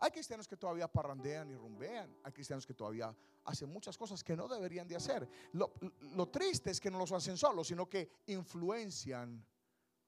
Hay 0.04 0.10
cristianos 0.10 0.46
que 0.46 0.58
todavía 0.58 0.86
parrandean 0.86 1.48
y 1.48 1.56
rumbean. 1.56 2.14
Hay 2.24 2.30
cristianos 2.30 2.66
que 2.66 2.74
todavía 2.74 3.16
hacen 3.42 3.72
muchas 3.72 3.96
cosas 3.96 4.22
que 4.22 4.36
no 4.36 4.46
deberían 4.46 4.86
de 4.86 4.96
hacer. 4.96 5.26
Lo, 5.52 6.28
triste 6.28 6.70
es 6.70 6.78
que 6.78 6.90
no 6.90 6.98
los 6.98 7.10
hacen 7.12 7.38
solos, 7.38 7.68
sino 7.68 7.88
que 7.88 8.10
influencian 8.26 9.42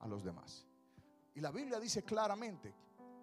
a 0.01 0.07
los 0.07 0.23
demás. 0.23 0.67
Y 1.35 1.41
la 1.41 1.51
Biblia 1.51 1.81
dice 1.81 2.03
claramente 2.03 2.75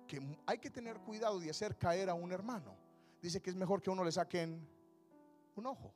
que 0.08 0.20
hay 0.48 0.58
que 0.58 0.72
tener 0.72 1.00
cuidado 1.02 1.40
de 1.40 1.52
hacer 1.52 1.78
caer 1.78 2.10
a 2.10 2.16
un 2.16 2.32
hermano. 2.32 2.76
Dice 3.22 3.40
que 3.40 3.52
es 3.52 3.56
mejor 3.56 3.80
que 3.80 3.92
uno 3.92 4.04
le 4.04 4.12
saquen 4.12 4.68
un 5.56 5.68
ojo. 5.68 5.94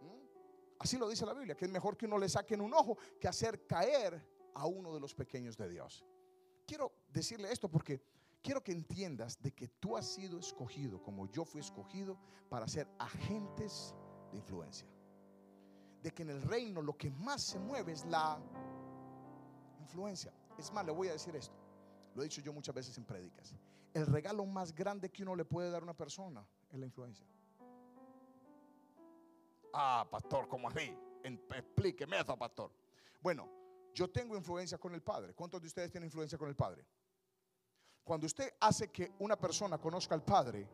¿Mm? 0.00 0.74
Así 0.80 0.98
lo 0.98 1.08
dice 1.08 1.24
la 1.24 1.34
Biblia, 1.34 1.54
que 1.54 1.66
es 1.66 1.70
mejor 1.70 1.96
que 1.96 2.06
uno 2.06 2.18
le 2.18 2.28
saquen 2.28 2.60
un 2.60 2.74
ojo 2.74 2.98
que 3.20 3.28
hacer 3.28 3.64
caer 3.64 4.28
a 4.54 4.66
uno 4.66 4.92
de 4.92 4.98
los 4.98 5.14
pequeños 5.14 5.56
de 5.56 5.68
Dios. 5.68 6.04
Quiero 6.66 6.92
decirle 7.12 7.52
esto 7.52 7.68
porque 7.68 8.02
quiero 8.42 8.62
que 8.62 8.72
entiendas 8.72 9.40
de 9.40 9.52
que 9.52 9.68
tú 9.68 9.96
has 9.96 10.06
sido 10.06 10.38
escogido, 10.38 11.02
como 11.02 11.26
yo 11.30 11.44
fui 11.44 11.60
escogido, 11.60 12.18
para 12.48 12.66
ser 12.68 12.88
agentes 12.98 13.94
de 14.30 14.38
influencia. 14.38 14.86
De 16.02 16.10
que 16.10 16.22
en 16.22 16.30
el 16.30 16.42
reino 16.42 16.82
lo 16.82 16.96
que 16.96 17.10
más 17.10 17.42
se 17.42 17.58
mueve 17.58 17.92
es 17.92 18.04
la 18.06 18.40
influencia. 19.80 20.34
Es 20.58 20.72
más, 20.72 20.84
le 20.84 20.92
voy 20.92 21.08
a 21.08 21.12
decir 21.12 21.34
esto. 21.36 21.56
Lo 22.14 22.22
he 22.22 22.24
dicho 22.24 22.42
yo 22.42 22.52
muchas 22.52 22.74
veces 22.74 22.98
en 22.98 23.04
prédicas. 23.04 23.54
El 23.94 24.06
regalo 24.06 24.44
más 24.44 24.74
grande 24.74 25.10
que 25.10 25.22
uno 25.22 25.36
le 25.36 25.44
puede 25.44 25.70
dar 25.70 25.82
a 25.82 25.84
una 25.84 25.96
persona 25.96 26.44
es 26.70 26.78
la 26.78 26.86
influencia. 26.86 27.26
Ah, 29.72 30.06
pastor, 30.10 30.48
¿cómo 30.48 30.68
así? 30.68 30.94
Explíqueme 31.22 32.18
eso, 32.18 32.36
pastor. 32.36 32.72
Bueno, 33.22 33.48
yo 33.94 34.10
tengo 34.10 34.36
influencia 34.36 34.78
con 34.78 34.94
el 34.94 35.02
Padre. 35.02 35.34
¿Cuántos 35.34 35.60
de 35.60 35.68
ustedes 35.68 35.90
tienen 35.90 36.08
influencia 36.08 36.36
con 36.36 36.48
el 36.48 36.56
Padre? 36.56 36.84
Cuando 38.04 38.26
usted 38.26 38.52
hace 38.60 38.90
que 38.90 39.12
una 39.20 39.36
persona 39.36 39.78
conozca 39.78 40.14
al 40.14 40.22
Padre, 40.22 40.68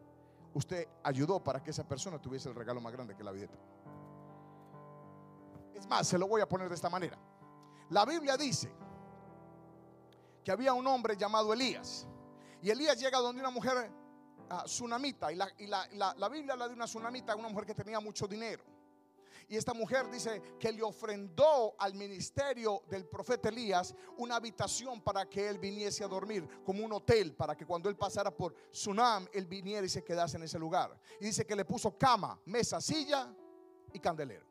usted 0.54 0.88
ayudó 1.04 1.42
para 1.42 1.62
que 1.62 1.70
esa 1.70 1.86
persona 1.86 2.20
tuviese 2.20 2.48
el 2.48 2.54
regalo 2.54 2.80
más 2.80 2.92
grande 2.92 3.14
que 3.14 3.22
la 3.22 3.32
vida. 3.32 3.52
Es 5.74 5.86
más, 5.86 6.06
se 6.06 6.18
lo 6.18 6.26
voy 6.26 6.40
a 6.40 6.48
poner 6.48 6.68
de 6.68 6.74
esta 6.74 6.88
manera. 6.88 7.18
La 7.90 8.04
Biblia 8.04 8.36
dice 8.36 8.70
que 10.42 10.50
había 10.50 10.72
un 10.72 10.86
hombre 10.86 11.16
llamado 11.16 11.52
Elías. 11.52 12.06
Y 12.62 12.70
Elías 12.70 12.98
llega 12.98 13.18
donde 13.18 13.40
una 13.40 13.50
mujer 13.50 13.90
uh, 14.50 14.64
tsunamita. 14.64 15.30
Y, 15.30 15.36
la, 15.36 15.48
y 15.58 15.66
la, 15.66 16.14
la 16.16 16.28
Biblia 16.28 16.54
habla 16.54 16.66
de 16.66 16.74
una 16.74 16.86
tsunamita, 16.86 17.36
una 17.36 17.48
mujer 17.48 17.66
que 17.66 17.74
tenía 17.74 18.00
mucho 18.00 18.26
dinero. 18.26 18.64
Y 19.50 19.56
esta 19.56 19.72
mujer 19.72 20.10
dice 20.10 20.42
que 20.60 20.70
le 20.70 20.82
ofrendó 20.82 21.74
al 21.78 21.94
ministerio 21.94 22.82
del 22.90 23.06
profeta 23.06 23.48
Elías 23.48 23.94
una 24.18 24.36
habitación 24.36 25.00
para 25.00 25.26
que 25.26 25.48
él 25.48 25.58
viniese 25.58 26.04
a 26.04 26.08
dormir, 26.08 26.46
como 26.62 26.84
un 26.84 26.92
hotel, 26.92 27.34
para 27.34 27.56
que 27.56 27.64
cuando 27.64 27.88
él 27.88 27.96
pasara 27.96 28.30
por 28.30 28.54
Sunam, 28.70 29.26
él 29.32 29.46
viniera 29.46 29.86
y 29.86 29.88
se 29.88 30.04
quedase 30.04 30.36
en 30.36 30.42
ese 30.42 30.58
lugar. 30.58 31.00
Y 31.18 31.24
dice 31.24 31.46
que 31.46 31.56
le 31.56 31.64
puso 31.64 31.96
cama, 31.96 32.38
mesa, 32.44 32.78
silla 32.78 33.34
y 33.90 33.98
candelero. 33.98 34.46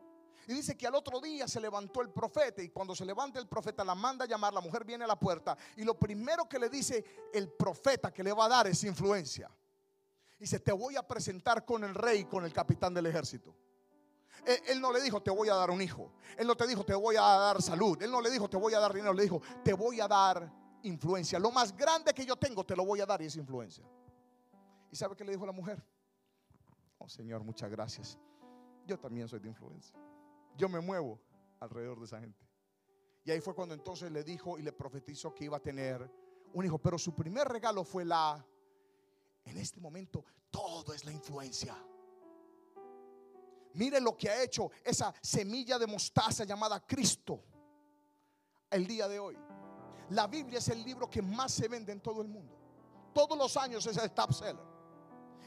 Y 0.48 0.54
dice 0.54 0.76
que 0.76 0.88
al 0.88 0.96
otro 0.96 1.22
día 1.22 1.48
se 1.48 1.60
levantó 1.60 2.02
el 2.02 2.10
profeta 2.10 2.64
y 2.64 2.70
cuando 2.70 2.96
se 2.96 3.06
levanta 3.06 3.38
el 3.38 3.48
profeta 3.48 3.84
la 3.84 3.94
manda 3.94 4.26
a 4.26 4.28
llamar, 4.28 4.52
la 4.52 4.62
mujer 4.62 4.84
viene 4.84 5.04
a 5.04 5.08
la 5.08 5.20
puerta 5.20 5.56
y 5.76 5.84
lo 5.84 6.00
primero 6.00 6.50
que 6.50 6.58
le 6.58 6.70
dice 6.70 7.04
el 7.34 7.52
profeta 7.52 8.12
que 8.12 8.24
le 8.24 8.34
va 8.34 8.46
a 8.46 8.50
dar 8.50 8.68
es 8.68 8.84
influencia. 8.84 9.52
Dice, 10.40 10.60
te 10.60 10.72
voy 10.72 10.96
a 10.96 11.06
presentar 11.06 11.66
con 11.66 11.84
el 11.84 11.94
rey, 11.94 12.26
con 12.26 12.46
el 12.46 12.54
capitán 12.54 12.94
del 12.94 13.08
ejército. 13.08 13.54
Él, 14.45 14.80
no 14.80 14.91
le 14.91 15.02
dijo, 15.02 15.21
te 15.21 15.32
voy 15.32 15.50
a 15.50 15.56
dar 15.56 15.71
un 15.71 15.82
hijo. 15.82 16.12
Él 16.38 16.47
no 16.47 16.56
te 16.56 16.65
dijo, 16.67 16.86
te 16.86 16.93
voy 16.93 17.15
a 17.15 17.21
dar 17.21 17.62
salud. 17.62 18.02
Él 18.02 18.12
no 18.12 18.21
le 18.21 18.30
dijo, 18.30 18.50
te 18.50 18.58
voy 18.58 18.73
a 18.73 18.80
dar 18.80 18.93
dinero. 18.93 19.13
Le 19.13 19.23
dijo, 19.23 19.41
te 19.63 19.73
voy 19.73 20.00
a 20.00 20.08
dar 20.08 20.52
influencia. 20.84 21.39
Lo 21.39 21.52
más 21.52 21.76
grande 21.76 22.13
que 22.13 22.26
yo 22.26 22.36
tengo, 22.36 22.65
te 22.65 22.76
lo 22.76 22.86
voy 22.86 23.02
a 23.02 23.06
dar 23.06 23.21
y 23.21 23.26
es 23.26 23.36
influencia. 23.36 23.84
¿Y 24.91 24.95
sabe 24.95 25.15
qué 25.15 25.23
le 25.23 25.32
dijo 25.32 25.45
la 25.45 25.52
mujer? 25.52 25.84
Oh 26.97 27.10
Señor, 27.10 27.43
muchas 27.43 27.69
gracias. 27.69 28.17
Yo 28.86 28.97
también 29.00 29.28
soy 29.28 29.39
de 29.39 29.50
influencia. 29.50 29.97
Yo 30.56 30.69
me 30.69 30.80
muevo 30.80 31.19
alrededor 31.60 32.00
de 32.00 32.06
esa 32.06 32.19
gente. 32.19 32.47
Y 33.26 33.32
ahí 33.32 33.41
fue 33.41 33.54
cuando 33.54 33.76
entonces 33.76 34.12
le 34.12 34.23
dijo 34.23 34.58
y 34.58 34.62
le 34.62 34.71
profetizó 34.71 35.34
que 35.34 35.43
iba 35.43 35.58
a 35.58 35.60
tener 35.60 36.10
un 36.54 36.65
hijo. 36.65 36.78
Pero 36.78 36.97
su 36.97 37.13
primer 37.13 37.47
regalo 37.47 37.84
fue 37.84 38.06
la... 38.06 38.43
En 39.43 39.58
este 39.58 39.80
momento 39.80 40.23
todo 40.50 40.93
es 40.93 41.04
la 41.06 41.12
influencia. 41.12 41.76
Mire 43.78 44.02
lo 44.02 44.18
que 44.18 44.28
ha 44.28 44.42
hecho 44.42 44.72
esa 44.84 45.13
semilla 45.22 45.78
de 45.78 45.86
mostaza 45.86 46.44
llamada 46.46 46.80
Cristo 46.80 47.44
el 48.72 48.88
día 48.88 49.08
de 49.08 49.20
hoy. 49.20 49.38
La 50.10 50.26
Biblia 50.26 50.58
es 50.58 50.68
el 50.70 50.84
libro 50.84 51.08
que 51.08 51.22
más 51.22 51.52
se 51.52 51.68
vende 51.68 51.92
en 51.92 52.02
todo 52.02 52.24
el 52.24 52.28
mundo. 52.28 52.58
Todos 53.13 53.38
los 53.38 53.56
años 53.56 53.86
es 53.86 53.96
el 53.98 54.10
top 54.12 54.34
seller. 54.34 54.66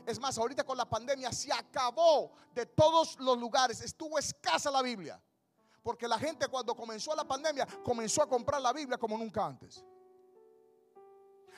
Es 0.06 0.20
más, 0.20 0.38
ahorita 0.38 0.62
con 0.62 0.76
la 0.76 0.88
pandemia 0.88 1.32
se 1.32 1.52
acabó 1.52 2.30
de 2.54 2.66
todos 2.66 3.18
los 3.18 3.36
lugares. 3.36 3.80
Estuvo 3.80 4.16
escasa 4.16 4.70
la 4.70 4.82
Biblia. 4.82 5.20
Porque 5.82 6.06
la 6.06 6.18
gente 6.18 6.46
cuando 6.46 6.76
comenzó 6.76 7.16
la 7.16 7.26
pandemia 7.26 7.66
comenzó 7.82 8.22
a 8.22 8.28
comprar 8.28 8.60
la 8.60 8.72
Biblia 8.72 8.96
como 8.96 9.18
nunca 9.18 9.44
antes. 9.44 9.84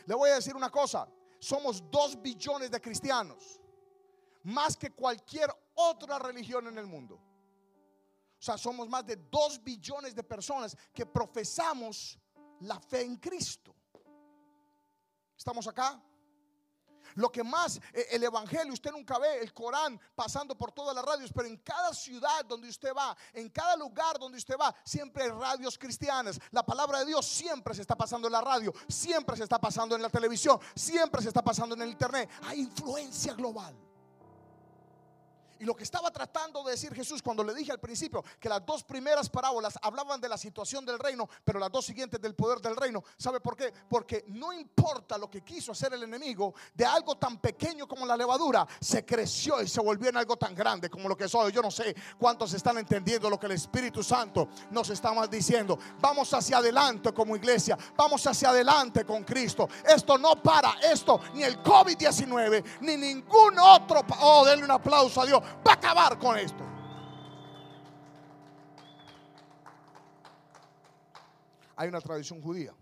Le 0.07 0.15
voy 0.15 0.31
a 0.31 0.37
decir 0.37 0.57
una 0.57 0.71
cosa. 0.71 1.07
Somos 1.39 1.83
dos 1.91 2.21
billones 2.23 2.71
de 2.71 2.81
cristianos. 2.81 3.61
Más 4.45 4.75
que 4.75 4.91
cualquier 4.91 5.55
otra 5.75 6.19
religión 6.19 6.67
en 6.67 6.79
el 6.79 6.87
mundo. 6.87 7.15
O 7.15 8.45
sea, 8.45 8.59
somos 8.59 8.89
más 8.89 9.07
de 9.07 9.17
dos 9.17 9.63
billones 9.63 10.15
de 10.15 10.25
personas 10.25 10.77
que 10.93 11.07
profesamos 11.07 12.19
la 12.61 12.81
fe 12.81 13.03
en 13.03 13.17
Cristo. 13.17 13.75
¿Estamos 15.37 15.67
acá? 15.69 16.03
Lo 17.15 17.31
que 17.31 17.43
más 17.43 17.77
eh, 17.93 18.07
el 18.11 18.25
Evangelio, 18.25 18.73
usted 18.73 18.91
nunca 18.91 19.19
ve 19.19 19.41
el 19.41 19.53
Corán 19.53 20.01
pasando 20.15 20.57
por 20.57 20.73
todas 20.73 20.95
las 20.95 21.05
radios, 21.05 21.31
pero 21.33 21.47
en 21.47 21.59
cada 21.59 21.93
ciudad 21.93 22.45
donde 22.45 22.69
usted 22.69 22.93
va, 22.95 23.17
en 23.33 23.49
cada 23.51 23.77
lugar 23.77 24.19
donde 24.19 24.39
usted 24.39 24.57
va, 24.61 24.75
siempre 24.85 25.25
hay 25.25 25.31
radios 25.31 25.79
cristianas. 25.79 26.41
La 26.51 26.65
palabra 26.65 27.01
de 27.01 27.07
Dios 27.07 27.27
siempre 27.27 27.75
se 27.75 27.83
está 27.83 27.97
pasando 27.97 28.29
en 28.29 28.33
la 28.33 28.41
radio, 28.41 28.73
siempre 28.89 29.37
se 29.37 29.45
está 29.45 29.61
pasando 29.61 29.95
en 29.95 30.03
la 30.03 30.11
televisión, 30.11 30.59
siempre 30.75 31.23
se 31.23 31.29
está 31.29 31.43
pasando 31.43 31.75
en 31.75 31.83
el 31.83 31.91
internet. 31.91 32.31
Hay 32.45 32.61
influencia 32.61 33.35
global. 33.35 33.77
Y 35.63 35.65
lo 35.65 35.77
que 35.77 35.85
estaba 35.85 36.11
tratando 36.11 36.65
de 36.65 36.73
decir 36.73 36.93
Jesús 36.93 37.23
cuando 37.23 37.45
le 37.45 37.55
dije 37.55 37.71
al 37.71 37.79
principio 37.79 38.25
que 38.41 38.49
las 38.49 38.67
dos 38.67 38.83
primeras 38.83 39.31
parábolas 39.31 39.79
hablaban 39.81 40.21
de 40.21 40.29
la 40.29 40.37
situación 40.37 40.85
del 40.85 40.99
reino, 40.99 41.29
pero 41.45 41.61
las 41.61 41.71
dos 41.71 41.87
siguientes 41.87 42.21
del 42.21 42.35
poder 42.35 42.59
del 42.59 42.75
reino, 42.75 43.05
¿sabe 43.17 43.39
por 43.39 43.57
qué? 43.57 43.73
Porque 43.89 44.25
no 44.27 44.53
importa 44.53 45.17
lo 45.17 45.31
que 45.31 45.43
quiso 45.43 45.71
hacer 45.71 45.95
el 45.95 46.03
enemigo, 46.03 46.53
de 46.75 46.85
algo 46.85 47.17
tan 47.17 47.39
pequeño 47.39 47.87
como 47.87 48.05
la 48.05 48.17
levadura, 48.17 48.67
se 48.81 49.05
creció 49.05 49.63
y 49.63 49.69
se 49.69 49.81
volvió 49.81 50.09
en 50.09 50.17
algo 50.17 50.37
tan 50.37 50.53
grande 50.53 50.91
como 50.91 51.09
lo 51.09 51.17
que 51.17 51.29
soy. 51.29 51.53
Yo 51.53 51.63
no 51.63 51.71
sé 51.71 51.95
cuántos 52.19 52.53
están 52.55 52.79
entendiendo 52.79 53.31
lo 53.31 53.39
que 53.39 53.47
el 53.47 53.53
Espíritu 53.53 54.03
Santo 54.03 54.49
nos 54.73 54.91
está 54.91 55.13
diciendo. 55.29 55.79
Vamos 56.01 56.35
hacia 56.35 56.57
adelante 56.57 57.15
como 57.15 57.37
iglesia, 57.37 57.79
vamos 57.95 58.27
hacia 58.27 58.49
adelante 58.49 59.05
con 59.05 59.23
Cristo. 59.23 59.69
Esto 59.85 60.19
no 60.19 60.43
para, 60.43 60.73
esto 60.83 61.21
ni 61.35 61.45
el 61.45 61.63
COVID-19, 61.63 62.81
ni 62.81 62.97
ningún 62.97 63.57
otro. 63.61 64.05
Oh, 64.23 64.45
denle 64.45 64.65
un 64.65 64.73
aplauso 64.73 65.21
a 65.21 65.27
Dios 65.27 65.41
va 65.67 65.73
a 65.73 65.75
acabar 65.75 66.19
con 66.19 66.39
esto. 66.39 66.65
Hay 71.77 71.89
una 71.89 72.01
tradición 72.01 72.41
judía 72.41 72.75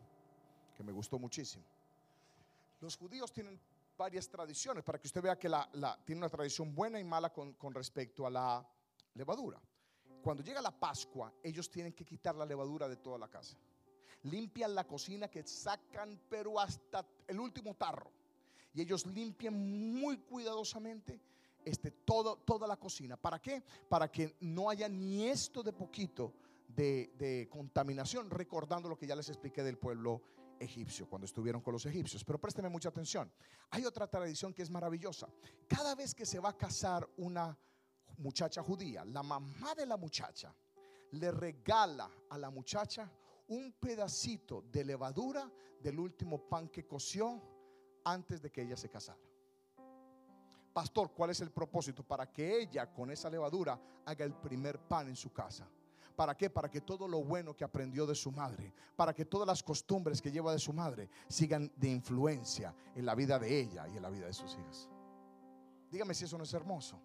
que 0.76 0.82
me 0.82 0.92
gustó 0.92 1.18
muchísimo. 1.18 1.64
Los 2.80 2.96
judíos 2.96 3.32
tienen 3.32 3.58
varias 3.96 4.28
tradiciones 4.28 4.82
para 4.82 4.98
que 4.98 5.06
usted 5.06 5.22
vea 5.22 5.38
que 5.38 5.48
la, 5.48 5.68
tiene 6.04 6.20
una 6.20 6.28
tradición 6.28 6.74
buena 6.74 6.98
y 6.98 7.04
mala 7.04 7.32
con, 7.32 7.52
con 7.54 7.74
respecto 7.74 8.26
a 8.26 8.30
la 8.30 8.66
levadura. 9.14 9.60
Cuando 10.22 10.42
llega 10.42 10.60
la 10.60 10.70
Pascua, 10.70 11.32
ellos 11.42 11.70
tienen 11.70 11.92
que 11.92 12.04
quitar 12.04 12.34
la 12.34 12.44
levadura 12.44 12.88
de 12.88 12.96
toda 12.96 13.18
la 13.18 13.28
casa. 13.28 13.56
Limpian 14.24 14.74
la 14.74 14.86
cocina 14.86 15.28
que 15.28 15.42
sacan, 15.42 16.20
pero 16.28 16.60
hasta 16.60 17.06
el 17.26 17.40
último 17.40 17.74
tarro. 17.74 18.10
Y 18.74 18.82
ellos 18.82 19.06
limpian 19.06 19.54
muy 19.94 20.18
cuidadosamente 20.18 21.20
este, 21.64 21.90
todo, 21.90 22.36
toda 22.38 22.66
la 22.66 22.76
cocina. 22.76 23.16
¿Para 23.16 23.40
qué? 23.40 23.62
Para 23.88 24.10
que 24.10 24.36
no 24.40 24.70
haya 24.70 24.88
ni 24.88 25.26
esto 25.26 25.62
de 25.62 25.72
poquito 25.72 26.32
de, 26.74 27.48
contaminación, 27.50 28.30
recordando 28.30 28.88
lo 28.88 28.96
que 28.96 29.06
ya 29.06 29.16
les 29.16 29.28
expliqué 29.28 29.62
del 29.62 29.78
pueblo 29.78 30.22
egipcio, 30.58 31.08
cuando 31.08 31.26
estuvieron 31.26 31.60
con 31.60 31.72
los 31.72 31.86
egipcios. 31.86 32.24
Pero 32.24 32.40
présteme 32.40 32.68
mucha 32.68 32.90
atención. 32.90 33.30
Hay 33.70 33.84
otra 33.84 34.06
tradición 34.06 34.52
que 34.52 34.62
es 34.62 34.70
maravillosa. 34.70 35.28
Cada 35.66 35.94
vez 35.94 36.14
que 36.14 36.26
se 36.26 36.38
va 36.38 36.50
a 36.50 36.56
casar 36.56 37.08
una 37.16 37.56
muchacha 38.18 38.62
judía, 38.62 39.04
la 39.04 39.22
mamá 39.22 39.74
de 39.74 39.86
la 39.86 39.96
muchacha 39.96 40.54
le 41.12 41.30
regala 41.32 42.10
a 42.28 42.38
la 42.38 42.50
muchacha 42.50 43.10
un 43.48 43.72
pedacito 43.72 44.62
de 44.70 44.84
levadura 44.84 45.50
del 45.82 45.98
último 45.98 46.48
pan 46.48 46.68
que 46.68 46.86
coció 46.86 47.42
antes 48.04 48.40
de 48.42 48.50
que 48.50 48.62
ella 48.62 48.76
se 48.76 48.88
casara. 48.88 49.29
Pastor, 50.72 51.12
¿cuál 51.12 51.30
es 51.30 51.40
el 51.40 51.50
propósito? 51.50 52.02
Para 52.02 52.30
que 52.30 52.60
ella 52.60 52.92
con 52.92 53.10
esa 53.10 53.28
levadura 53.28 53.80
haga 54.04 54.24
el 54.24 54.34
primer 54.34 54.78
pan 54.78 55.08
en 55.08 55.16
su 55.16 55.32
casa. 55.32 55.68
¿Para 56.14 56.36
qué? 56.36 56.50
Para 56.50 56.70
que 56.70 56.82
todo 56.82 57.08
lo 57.08 57.24
bueno 57.24 57.56
que 57.56 57.64
aprendió 57.64 58.06
de 58.06 58.14
su 58.14 58.30
madre, 58.30 58.72
para 58.94 59.14
que 59.14 59.24
todas 59.24 59.46
las 59.46 59.62
costumbres 59.62 60.20
que 60.20 60.30
lleva 60.30 60.52
de 60.52 60.58
su 60.58 60.72
madre 60.72 61.08
sigan 61.28 61.72
de 61.76 61.88
influencia 61.88 62.74
en 62.94 63.06
la 63.06 63.14
vida 63.14 63.38
de 63.38 63.58
ella 63.58 63.88
y 63.88 63.96
en 63.96 64.02
la 64.02 64.10
vida 64.10 64.26
de 64.26 64.34
sus 64.34 64.52
hijas. 64.54 64.88
Dígame 65.90 66.14
si 66.14 66.24
eso 66.26 66.36
no 66.36 66.44
es 66.44 66.52
hermoso. 66.52 67.00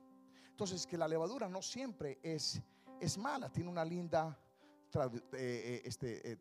Entonces, 0.49 0.85
que 0.85 0.97
la 0.97 1.07
levadura 1.07 1.47
no 1.47 1.61
siempre 1.61 2.19
es, 2.21 2.61
es 2.99 3.17
mala, 3.17 3.49
tiene 3.51 3.69
una 3.69 3.85
linda, 3.85 4.37
eh, 4.93 5.21
eh, 5.33 5.81
este, 5.85 6.39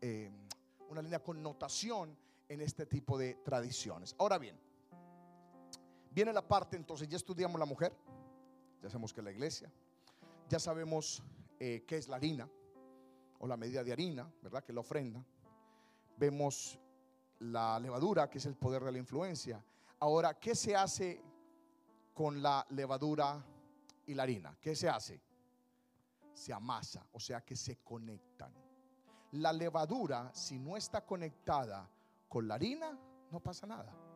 eh, 0.00 0.30
una 0.88 1.02
linda 1.02 1.22
connotación 1.22 2.16
en 2.48 2.60
este 2.60 2.86
tipo 2.86 3.18
de 3.18 3.34
tradiciones. 3.44 4.14
Ahora 4.18 4.38
bien, 4.38 4.58
Viene 6.14 6.32
la 6.32 6.46
parte, 6.46 6.76
entonces 6.76 7.08
ya 7.08 7.16
estudiamos 7.16 7.58
la 7.58 7.64
mujer, 7.64 7.96
ya 8.82 8.90
sabemos 8.90 9.14
que 9.14 9.20
es 9.20 9.24
la 9.24 9.30
iglesia, 9.30 9.72
ya 10.48 10.58
sabemos 10.58 11.22
eh, 11.58 11.84
qué 11.86 11.96
es 11.96 12.06
la 12.06 12.16
harina 12.16 12.48
o 13.38 13.46
la 13.46 13.56
medida 13.56 13.82
de 13.82 13.92
harina, 13.92 14.30
¿verdad? 14.42 14.62
Que 14.62 14.72
es 14.72 14.74
la 14.74 14.82
ofrenda. 14.82 15.24
Vemos 16.18 16.78
la 17.38 17.80
levadura, 17.80 18.28
que 18.28 18.38
es 18.38 18.46
el 18.46 18.56
poder 18.56 18.84
de 18.84 18.92
la 18.92 18.98
influencia. 18.98 19.64
Ahora, 20.00 20.38
¿qué 20.38 20.54
se 20.54 20.76
hace 20.76 21.22
con 22.12 22.42
la 22.42 22.66
levadura 22.70 23.42
y 24.06 24.14
la 24.14 24.24
harina? 24.24 24.56
¿Qué 24.60 24.76
se 24.76 24.90
hace? 24.90 25.18
Se 26.34 26.52
amasa, 26.52 27.06
o 27.12 27.20
sea 27.20 27.40
que 27.40 27.56
se 27.56 27.76
conectan. 27.76 28.52
La 29.32 29.52
levadura, 29.52 30.30
si 30.34 30.58
no 30.58 30.76
está 30.76 31.06
conectada 31.06 31.88
con 32.28 32.46
la 32.46 32.56
harina, 32.56 32.98
no 33.30 33.40
pasa 33.40 33.66
nada. 33.66 34.11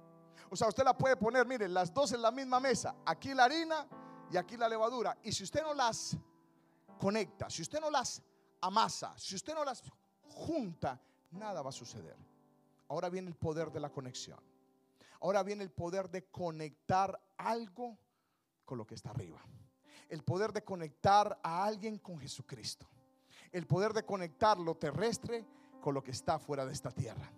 O 0.50 0.56
sea, 0.56 0.68
usted 0.68 0.84
la 0.84 0.96
puede 0.96 1.16
poner, 1.16 1.46
mire, 1.46 1.68
las 1.68 1.92
dos 1.92 2.12
en 2.12 2.22
la 2.22 2.30
misma 2.30 2.60
mesa. 2.60 2.94
Aquí 3.04 3.34
la 3.34 3.44
harina 3.44 3.86
y 4.30 4.36
aquí 4.36 4.56
la 4.56 4.68
levadura. 4.68 5.16
Y 5.22 5.32
si 5.32 5.44
usted 5.44 5.62
no 5.62 5.74
las 5.74 6.16
conecta, 6.98 7.50
si 7.50 7.62
usted 7.62 7.80
no 7.80 7.90
las 7.90 8.22
amasa, 8.60 9.14
si 9.16 9.34
usted 9.34 9.54
no 9.54 9.64
las 9.64 9.82
junta, 10.22 11.00
nada 11.32 11.62
va 11.62 11.70
a 11.70 11.72
suceder. 11.72 12.16
Ahora 12.88 13.08
viene 13.08 13.28
el 13.28 13.36
poder 13.36 13.70
de 13.72 13.80
la 13.80 13.90
conexión. 13.90 14.38
Ahora 15.20 15.42
viene 15.42 15.64
el 15.64 15.70
poder 15.70 16.10
de 16.10 16.26
conectar 16.26 17.20
algo 17.36 17.98
con 18.64 18.78
lo 18.78 18.86
que 18.86 18.94
está 18.94 19.10
arriba. 19.10 19.40
El 20.08 20.22
poder 20.22 20.52
de 20.52 20.62
conectar 20.62 21.40
a 21.42 21.64
alguien 21.64 21.98
con 21.98 22.18
Jesucristo. 22.18 22.86
El 23.50 23.66
poder 23.66 23.92
de 23.92 24.04
conectar 24.04 24.58
lo 24.58 24.76
terrestre 24.76 25.44
con 25.80 25.94
lo 25.94 26.02
que 26.02 26.10
está 26.12 26.38
fuera 26.38 26.64
de 26.64 26.72
esta 26.72 26.90
tierra 26.90 27.32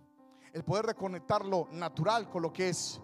el 0.52 0.64
poder 0.64 0.86
de 0.86 0.94
conectar 0.94 1.44
lo 1.44 1.68
natural 1.72 2.28
con 2.30 2.42
lo 2.42 2.52
que 2.52 2.68
es 2.68 3.00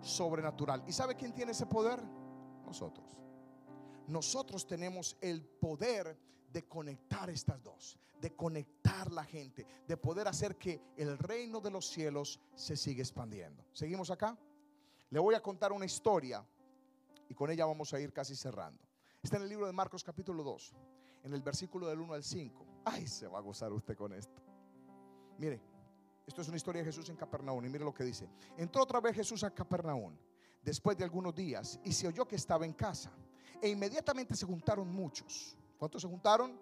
sobrenatural. 0.00 0.84
¿Y 0.86 0.92
sabe 0.92 1.14
quién 1.14 1.32
tiene 1.32 1.52
ese 1.52 1.66
poder? 1.66 2.00
Nosotros. 2.64 3.06
Nosotros 4.06 4.66
tenemos 4.66 5.16
el 5.20 5.44
poder 5.44 6.18
de 6.52 6.66
conectar 6.66 7.28
estas 7.30 7.62
dos, 7.62 7.98
de 8.20 8.34
conectar 8.34 9.12
la 9.12 9.24
gente, 9.24 9.66
de 9.86 9.96
poder 9.96 10.28
hacer 10.28 10.56
que 10.56 10.80
el 10.96 11.18
reino 11.18 11.60
de 11.60 11.70
los 11.70 11.86
cielos 11.88 12.40
se 12.54 12.76
siga 12.76 13.02
expandiendo. 13.02 13.64
¿Seguimos 13.72 14.10
acá? 14.10 14.38
Le 15.10 15.18
voy 15.18 15.34
a 15.34 15.42
contar 15.42 15.72
una 15.72 15.84
historia 15.84 16.44
y 17.28 17.34
con 17.34 17.50
ella 17.50 17.66
vamos 17.66 17.92
a 17.92 18.00
ir 18.00 18.12
casi 18.12 18.34
cerrando. 18.34 18.82
Está 19.22 19.36
en 19.36 19.42
el 19.42 19.48
libro 19.48 19.66
de 19.66 19.72
Marcos 19.72 20.02
capítulo 20.02 20.42
2, 20.42 20.74
en 21.24 21.34
el 21.34 21.42
versículo 21.42 21.86
del 21.86 22.00
1 22.00 22.14
al 22.14 22.24
5. 22.24 22.66
Ay, 22.84 23.06
se 23.06 23.26
va 23.26 23.38
a 23.38 23.42
gozar 23.42 23.72
usted 23.72 23.96
con 23.96 24.12
esto. 24.12 24.40
Mire, 25.38 25.60
esto 26.28 26.42
es 26.42 26.48
una 26.48 26.58
historia 26.58 26.82
de 26.82 26.86
Jesús 26.86 27.08
en 27.08 27.16
Capernaum 27.16 27.64
y 27.64 27.70
mire 27.70 27.82
lo 27.82 27.94
que 27.94 28.04
dice. 28.04 28.28
Entró 28.58 28.82
otra 28.82 29.00
vez 29.00 29.16
Jesús 29.16 29.42
a 29.44 29.50
Capernaum 29.50 30.14
después 30.62 30.94
de 30.98 31.02
algunos 31.02 31.34
días 31.34 31.80
y 31.82 31.92
se 31.92 32.06
oyó 32.06 32.28
que 32.28 32.36
estaba 32.36 32.66
en 32.66 32.74
casa. 32.74 33.10
E 33.62 33.70
inmediatamente 33.70 34.36
se 34.36 34.44
juntaron 34.44 34.86
muchos. 34.88 35.56
¿Cuántos 35.78 36.02
se 36.02 36.08
juntaron? 36.08 36.60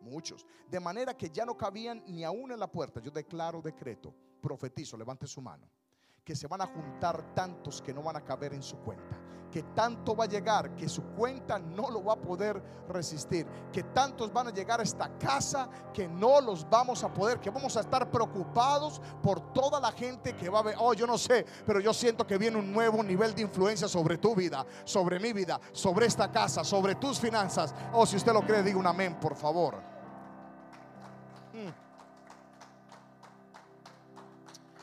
Muchos. 0.00 0.46
De 0.70 0.78
manera 0.78 1.16
que 1.16 1.30
ya 1.30 1.44
no 1.44 1.56
cabían 1.56 2.04
ni 2.06 2.22
aún 2.22 2.52
en 2.52 2.60
la 2.60 2.70
puerta. 2.70 3.00
Yo 3.00 3.10
declaro 3.10 3.60
decreto, 3.60 4.14
profetizo, 4.40 4.96
levante 4.96 5.26
su 5.26 5.42
mano. 5.42 5.68
Que 6.22 6.36
se 6.36 6.46
van 6.46 6.60
a 6.60 6.66
juntar 6.66 7.34
tantos 7.34 7.82
que 7.82 7.92
no 7.92 8.04
van 8.04 8.16
a 8.16 8.24
caber 8.24 8.54
en 8.54 8.62
su 8.62 8.78
cuenta 8.78 9.27
que 9.50 9.62
tanto 9.62 10.14
va 10.14 10.24
a 10.24 10.28
llegar 10.28 10.74
que 10.74 10.88
su 10.88 11.02
cuenta 11.02 11.58
no 11.58 11.90
lo 11.90 12.04
va 12.04 12.14
a 12.14 12.16
poder 12.16 12.62
resistir, 12.88 13.46
que 13.72 13.82
tantos 13.82 14.32
van 14.32 14.48
a 14.48 14.50
llegar 14.50 14.80
a 14.80 14.82
esta 14.82 15.08
casa 15.18 15.68
que 15.92 16.06
no 16.06 16.40
los 16.40 16.68
vamos 16.68 17.02
a 17.02 17.12
poder, 17.12 17.40
que 17.40 17.50
vamos 17.50 17.76
a 17.76 17.80
estar 17.80 18.10
preocupados 18.10 19.00
por 19.22 19.52
toda 19.52 19.80
la 19.80 19.92
gente 19.92 20.34
que 20.36 20.48
va 20.48 20.60
a 20.60 20.62
ver, 20.62 20.76
oh 20.78 20.92
yo 20.94 21.06
no 21.06 21.16
sé, 21.16 21.44
pero 21.66 21.80
yo 21.80 21.94
siento 21.94 22.26
que 22.26 22.36
viene 22.36 22.58
un 22.58 22.72
nuevo 22.72 23.02
nivel 23.02 23.34
de 23.34 23.42
influencia 23.42 23.88
sobre 23.88 24.18
tu 24.18 24.34
vida, 24.34 24.64
sobre 24.84 25.18
mi 25.18 25.32
vida, 25.32 25.60
sobre 25.72 26.06
esta 26.06 26.30
casa, 26.30 26.62
sobre 26.64 26.94
tus 26.94 27.18
finanzas. 27.18 27.74
Oh, 27.92 28.06
si 28.06 28.16
usted 28.16 28.32
lo 28.32 28.42
cree, 28.42 28.62
diga 28.62 28.78
un 28.78 28.86
amén, 28.86 29.18
por 29.20 29.34
favor. 29.34 29.76
Mm. 31.52 31.88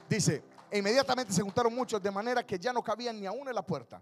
Dice, 0.09 0.43
e 0.69 0.79
inmediatamente 0.79 1.31
se 1.33 1.41
juntaron 1.41 1.73
muchos 1.73 2.01
de 2.01 2.11
manera 2.11 2.43
que 2.45 2.59
ya 2.59 2.73
no 2.73 2.83
cabían 2.83 3.19
ni 3.19 3.25
aún 3.25 3.47
en 3.47 3.55
la 3.55 3.61
puerta 3.61 4.01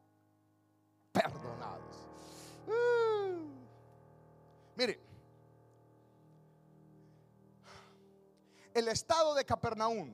perdonados. 1.11 2.07
Uh. 2.67 3.47
Mire, 4.75 4.99
el 8.73 8.87
estado 8.87 9.35
de 9.35 9.45
Capernaum 9.45 10.13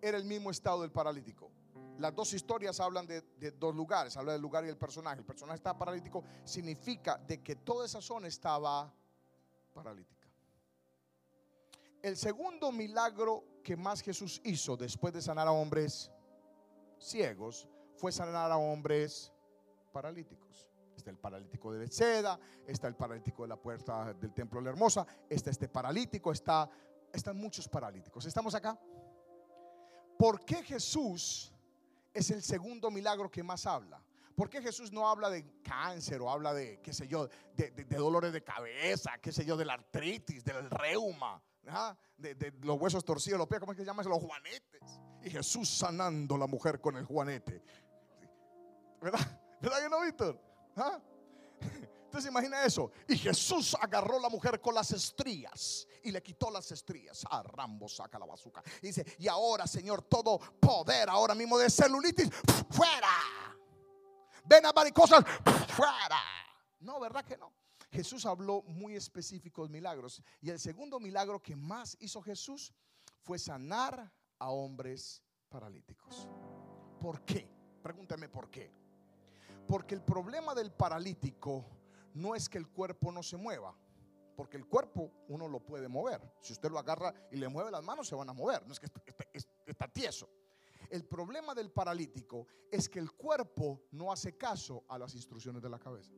era 0.00 0.18
el 0.18 0.24
mismo 0.24 0.50
estado 0.50 0.82
del 0.82 0.90
paralítico. 0.90 1.50
Las 1.98 2.14
dos 2.14 2.32
historias 2.32 2.80
hablan 2.80 3.06
de, 3.06 3.22
dos 3.52 3.74
lugares, 3.74 4.16
habla 4.16 4.32
del 4.32 4.42
lugar 4.42 4.64
y 4.64 4.68
el 4.68 4.76
personaje. 4.76 5.20
El 5.20 5.26
personaje 5.26 5.56
está 5.56 5.76
paralítico, 5.76 6.24
significa 6.44 7.18
de 7.18 7.42
que 7.42 7.56
toda 7.56 7.86
esa 7.86 8.00
zona 8.00 8.26
estaba 8.26 8.92
paralítica. 9.72 10.28
El 12.02 12.16
segundo 12.16 12.72
milagro 12.72 13.44
que 13.62 13.76
más 13.76 14.00
Jesús 14.00 14.40
hizo 14.44 14.76
después 14.76 15.14
de 15.14 15.22
sanar 15.22 15.46
a 15.46 15.52
hombres 15.52 16.10
ciegos 16.98 17.68
fue 17.96 18.10
sanar 18.10 18.50
a 18.50 18.56
hombres 18.56 19.31
paralíticos. 19.92 20.68
Está 20.96 21.10
el 21.10 21.18
paralítico 21.18 21.72
de 21.72 21.78
Bethsaida, 21.78 22.38
está 22.66 22.88
el 22.88 22.96
paralítico 22.96 23.42
de 23.42 23.48
la 23.48 23.56
puerta 23.56 24.12
del 24.14 24.32
templo 24.32 24.60
de 24.60 24.64
la 24.64 24.70
Hermosa, 24.70 25.06
está 25.28 25.50
este 25.50 25.68
paralítico, 25.68 26.32
está, 26.32 26.68
están 27.12 27.36
muchos 27.36 27.68
paralíticos. 27.68 28.26
¿Estamos 28.26 28.54
acá? 28.54 28.78
¿Por 30.18 30.44
qué 30.44 30.62
Jesús 30.62 31.52
es 32.12 32.30
el 32.30 32.42
segundo 32.42 32.90
milagro 32.90 33.30
que 33.30 33.42
más 33.42 33.66
habla? 33.66 34.02
¿Por 34.36 34.48
qué 34.48 34.62
Jesús 34.62 34.92
no 34.92 35.08
habla 35.08 35.28
de 35.30 35.60
cáncer 35.62 36.20
o 36.20 36.30
habla 36.30 36.54
de, 36.54 36.80
qué 36.80 36.92
sé 36.92 37.06
yo, 37.06 37.28
de, 37.54 37.70
dolores 37.84 38.32
de 38.32 38.42
cabeza, 38.42 39.18
qué 39.20 39.32
sé 39.32 39.44
yo, 39.44 39.56
de 39.56 39.64
la 39.64 39.74
artritis, 39.74 40.44
del 40.44 40.70
reuma, 40.70 41.42
de, 42.16 42.54
los 42.62 42.80
huesos 42.80 43.04
torcidos, 43.04 43.38
los 43.38 43.48
pies, 43.48 43.60
¿cómo 43.60 43.72
es 43.72 43.76
que 43.76 43.82
se 43.82 43.86
llama? 43.86 44.02
Los 44.04 44.22
juanetes. 44.22 45.00
Y 45.22 45.30
Jesús 45.30 45.68
sanando 45.68 46.36
la 46.38 46.46
mujer 46.46 46.80
con 46.80 46.96
el 46.96 47.04
juanete. 47.04 47.62
¿Verdad? 49.00 49.41
¿Verdad 49.62 49.80
que 49.80 49.88
no, 49.88 50.00
Víctor? 50.00 50.40
¿Ah? 50.76 51.00
Entonces 52.04 52.28
imagina 52.28 52.64
eso. 52.64 52.90
Y 53.08 53.16
Jesús 53.16 53.76
agarró 53.80 54.18
a 54.18 54.22
la 54.22 54.28
mujer 54.28 54.60
con 54.60 54.74
las 54.74 54.90
estrías 54.90 55.86
y 56.02 56.10
le 56.10 56.20
quitó 56.20 56.50
las 56.50 56.70
estrías. 56.72 57.24
Ah, 57.30 57.42
Rambo 57.44 57.88
saca 57.88 58.18
la 58.18 58.26
bazuca. 58.26 58.62
Y 58.82 58.88
dice, 58.88 59.06
y 59.18 59.28
ahora, 59.28 59.66
Señor, 59.68 60.02
todo 60.02 60.38
poder 60.60 61.08
ahora 61.08 61.34
mismo 61.34 61.56
de 61.56 61.70
celulitis, 61.70 62.28
fuera. 62.70 63.08
Ven 64.44 64.66
a 64.66 64.72
varicosas, 64.72 65.24
fuera. 65.68 66.20
No, 66.80 66.98
¿verdad 66.98 67.24
que 67.24 67.38
no? 67.38 67.52
Jesús 67.92 68.26
habló 68.26 68.62
muy 68.62 68.96
específicos 68.96 69.70
milagros. 69.70 70.20
Y 70.40 70.50
el 70.50 70.58
segundo 70.58 70.98
milagro 70.98 71.40
que 71.40 71.54
más 71.54 71.96
hizo 72.00 72.20
Jesús 72.20 72.74
fue 73.20 73.38
sanar 73.38 74.12
a 74.40 74.50
hombres 74.50 75.22
paralíticos. 75.48 76.28
¿Por 77.00 77.24
qué? 77.24 77.48
Pregúntame 77.82 78.28
por 78.28 78.50
qué. 78.50 78.81
Porque 79.66 79.94
el 79.94 80.02
problema 80.02 80.54
del 80.54 80.72
paralítico 80.72 81.64
no 82.14 82.34
es 82.34 82.48
que 82.48 82.58
el 82.58 82.68
cuerpo 82.68 83.10
no 83.12 83.22
se 83.22 83.36
mueva, 83.36 83.74
porque 84.36 84.56
el 84.56 84.66
cuerpo 84.66 85.10
uno 85.28 85.48
lo 85.48 85.60
puede 85.60 85.88
mover. 85.88 86.20
Si 86.40 86.52
usted 86.52 86.70
lo 86.70 86.78
agarra 86.78 87.14
y 87.30 87.36
le 87.36 87.48
mueve 87.48 87.70
las 87.70 87.82
manos, 87.82 88.08
se 88.08 88.14
van 88.14 88.28
a 88.28 88.32
mover. 88.32 88.66
No 88.66 88.72
es 88.72 88.80
que 88.80 88.86
está, 89.66 89.88
tieso. 89.88 90.28
El 90.90 91.04
problema 91.04 91.54
del 91.54 91.70
paralítico 91.70 92.46
es 92.70 92.88
que 92.88 92.98
el 92.98 93.12
cuerpo 93.12 93.82
no 93.92 94.12
hace 94.12 94.36
caso 94.36 94.84
a 94.88 94.98
las 94.98 95.14
instrucciones 95.14 95.62
de 95.62 95.70
la 95.70 95.78
cabeza. 95.78 96.12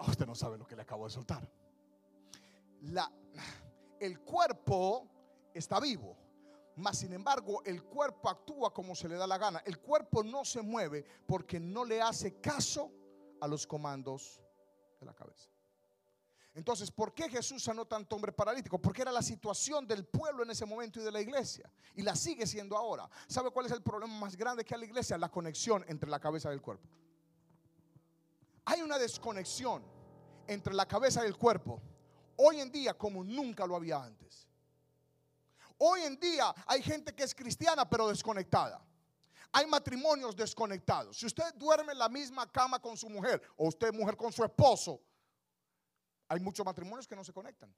Ah, 0.00 0.06
usted 0.08 0.26
no 0.26 0.34
sabe 0.34 0.58
lo 0.58 0.66
que 0.66 0.74
le 0.74 0.82
acabo 0.82 1.04
de 1.04 1.10
soltar. 1.10 1.48
La, 2.82 3.10
el 4.00 4.20
cuerpo 4.20 5.08
está 5.54 5.80
vivo, 5.80 6.16
mas 6.78 6.98
sin 6.98 7.12
embargo 7.12 7.62
el 7.64 7.82
cuerpo 7.82 8.28
actúa 8.28 8.72
como 8.72 8.94
se 8.94 9.08
le 9.08 9.16
da 9.16 9.26
la 9.26 9.36
gana. 9.36 9.62
El 9.66 9.78
cuerpo 9.80 10.22
no 10.22 10.44
se 10.44 10.62
mueve 10.62 11.04
porque 11.26 11.58
no 11.58 11.84
le 11.84 12.00
hace 12.00 12.40
caso 12.40 12.90
a 13.40 13.48
los 13.48 13.66
comandos 13.66 14.40
de 15.00 15.06
la 15.06 15.14
cabeza. 15.14 15.50
Entonces, 16.54 16.90
¿por 16.90 17.14
qué 17.14 17.28
Jesús 17.28 17.62
sanó 17.62 17.84
tanto 17.84 18.16
hombre 18.16 18.32
paralítico? 18.32 18.80
Porque 18.80 19.02
era 19.02 19.12
la 19.12 19.22
situación 19.22 19.86
del 19.86 20.06
pueblo 20.06 20.42
en 20.42 20.50
ese 20.50 20.66
momento 20.66 20.98
y 20.98 21.04
de 21.04 21.12
la 21.12 21.20
iglesia. 21.20 21.70
Y 21.94 22.02
la 22.02 22.16
sigue 22.16 22.46
siendo 22.46 22.76
ahora. 22.76 23.08
¿Sabe 23.28 23.50
cuál 23.50 23.66
es 23.66 23.72
el 23.72 23.82
problema 23.82 24.12
más 24.18 24.36
grande 24.36 24.64
que 24.64 24.74
hay 24.74 24.80
la 24.80 24.86
iglesia? 24.86 25.16
La 25.18 25.30
conexión 25.30 25.84
entre 25.86 26.10
la 26.10 26.18
cabeza 26.18 26.50
y 26.50 26.54
el 26.54 26.62
cuerpo. 26.62 26.88
Hay 28.64 28.82
una 28.82 28.98
desconexión 28.98 29.84
entre 30.48 30.74
la 30.74 30.86
cabeza 30.86 31.22
y 31.22 31.28
el 31.28 31.36
cuerpo. 31.36 31.80
Hoy 32.36 32.60
en 32.60 32.72
día 32.72 32.94
como 32.94 33.22
nunca 33.22 33.64
lo 33.64 33.76
había 33.76 34.02
antes. 34.02 34.47
Hoy 35.78 36.02
en 36.02 36.18
día 36.18 36.54
hay 36.66 36.82
gente 36.82 37.14
que 37.14 37.22
es 37.22 37.34
cristiana 37.34 37.88
pero 37.88 38.08
desconectada. 38.08 38.84
Hay 39.52 39.66
matrimonios 39.66 40.36
desconectados. 40.36 41.18
Si 41.18 41.26
usted 41.26 41.54
duerme 41.54 41.92
en 41.92 41.98
la 41.98 42.08
misma 42.08 42.50
cama 42.50 42.78
con 42.80 42.96
su 42.96 43.08
mujer 43.08 43.40
o 43.56 43.68
usted 43.68 43.92
mujer 43.94 44.16
con 44.16 44.32
su 44.32 44.44
esposo, 44.44 45.00
hay 46.28 46.40
muchos 46.40 46.66
matrimonios 46.66 47.06
que 47.06 47.16
no 47.16 47.24
se 47.24 47.32
conectan. 47.32 47.74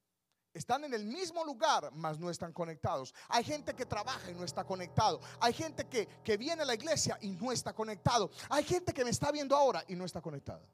Están 0.53 0.82
en 0.82 0.92
el 0.94 1.05
mismo 1.05 1.44
lugar, 1.44 1.90
mas 1.92 2.18
no 2.18 2.28
están 2.28 2.53
conectados. 2.53 3.14
Hay 3.28 3.44
gente 3.44 3.72
que 3.74 3.86
trabaja 3.86 4.30
y 4.32 4.34
no 4.34 4.42
está 4.42 4.64
conectado. 4.64 5.20
Hay 5.40 5.53
gente 5.53 5.86
que, 5.86 6.09
que 6.24 6.36
viene 6.36 6.62
a 6.62 6.64
la 6.64 6.74
iglesia 6.74 7.16
y 7.20 7.30
no 7.30 7.53
está 7.53 7.72
conectado. 7.72 8.30
Hay 8.48 8.64
gente 8.64 8.92
que 8.92 9.05
me 9.05 9.11
está 9.11 9.30
viendo 9.30 9.55
ahora 9.55 9.84
y 9.86 9.94
no 9.94 10.05
está 10.05 10.20
conectada. 10.20 10.66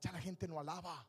Ya 0.00 0.10
la 0.10 0.20
gente 0.20 0.48
no 0.48 0.58
alaba. 0.58 1.06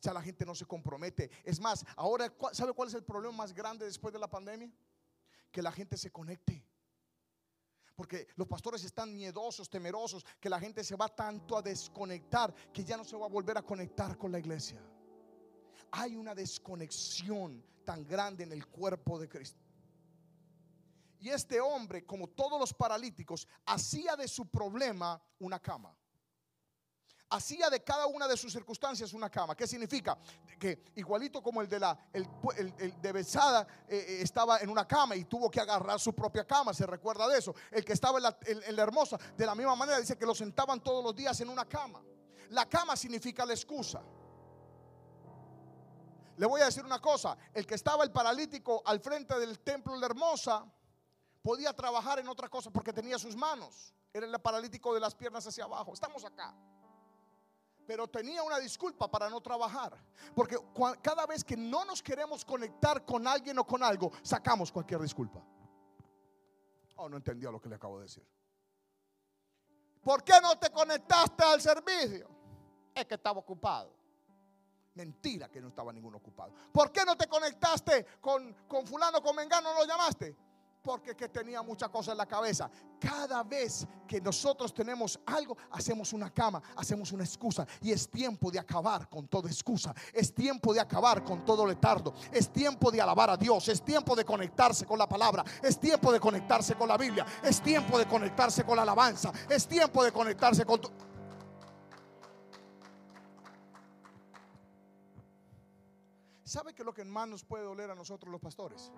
Ya 0.00 0.12
la 0.12 0.22
gente 0.22 0.44
no 0.44 0.54
se 0.54 0.66
compromete. 0.66 1.30
Es 1.44 1.60
más, 1.60 1.84
ahora, 1.96 2.32
¿sabe 2.52 2.72
cuál 2.72 2.88
es 2.88 2.94
el 2.94 3.04
problema 3.04 3.36
más 3.36 3.52
grande 3.52 3.84
después 3.84 4.12
de 4.12 4.20
la 4.20 4.28
pandemia? 4.28 4.70
Que 5.50 5.62
la 5.62 5.72
gente 5.72 5.96
se 5.96 6.10
conecte. 6.10 6.64
Porque 7.94 8.28
los 8.36 8.46
pastores 8.46 8.84
están 8.84 9.14
miedosos, 9.14 9.70
temerosos, 9.70 10.24
que 10.38 10.50
la 10.50 10.60
gente 10.60 10.84
se 10.84 10.96
va 10.96 11.08
tanto 11.08 11.56
a 11.56 11.62
desconectar 11.62 12.54
que 12.72 12.84
ya 12.84 12.96
no 12.96 13.04
se 13.04 13.16
va 13.16 13.24
a 13.24 13.30
volver 13.30 13.56
a 13.56 13.62
conectar 13.62 14.18
con 14.18 14.30
la 14.30 14.38
iglesia. 14.38 14.78
Hay 15.92 16.14
una 16.14 16.34
desconexión 16.34 17.64
tan 17.84 18.06
grande 18.06 18.44
en 18.44 18.52
el 18.52 18.66
cuerpo 18.66 19.18
de 19.18 19.28
Cristo. 19.28 19.64
Y 21.18 21.30
este 21.30 21.58
hombre, 21.60 22.04
como 22.04 22.28
todos 22.28 22.60
los 22.60 22.74
paralíticos, 22.74 23.48
hacía 23.64 24.14
de 24.14 24.28
su 24.28 24.46
problema 24.46 25.20
una 25.38 25.58
cama 25.58 25.96
hacía 27.30 27.68
de 27.70 27.82
cada 27.82 28.06
una 28.06 28.28
de 28.28 28.36
sus 28.36 28.52
circunstancias 28.52 29.12
una 29.12 29.30
cama. 29.30 29.56
¿Qué 29.56 29.66
significa? 29.66 30.16
Que 30.58 30.84
igualito 30.96 31.42
como 31.42 31.60
el 31.60 31.68
de 31.68 31.80
la 31.80 31.98
de 32.12 33.12
Besada 33.12 33.66
eh, 33.88 33.96
eh, 33.96 34.18
estaba 34.22 34.58
en 34.58 34.70
una 34.70 34.86
cama 34.86 35.16
y 35.16 35.24
tuvo 35.24 35.50
que 35.50 35.60
agarrar 35.60 35.98
su 35.98 36.14
propia 36.14 36.46
cama, 36.46 36.72
se 36.72 36.86
recuerda 36.86 37.28
de 37.28 37.38
eso. 37.38 37.54
El 37.70 37.84
que 37.84 37.92
estaba 37.92 38.18
en 38.18 38.76
la, 38.76 38.82
hermosa, 38.82 39.18
de 39.36 39.46
la 39.46 39.54
misma 39.54 39.74
manera 39.74 39.98
dice 39.98 40.16
que 40.16 40.26
lo 40.26 40.34
sentaban 40.34 40.80
todos 40.80 41.02
los 41.02 41.14
días 41.14 41.40
en 41.40 41.48
una 41.48 41.64
cama. 41.64 42.02
La 42.50 42.68
cama 42.68 42.96
significa 42.96 43.44
la 43.44 43.54
excusa. 43.54 44.02
Le 46.36 46.46
voy 46.46 46.60
a 46.60 46.66
decir 46.66 46.84
una 46.84 47.00
cosa, 47.00 47.36
el 47.54 47.66
que 47.66 47.74
estaba 47.74 48.04
el 48.04 48.12
paralítico 48.12 48.82
al 48.84 49.00
frente 49.00 49.38
del 49.38 49.58
templo 49.60 49.94
de 49.94 50.00
la 50.00 50.06
hermosa 50.06 50.66
podía 51.42 51.72
trabajar 51.72 52.18
en 52.18 52.28
otra 52.28 52.48
cosa 52.48 52.70
porque 52.70 52.92
tenía 52.92 53.18
sus 53.18 53.34
manos. 53.34 53.94
Era 54.12 54.26
el 54.26 54.40
paralítico 54.40 54.94
de 54.94 55.00
las 55.00 55.14
piernas 55.14 55.46
hacia 55.46 55.64
abajo. 55.64 55.92
Estamos 55.94 56.24
acá 56.24 56.54
pero 57.86 58.08
tenía 58.08 58.42
una 58.42 58.58
disculpa 58.58 59.10
para 59.10 59.30
no 59.30 59.40
trabajar. 59.40 59.96
Porque 60.34 60.58
cada 61.02 61.26
vez 61.26 61.44
que 61.44 61.56
no 61.56 61.84
nos 61.84 62.02
queremos 62.02 62.44
conectar 62.44 63.04
con 63.04 63.26
alguien 63.26 63.58
o 63.58 63.66
con 63.66 63.82
algo, 63.82 64.12
sacamos 64.22 64.72
cualquier 64.72 65.00
disculpa. 65.00 65.42
Oh, 66.96 67.08
no 67.08 67.16
entendió 67.16 67.52
lo 67.52 67.60
que 67.60 67.68
le 67.68 67.76
acabo 67.76 67.98
de 67.98 68.04
decir. 68.04 68.26
¿Por 70.02 70.24
qué 70.24 70.34
no 70.40 70.58
te 70.58 70.70
conectaste 70.70 71.44
al 71.44 71.60
servicio? 71.60 72.28
Es 72.94 73.04
que 73.06 73.14
estaba 73.14 73.40
ocupado. 73.40 73.94
Mentira 74.94 75.48
que 75.50 75.60
no 75.60 75.68
estaba 75.68 75.92
ninguno 75.92 76.16
ocupado. 76.16 76.54
¿Por 76.72 76.90
qué 76.90 77.04
no 77.04 77.16
te 77.16 77.26
conectaste 77.26 78.06
con, 78.20 78.52
con 78.66 78.86
fulano, 78.86 79.20
con 79.22 79.36
mengano, 79.36 79.74
no 79.74 79.80
lo 79.80 79.86
llamaste? 79.86 80.34
Porque 80.86 81.16
que 81.16 81.28
tenía 81.28 81.62
muchas 81.62 81.88
cosas 81.88 82.12
en 82.12 82.18
la 82.18 82.26
cabeza. 82.26 82.70
Cada 83.00 83.42
vez 83.42 83.84
que 84.06 84.20
nosotros 84.20 84.72
tenemos 84.72 85.18
algo, 85.26 85.56
hacemos 85.72 86.12
una 86.12 86.32
cama, 86.32 86.62
hacemos 86.76 87.10
una 87.10 87.24
excusa. 87.24 87.66
Y 87.82 87.90
es 87.90 88.08
tiempo 88.08 88.52
de 88.52 88.60
acabar 88.60 89.08
con 89.08 89.26
toda 89.26 89.50
excusa. 89.50 89.92
Es 90.12 90.32
tiempo 90.32 90.72
de 90.72 90.78
acabar 90.78 91.24
con 91.24 91.44
todo 91.44 91.66
letardo. 91.66 92.14
Es 92.30 92.52
tiempo 92.52 92.92
de 92.92 93.00
alabar 93.00 93.30
a 93.30 93.36
Dios. 93.36 93.66
Es 93.66 93.84
tiempo 93.84 94.14
de 94.14 94.24
conectarse 94.24 94.86
con 94.86 94.96
la 94.96 95.08
palabra. 95.08 95.44
Es 95.60 95.80
tiempo 95.80 96.12
de 96.12 96.20
conectarse 96.20 96.76
con 96.76 96.86
la 96.86 96.96
Biblia. 96.96 97.26
Es 97.42 97.60
tiempo 97.60 97.98
de 97.98 98.06
conectarse 98.06 98.62
con 98.62 98.76
la 98.76 98.82
alabanza. 98.82 99.32
Es 99.50 99.66
tiempo 99.66 100.04
de 100.04 100.12
conectarse 100.12 100.64
con... 100.64 100.80
¿Sabe 106.44 106.72
que 106.72 106.84
lo 106.84 106.94
que 106.94 107.04
más 107.04 107.26
nos 107.26 107.42
puede 107.42 107.64
doler 107.64 107.90
a 107.90 107.96
nosotros 107.96 108.30
los 108.30 108.40
pastores? 108.40 108.92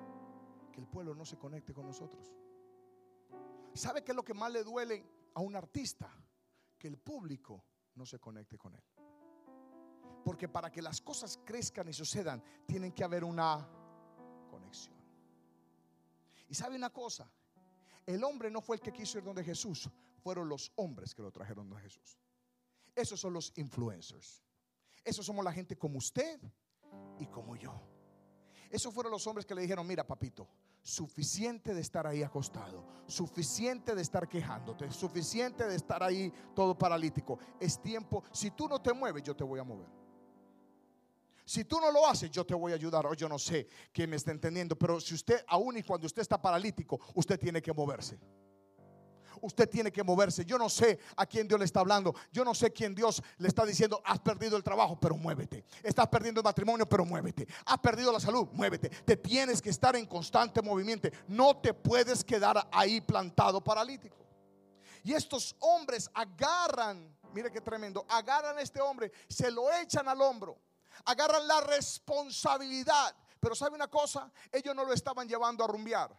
El 0.79 0.87
pueblo 0.87 1.15
no 1.15 1.25
se 1.25 1.37
conecte 1.37 1.75
con 1.75 1.87
nosotros. 1.87 2.33
¿Sabe 3.75 4.03
qué 4.03 4.13
es 4.13 4.17
lo 4.17 4.25
que 4.25 4.35
más 4.35 4.51
le 4.53 4.63
duele 4.63 5.05
a 5.35 5.41
un 5.41 5.57
artista? 5.57 6.09
Que 6.79 6.89
el 6.89 6.97
público 6.99 7.65
no 7.95 8.07
se 8.07 8.19
conecte 8.19 8.57
con 8.57 8.75
él. 8.75 8.83
Porque 10.25 10.49
para 10.49 10.71
que 10.71 10.81
las 10.81 11.01
cosas 11.01 11.39
crezcan 11.45 11.89
y 11.89 11.93
sucedan, 11.93 12.43
tienen 12.67 12.93
que 12.93 13.03
haber 13.03 13.25
una 13.25 13.69
conexión. 14.49 14.97
Y 16.49 16.55
sabe 16.55 16.77
una 16.77 16.91
cosa, 16.91 17.31
El 18.07 18.25
hombre 18.25 18.51
no 18.51 18.63
fue 18.63 18.77
el 18.77 18.81
que 18.81 18.91
quiso 18.91 19.19
ir 19.19 19.25
donde 19.25 19.45
Jesús, 19.45 19.91
fueron 20.23 20.49
los 20.49 20.73
hombres 20.77 21.15
que 21.15 21.21
lo 21.21 21.31
trajeron 21.31 21.69
donde 21.69 21.83
Jesús. 21.83 22.19
Esos 22.95 23.21
son 23.21 23.35
los 23.35 23.53
influencers. 23.57 24.43
Esos 25.05 25.27
somos 25.27 25.45
la 25.45 25.53
gente 25.53 25.77
como 25.77 25.99
usted 25.99 26.41
y 27.19 27.27
como 27.27 27.55
yo. 27.55 27.79
Esos 28.71 28.95
fueron 28.95 29.13
los 29.13 29.27
hombres 29.27 29.45
que 29.45 29.55
le 29.55 29.61
dijeron, 29.61 29.87
mira 29.87 30.07
papito, 30.07 30.49
suficiente 30.89 31.75
de 31.75 31.83
estar 31.83 32.07
ahí 32.07 32.23
acostado, 32.23 32.83
suficiente 33.07 33.95
de 33.95 34.01
estar 34.01 34.27
quejándote, 34.27 34.91
suficiente 34.91 35.67
de 35.67 35.77
estar 35.77 36.03
ahí 36.03 36.33
todo 36.55 36.77
paralítico. 36.77 37.39
Es 37.61 37.81
tiempo, 37.83 38.25
si 38.33 38.53
tú 38.53 38.67
no 38.67 38.81
te 38.81 38.95
mueves, 38.95 39.23
yo 39.23 39.37
te 39.37 39.45
voy 39.45 39.61
a 39.61 39.65
mover. 39.65 39.87
Si 41.45 41.65
tú 41.65 41.79
no 41.79 41.91
lo 41.91 42.07
haces, 42.07 42.31
yo 42.31 42.45
te 42.45 42.55
voy 42.55 42.73
a 42.73 42.77
ayudar. 42.77 43.07
O 43.07 43.13
yo 43.13 43.29
no 43.29 43.39
sé 43.39 43.69
quién 43.93 44.09
me 44.09 44.17
está 44.17 44.31
entendiendo, 44.31 44.77
pero 44.77 44.99
si 44.99 45.15
usted, 45.15 45.45
aún 45.49 45.77
y 45.77 45.83
cuando 45.83 46.07
usted 46.07 46.23
está 46.23 46.41
paralítico, 46.41 46.99
usted 47.15 47.39
tiene 47.39 47.61
que 47.61 47.73
moverse 47.73 48.19
usted 49.41 49.69
tiene 49.69 49.93
que 49.93 50.03
moverse. 50.03 50.45
Yo 50.45 50.59
no 50.59 50.69
sé 50.69 50.99
a 51.17 51.27
quién 51.27 51.47
Dios 51.47 51.59
le 51.59 51.65
está 51.65 51.81
hablando. 51.81 52.15
Yo 52.33 52.45
no 52.45 52.55
sé 52.55 52.73
quién 52.73 52.95
Dios 52.95 53.23
le 53.39 53.49
está 53.49 53.65
diciendo, 53.65 54.01
has 54.05 54.19
perdido 54.21 54.57
el 54.57 54.63
trabajo, 54.63 54.99
pero 54.99 55.17
muévete. 55.17 55.65
Estás 55.83 56.09
perdiendo 56.09 56.41
el 56.41 56.45
matrimonio, 56.45 56.89
pero 56.89 57.05
muévete. 57.05 57.47
Has 57.67 57.79
perdido 57.79 58.13
la 58.13 58.21
salud, 58.21 58.49
muévete. 58.53 58.89
Te 58.89 59.17
tienes 59.17 59.61
que 59.63 59.71
estar 59.71 59.97
en 59.97 60.07
constante 60.07 60.63
movimiento. 60.63 61.09
No 61.27 61.57
te 61.57 61.75
puedes 61.75 62.25
quedar 62.25 62.69
ahí 62.73 63.01
plantado 63.01 63.63
paralítico. 63.63 64.17
Y 65.05 65.13
estos 65.13 65.55
hombres 65.61 66.11
agarran, 66.13 67.17
mire 67.33 67.51
qué 67.51 67.61
tremendo, 67.61 68.05
agarran 68.09 68.59
a 68.59 68.63
este 68.63 68.81
hombre, 68.81 69.13
se 69.29 69.51
lo 69.51 69.73
echan 69.73 70.09
al 70.09 70.21
hombro 70.21 70.59
agarran 71.05 71.47
la 71.47 71.61
responsabilidad. 71.61 73.15
Pero 73.41 73.55
sabe 73.55 73.75
una 73.75 73.89
cosa, 73.89 74.31
ellos 74.51 74.75
no 74.75 74.85
lo 74.85 74.93
estaban 74.93 75.29
llevando 75.29 75.65
a 75.65 75.69
rumbear. 75.69 76.11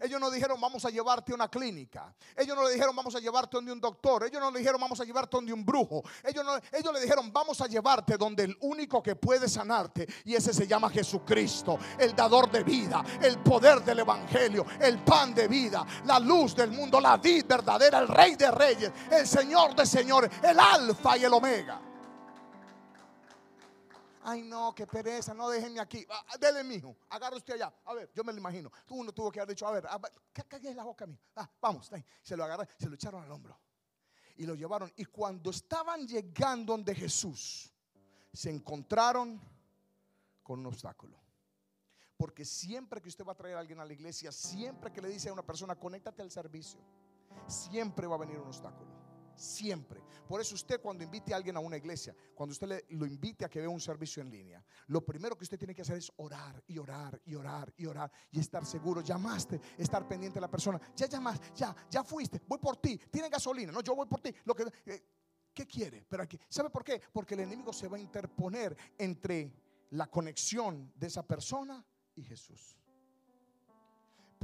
Ellos 0.00 0.20
no 0.20 0.30
dijeron 0.30 0.60
vamos 0.60 0.84
a 0.84 0.90
llevarte 0.90 1.32
a 1.32 1.34
una 1.34 1.48
clínica. 1.48 2.14
Ellos 2.36 2.56
no 2.56 2.64
le 2.64 2.72
dijeron 2.72 2.94
vamos 2.94 3.14
a 3.14 3.20
llevarte 3.20 3.56
donde 3.56 3.72
un 3.72 3.80
doctor. 3.80 4.24
Ellos 4.24 4.40
no 4.40 4.50
le 4.50 4.58
dijeron 4.58 4.80
vamos 4.80 5.00
a 5.00 5.04
llevarte 5.04 5.36
donde 5.36 5.52
un 5.52 5.64
brujo. 5.64 6.02
Ellos, 6.22 6.44
no, 6.44 6.56
ellos 6.56 6.92
le 6.92 7.00
dijeron 7.00 7.32
vamos 7.32 7.60
a 7.60 7.66
llevarte 7.66 8.16
donde 8.16 8.44
el 8.44 8.56
único 8.60 9.02
que 9.02 9.16
puede 9.16 9.48
sanarte. 9.48 10.06
Y 10.24 10.34
ese 10.34 10.52
se 10.52 10.66
llama 10.66 10.90
Jesucristo, 10.90 11.78
el 11.98 12.14
dador 12.14 12.50
de 12.50 12.62
vida, 12.62 13.04
el 13.22 13.38
poder 13.38 13.82
del 13.82 14.00
Evangelio, 14.00 14.66
el 14.80 14.98
pan 14.98 15.34
de 15.34 15.48
vida, 15.48 15.86
la 16.04 16.18
luz 16.18 16.54
del 16.54 16.70
mundo, 16.70 17.00
la 17.00 17.16
vida 17.16 17.44
verdadera, 17.48 17.98
el 17.98 18.08
rey 18.08 18.36
de 18.36 18.50
reyes, 18.50 18.92
el 19.10 19.26
Señor 19.26 19.74
de 19.74 19.86
señores, 19.86 20.30
el 20.42 20.58
alfa 20.58 21.16
y 21.16 21.24
el 21.24 21.32
omega. 21.32 21.93
Ay, 24.26 24.40
no, 24.40 24.74
qué 24.74 24.86
pereza, 24.86 25.34
no 25.34 25.50
déjenme 25.50 25.80
aquí. 25.80 26.06
Ah, 26.08 26.24
ah, 26.30 26.38
dele, 26.38 26.64
mijo, 26.64 26.96
agarra 27.10 27.36
usted 27.36 27.54
allá. 27.54 27.70
A 27.84 27.92
ver, 27.92 28.10
yo 28.14 28.24
me 28.24 28.32
lo 28.32 28.38
imagino. 28.38 28.72
Uno 28.88 29.12
tuvo 29.12 29.30
que 29.30 29.38
haber 29.38 29.54
dicho, 29.54 29.66
a 29.66 29.72
ver, 29.72 29.86
¿qué 30.32 30.42
es 30.66 30.74
la 30.74 30.82
boca 30.82 31.06
mía? 31.06 31.20
Ah, 31.36 31.48
vamos, 31.60 31.90
se 32.22 32.34
lo 32.34 32.42
agarraron, 32.42 32.74
se 32.78 32.88
lo 32.88 32.94
echaron 32.94 33.22
al 33.22 33.30
hombro. 33.30 33.60
Y 34.36 34.46
lo 34.46 34.54
llevaron. 34.54 34.90
Y 34.96 35.04
cuando 35.04 35.50
estaban 35.50 36.08
llegando 36.08 36.72
donde 36.72 36.94
Jesús, 36.94 37.70
se 38.32 38.48
encontraron 38.48 39.38
con 40.42 40.60
un 40.60 40.66
obstáculo. 40.66 41.20
Porque 42.16 42.46
siempre 42.46 43.02
que 43.02 43.10
usted 43.10 43.26
va 43.26 43.32
a 43.32 43.36
traer 43.36 43.56
a 43.56 43.60
alguien 43.60 43.78
a 43.80 43.84
la 43.84 43.92
iglesia, 43.92 44.32
siempre 44.32 44.90
que 44.90 45.02
le 45.02 45.08
dice 45.10 45.28
a 45.28 45.34
una 45.34 45.44
persona, 45.44 45.74
conéctate 45.74 46.22
al 46.22 46.30
servicio, 46.30 46.80
siempre 47.46 48.06
va 48.06 48.14
a 48.14 48.20
venir 48.20 48.38
un 48.38 48.46
obstáculo. 48.46 49.03
Siempre. 49.36 50.00
Por 50.28 50.40
eso 50.40 50.54
usted 50.54 50.80
cuando 50.80 51.04
invite 51.04 51.32
a 51.32 51.36
alguien 51.36 51.56
a 51.56 51.60
una 51.60 51.76
iglesia, 51.76 52.14
cuando 52.34 52.52
usted 52.52 52.66
le, 52.66 52.84
lo 52.90 53.06
invite 53.06 53.44
a 53.44 53.48
que 53.48 53.60
vea 53.60 53.68
un 53.68 53.80
servicio 53.80 54.22
en 54.22 54.30
línea, 54.30 54.64
lo 54.86 55.04
primero 55.04 55.36
que 55.36 55.44
usted 55.44 55.58
tiene 55.58 55.74
que 55.74 55.82
hacer 55.82 55.96
es 55.96 56.10
orar 56.16 56.62
y 56.66 56.78
orar 56.78 57.20
y 57.24 57.34
orar 57.34 57.72
y 57.76 57.86
orar 57.86 58.10
y 58.30 58.40
estar 58.40 58.64
seguro. 58.64 59.00
Llamaste, 59.00 59.60
estar 59.76 60.06
pendiente 60.08 60.36
de 60.36 60.40
la 60.42 60.50
persona. 60.50 60.80
Ya 60.96 61.06
llamaste, 61.06 61.48
ya, 61.54 61.74
ya 61.90 62.02
fuiste, 62.04 62.40
voy 62.46 62.58
por 62.58 62.76
ti. 62.78 62.98
Tiene 63.10 63.28
gasolina, 63.28 63.72
no, 63.72 63.80
yo 63.82 63.94
voy 63.94 64.06
por 64.06 64.20
ti. 64.20 64.34
Lo 64.44 64.54
que, 64.54 64.64
eh, 64.86 65.02
¿Qué 65.54 65.66
quiere? 65.66 66.04
Pero 66.08 66.24
aquí, 66.24 66.38
¿sabe 66.48 66.68
por 66.68 66.82
qué? 66.82 67.00
Porque 67.12 67.34
el 67.34 67.40
enemigo 67.40 67.72
se 67.72 67.86
va 67.86 67.96
a 67.96 68.00
interponer 68.00 68.76
entre 68.98 69.52
la 69.90 70.08
conexión 70.08 70.92
de 70.96 71.06
esa 71.06 71.24
persona 71.24 71.86
y 72.16 72.24
Jesús. 72.24 72.76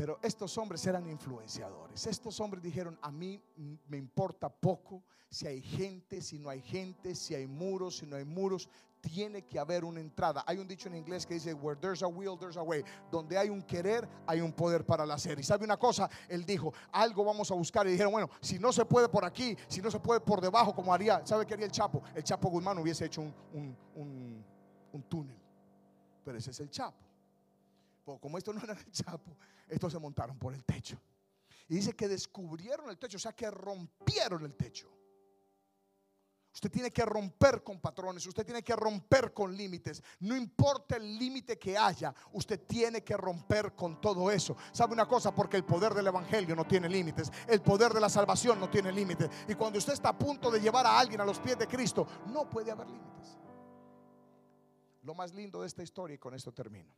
Pero 0.01 0.19
estos 0.23 0.57
hombres 0.57 0.87
eran 0.87 1.07
influenciadores. 1.11 2.07
Estos 2.07 2.41
hombres 2.41 2.63
dijeron, 2.63 2.99
a 3.03 3.11
mí 3.11 3.39
me 3.87 3.99
importa 3.99 4.49
poco 4.49 5.03
si 5.29 5.47
hay 5.47 5.61
gente, 5.61 6.23
si 6.23 6.39
no 6.39 6.49
hay 6.49 6.63
gente, 6.63 7.15
si 7.15 7.35
hay 7.35 7.47
muros, 7.47 7.99
si 7.99 8.07
no 8.07 8.17
hay 8.17 8.25
muros. 8.25 8.67
Tiene 9.03 9.43
que 9.43 9.59
haber 9.59 9.85
una 9.85 10.01
entrada. 10.01 10.43
Hay 10.47 10.57
un 10.57 10.67
dicho 10.67 10.89
en 10.89 10.95
inglés 10.95 11.27
que 11.27 11.35
dice, 11.35 11.53
where 11.53 11.79
there's 11.79 12.03
a 12.03 12.09
will, 12.09 12.39
there's 12.39 12.57
a 12.57 12.63
way. 12.63 12.83
Donde 13.11 13.37
hay 13.37 13.51
un 13.51 13.61
querer, 13.61 14.09
hay 14.27 14.41
un 14.41 14.55
poder 14.55 14.87
para 14.87 15.05
el 15.05 15.11
hacer. 15.11 15.39
Y 15.39 15.43
sabe 15.43 15.67
una 15.67 15.77
cosa, 15.77 16.09
él 16.31 16.47
dijo, 16.47 16.73
algo 16.93 17.23
vamos 17.23 17.51
a 17.51 17.55
buscar. 17.55 17.87
Y 17.87 17.91
dijeron, 17.91 18.13
bueno, 18.13 18.31
si 18.41 18.59
no 18.59 18.73
se 18.73 18.87
puede 18.87 19.11
por 19.11 19.27
aquí, 19.27 19.55
si 19.69 19.83
no 19.83 19.91
se 19.91 20.01
puede 20.01 20.21
por 20.21 20.41
debajo, 20.41 20.75
como 20.75 20.95
haría, 20.95 21.27
¿sabe 21.27 21.45
qué 21.45 21.53
haría 21.53 21.67
el 21.67 21.73
Chapo? 21.73 22.03
El 22.15 22.25
Chapo 22.25 22.49
Guzmán 22.49 22.79
hubiese 22.79 23.05
hecho 23.05 23.21
un, 23.21 23.77
un 23.95 25.03
túnel. 25.11 25.37
Pero 26.25 26.39
ese 26.39 26.53
es 26.53 26.61
el 26.61 26.71
Chapo. 26.71 27.10
Como 28.19 28.39
esto 28.39 28.53
no 28.53 28.63
era 28.63 28.73
el 28.73 28.91
Chapo, 28.91 29.37
estos 29.69 29.93
se 29.93 29.99
montaron 29.99 30.39
por 30.39 30.55
el 30.55 30.65
techo. 30.65 31.01
Y 31.69 31.77
dice 31.77 31.95
que 31.95 32.09
descubrieron 32.09 32.91
el 32.91 32.99
techo, 32.99 33.17
o 33.17 33.21
sea 33.21 33.33
que 33.33 33.51
rompieron 33.51 34.45
el 34.45 34.57
techo. 34.57 34.91
Usted 36.53 36.71
tiene 36.71 36.91
que 36.91 37.05
romper 37.05 37.63
con 37.63 37.81
patrones, 37.81 38.27
usted 38.27 38.45
tiene 38.45 38.63
que 38.63 38.75
romper 38.75 39.33
con 39.33 39.57
límites. 39.57 40.03
No 40.19 40.37
importa 40.37 40.97
el 40.97 41.17
límite 41.17 41.59
que 41.59 41.79
haya, 41.79 42.13
usted 42.33 42.67
tiene 42.67 43.05
que 43.05 43.17
romper 43.17 43.75
con 43.77 44.01
todo 44.01 44.31
eso. 44.33 44.57
¿Sabe 44.73 44.93
una 44.95 45.07
cosa? 45.07 45.33
Porque 45.33 45.57
el 45.57 45.65
poder 45.65 45.95
del 45.95 46.09
Evangelio 46.09 46.57
no 46.57 46.67
tiene 46.67 46.89
límites. 46.89 47.31
El 47.47 47.63
poder 47.63 47.93
de 47.93 48.01
la 48.01 48.09
salvación 48.09 48.59
no 48.59 48.69
tiene 48.69 48.91
límites. 48.91 49.31
Y 49.47 49.55
cuando 49.55 49.79
usted 49.79 49.93
está 49.93 50.09
a 50.09 50.19
punto 50.19 50.51
de 50.51 50.61
llevar 50.61 50.87
a 50.87 50.99
alguien 50.99 51.21
a 51.21 51.25
los 51.25 51.39
pies 51.39 51.57
de 51.57 51.69
Cristo, 51.69 52.07
no 52.27 52.51
puede 52.51 52.73
haber 52.73 52.89
límites. 52.89 53.39
Lo 55.03 55.15
más 55.15 55.33
lindo 55.33 55.61
de 55.61 55.69
esta 55.69 55.85
historia, 55.85 56.17
y 56.17 56.19
con 56.19 56.35
esto 56.35 56.53
termino 56.53 56.93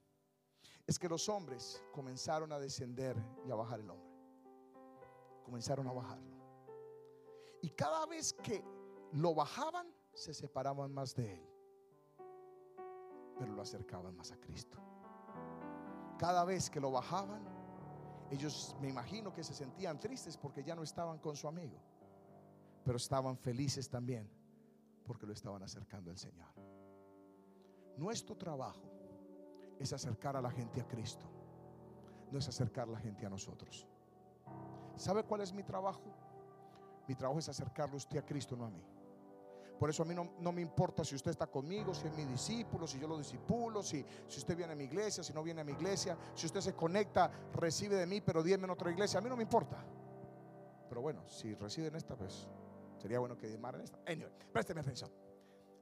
es 0.87 0.99
que 0.99 1.09
los 1.09 1.29
hombres 1.29 1.83
comenzaron 1.93 2.53
a 2.53 2.59
descender 2.59 3.17
y 3.47 3.51
a 3.51 3.55
bajar 3.55 3.81
el 3.81 3.91
hombre. 3.91 4.11
Comenzaron 5.45 5.87
a 5.87 5.93
bajarlo. 5.93 6.33
Y 7.63 7.71
cada 7.71 8.07
vez 8.07 8.33
que 8.33 8.65
lo 9.13 9.35
bajaban, 9.35 9.87
se 10.13 10.35
separaban 10.35 10.93
más 10.93 11.15
de 11.15 11.35
él. 11.35 11.49
Pero 13.39 13.53
lo 13.53 13.63
acercaban 13.63 14.17
más 14.17 14.33
a 14.33 14.37
Cristo. 14.39 14.79
Cada 16.19 16.45
vez 16.45 16.69
que 16.69 16.81
lo 16.81 16.91
bajaban, 16.91 17.43
ellos 18.31 18.77
me 18.81 18.89
imagino 18.89 19.33
que 19.33 19.45
se 19.45 19.55
sentían 19.55 19.99
tristes 20.01 20.37
porque 20.37 20.65
ya 20.65 20.75
no 20.75 20.83
estaban 20.83 21.19
con 21.19 21.37
su 21.37 21.49
amigo. 21.49 21.79
Pero 22.85 22.97
estaban 22.97 23.37
felices 23.37 23.89
también 23.89 24.29
porque 25.05 25.27
lo 25.27 25.33
estaban 25.33 25.63
acercando 25.63 26.11
al 26.11 26.19
Señor. 26.19 26.49
Nuestro 27.97 28.37
trabajo 28.37 28.92
es 29.79 29.93
acercar 29.93 30.37
a 30.37 30.41
la 30.41 30.51
gente 30.51 30.81
a 30.81 30.87
Cristo, 30.87 31.27
no 32.31 32.39
es 32.39 32.49
acercar 32.49 32.89
a 32.89 32.93
la 32.93 32.99
gente 32.99 33.27
a 33.27 33.31
nosotros. 33.31 33.87
¿Sabe 34.97 35.25
cuál 35.25 35.41
es 35.41 35.53
mi 35.53 35.63
trabajo? 35.63 36.03
Mi 37.09 37.15
trabajo 37.15 37.39
es 37.39 37.49
acercarlo 37.49 37.97
usted 37.97 38.19
a 38.19 38.25
Cristo, 38.25 38.57
no 38.57 38.65
a 38.65 38.71
mí. 38.71 38.83
Por 39.79 39.91
eso 39.91 40.05
a 40.05 40.07
mí 40.07 40.15
no, 40.15 40.53
me 40.53 40.61
importa 40.61 41.05
si 41.05 41.17
usted 41.17 41.33
está 41.33 41.49
conmigo, 41.49 41.93
si 41.93 42.07
es 42.07 42.17
mi 42.17 42.25
discípulo, 42.25 42.87
si 42.87 43.01
yo 43.01 43.09
lo 43.09 43.19
discipulo, 43.19 43.83
si, 43.83 44.05
si 44.29 44.39
usted 44.39 44.57
viene 44.57 44.75
a 44.75 44.77
mi 44.77 44.85
iglesia, 44.85 45.25
si 45.25 45.33
no 45.33 45.43
viene 45.43 45.63
a 45.63 45.65
mi 45.65 45.73
iglesia, 45.73 46.17
si 46.37 46.47
usted 46.47 46.61
se 46.61 46.75
conecta, 46.75 47.29
recibe 47.53 47.97
de 47.97 48.07
mí, 48.07 48.21
pero 48.21 48.45
dígame 48.45 48.65
en 48.65 48.71
otra 48.71 48.93
iglesia. 48.93 49.19
A 49.19 49.23
mí 49.23 49.29
no 49.29 49.37
me 49.37 49.43
importa. 49.43 49.85
Pero 50.89 51.01
bueno, 51.01 51.29
si 51.29 51.55
reside 51.55 51.89
en 51.89 51.97
esta, 51.97 52.15
pues 52.15 52.47
sería 52.99 53.19
bueno 53.19 53.37
que 53.37 53.49
diezmara 53.49 53.79
en 53.79 53.83
esta. 53.85 53.99
Anyway, 54.07 54.31
présteme 54.53 54.83
atención. 54.83 55.11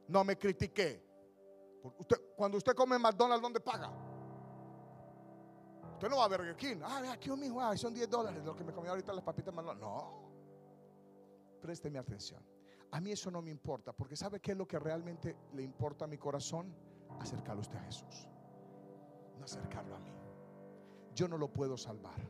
No 0.09 0.25
me 0.25 0.39
critiqué. 0.39 1.10
Cuando 2.37 2.59
usted 2.59 2.75
come 2.75 2.99
McDonald's, 2.99 3.43
¿dónde 3.43 3.61
paga? 3.61 3.91
Usted 5.93 6.09
no 6.09 6.17
va 6.17 6.25
a 6.25 6.29
Burger 6.29 6.57
King. 6.57 6.79
Ah, 6.83 7.13
aquí 7.13 7.31
un 7.31 7.41
mijo, 7.41 7.61
son 7.77 7.93
10 7.93 8.09
dólares 8.09 8.43
lo 8.45 8.57
que 8.57 8.65
me 8.65 8.73
comió 8.73 8.91
ahorita 8.91 9.13
las 9.13 9.25
papitas 9.25 9.55
McDonald's. 9.55 9.83
No. 9.83 10.31
Présteme 11.61 11.99
atención. 11.99 12.43
A 12.93 13.01
mí 13.01 13.13
eso 13.13 13.31
no 13.31 13.43
me 13.43 13.51
importa, 13.51 13.93
porque 13.93 14.17
¿sabe 14.17 14.41
qué 14.41 14.53
es 14.53 14.59
lo 14.59 14.67
que 14.67 14.79
realmente 14.79 15.37
le 15.53 15.63
importa 15.63 16.07
a 16.07 16.09
mi 16.09 16.19
corazón? 16.19 16.75
Acercarlo 17.21 17.61
usted 17.61 17.77
a 17.77 17.83
Jesús. 17.83 18.29
No 19.39 19.45
acercarlo 19.45 19.95
a 19.95 19.99
mí. 20.01 20.11
Yo 21.15 21.29
no 21.29 21.39
lo 21.39 21.53
puedo 21.53 21.77
salvar. 21.77 22.21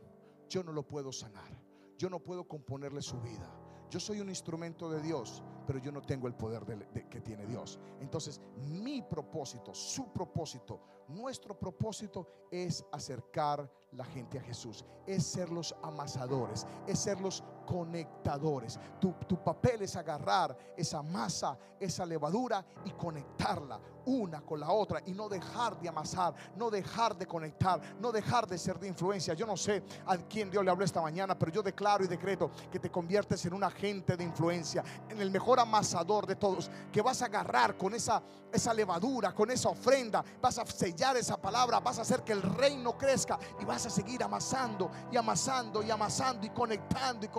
Yo 0.49 0.63
no 0.63 0.71
lo 0.71 0.83
puedo 0.83 1.11
sanar. 1.11 1.57
Yo 1.97 2.09
no 2.09 2.19
puedo 2.19 2.47
componerle 2.47 3.01
su 3.01 3.19
vida. 3.21 3.49
Yo 3.91 3.99
soy 3.99 4.21
un 4.21 4.29
instrumento 4.29 4.89
de 4.89 5.01
Dios, 5.01 5.43
pero 5.67 5.77
yo 5.77 5.91
no 5.91 6.01
tengo 6.01 6.25
el 6.29 6.33
poder 6.33 6.65
que 7.09 7.19
tiene 7.19 7.45
Dios. 7.45 7.77
Entonces, 7.99 8.39
mi 8.55 9.01
propósito, 9.01 9.73
su 9.73 10.13
propósito, 10.13 10.79
nuestro 11.09 11.59
propósito 11.59 12.25
es 12.49 12.85
acercar 12.93 13.69
la 13.91 14.05
gente 14.05 14.39
a 14.39 14.43
Jesús, 14.43 14.85
es 15.05 15.25
ser 15.25 15.49
los 15.49 15.75
amasadores, 15.83 16.65
es 16.87 16.99
ser 16.99 17.19
los 17.19 17.43
conectadores. 17.71 18.77
Tu, 18.99 19.13
tu 19.25 19.41
papel 19.41 19.83
es 19.83 19.95
agarrar 19.95 20.57
esa 20.75 21.01
masa, 21.01 21.57
esa 21.79 22.05
levadura 22.05 22.65
y 22.83 22.91
conectarla 22.91 23.79
una 24.05 24.41
con 24.41 24.59
la 24.59 24.71
otra 24.71 25.01
y 25.05 25.13
no 25.13 25.29
dejar 25.29 25.79
de 25.79 25.89
amasar, 25.89 26.33
no 26.55 26.69
dejar 26.69 27.17
de 27.17 27.25
conectar, 27.25 27.79
no 27.99 28.11
dejar 28.11 28.47
de 28.47 28.57
ser 28.57 28.79
de 28.79 28.87
influencia. 28.87 29.33
Yo 29.33 29.45
no 29.45 29.57
sé 29.57 29.83
a 30.05 30.17
quién 30.17 30.49
Dios 30.49 30.63
le 30.63 30.71
habló 30.71 30.85
esta 30.85 31.01
mañana, 31.01 31.37
pero 31.37 31.51
yo 31.51 31.63
declaro 31.63 32.03
y 32.03 32.07
decreto 32.07 32.51
que 32.71 32.79
te 32.79 32.89
conviertes 32.89 33.45
en 33.45 33.53
un 33.53 33.63
agente 33.63 34.17
de 34.17 34.23
influencia, 34.23 34.83
en 35.09 35.21
el 35.21 35.31
mejor 35.31 35.59
amasador 35.59 36.25
de 36.25 36.35
todos, 36.35 36.69
que 36.91 37.01
vas 37.01 37.21
a 37.21 37.25
agarrar 37.25 37.77
con 37.77 37.93
esa, 37.93 38.21
esa 38.51 38.73
levadura, 38.73 39.33
con 39.33 39.51
esa 39.51 39.69
ofrenda, 39.69 40.23
vas 40.41 40.57
a 40.57 40.65
sellar 40.65 41.17
esa 41.17 41.37
palabra, 41.37 41.79
vas 41.79 41.99
a 41.99 42.01
hacer 42.01 42.23
que 42.23 42.33
el 42.33 42.41
reino 42.41 42.97
crezca 42.97 43.39
y 43.59 43.65
vas 43.65 43.85
a 43.85 43.89
seguir 43.89 44.23
amasando 44.23 44.91
y 45.11 45.17
amasando 45.17 45.83
y 45.83 45.91
amasando 45.91 46.45
y 46.45 46.49
conectando 46.49 47.25
y 47.25 47.29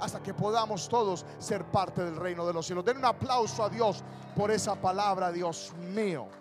hasta 0.00 0.22
que 0.22 0.34
podamos 0.34 0.88
todos 0.88 1.24
ser 1.38 1.64
parte 1.64 2.04
del 2.04 2.16
reino 2.16 2.46
de 2.46 2.52
los 2.52 2.66
cielos. 2.66 2.84
Den 2.84 2.98
un 2.98 3.04
aplauso 3.04 3.64
a 3.64 3.68
Dios 3.68 4.02
por 4.36 4.50
esa 4.50 4.74
palabra, 4.74 5.32
Dios 5.32 5.72
mío. 5.94 6.39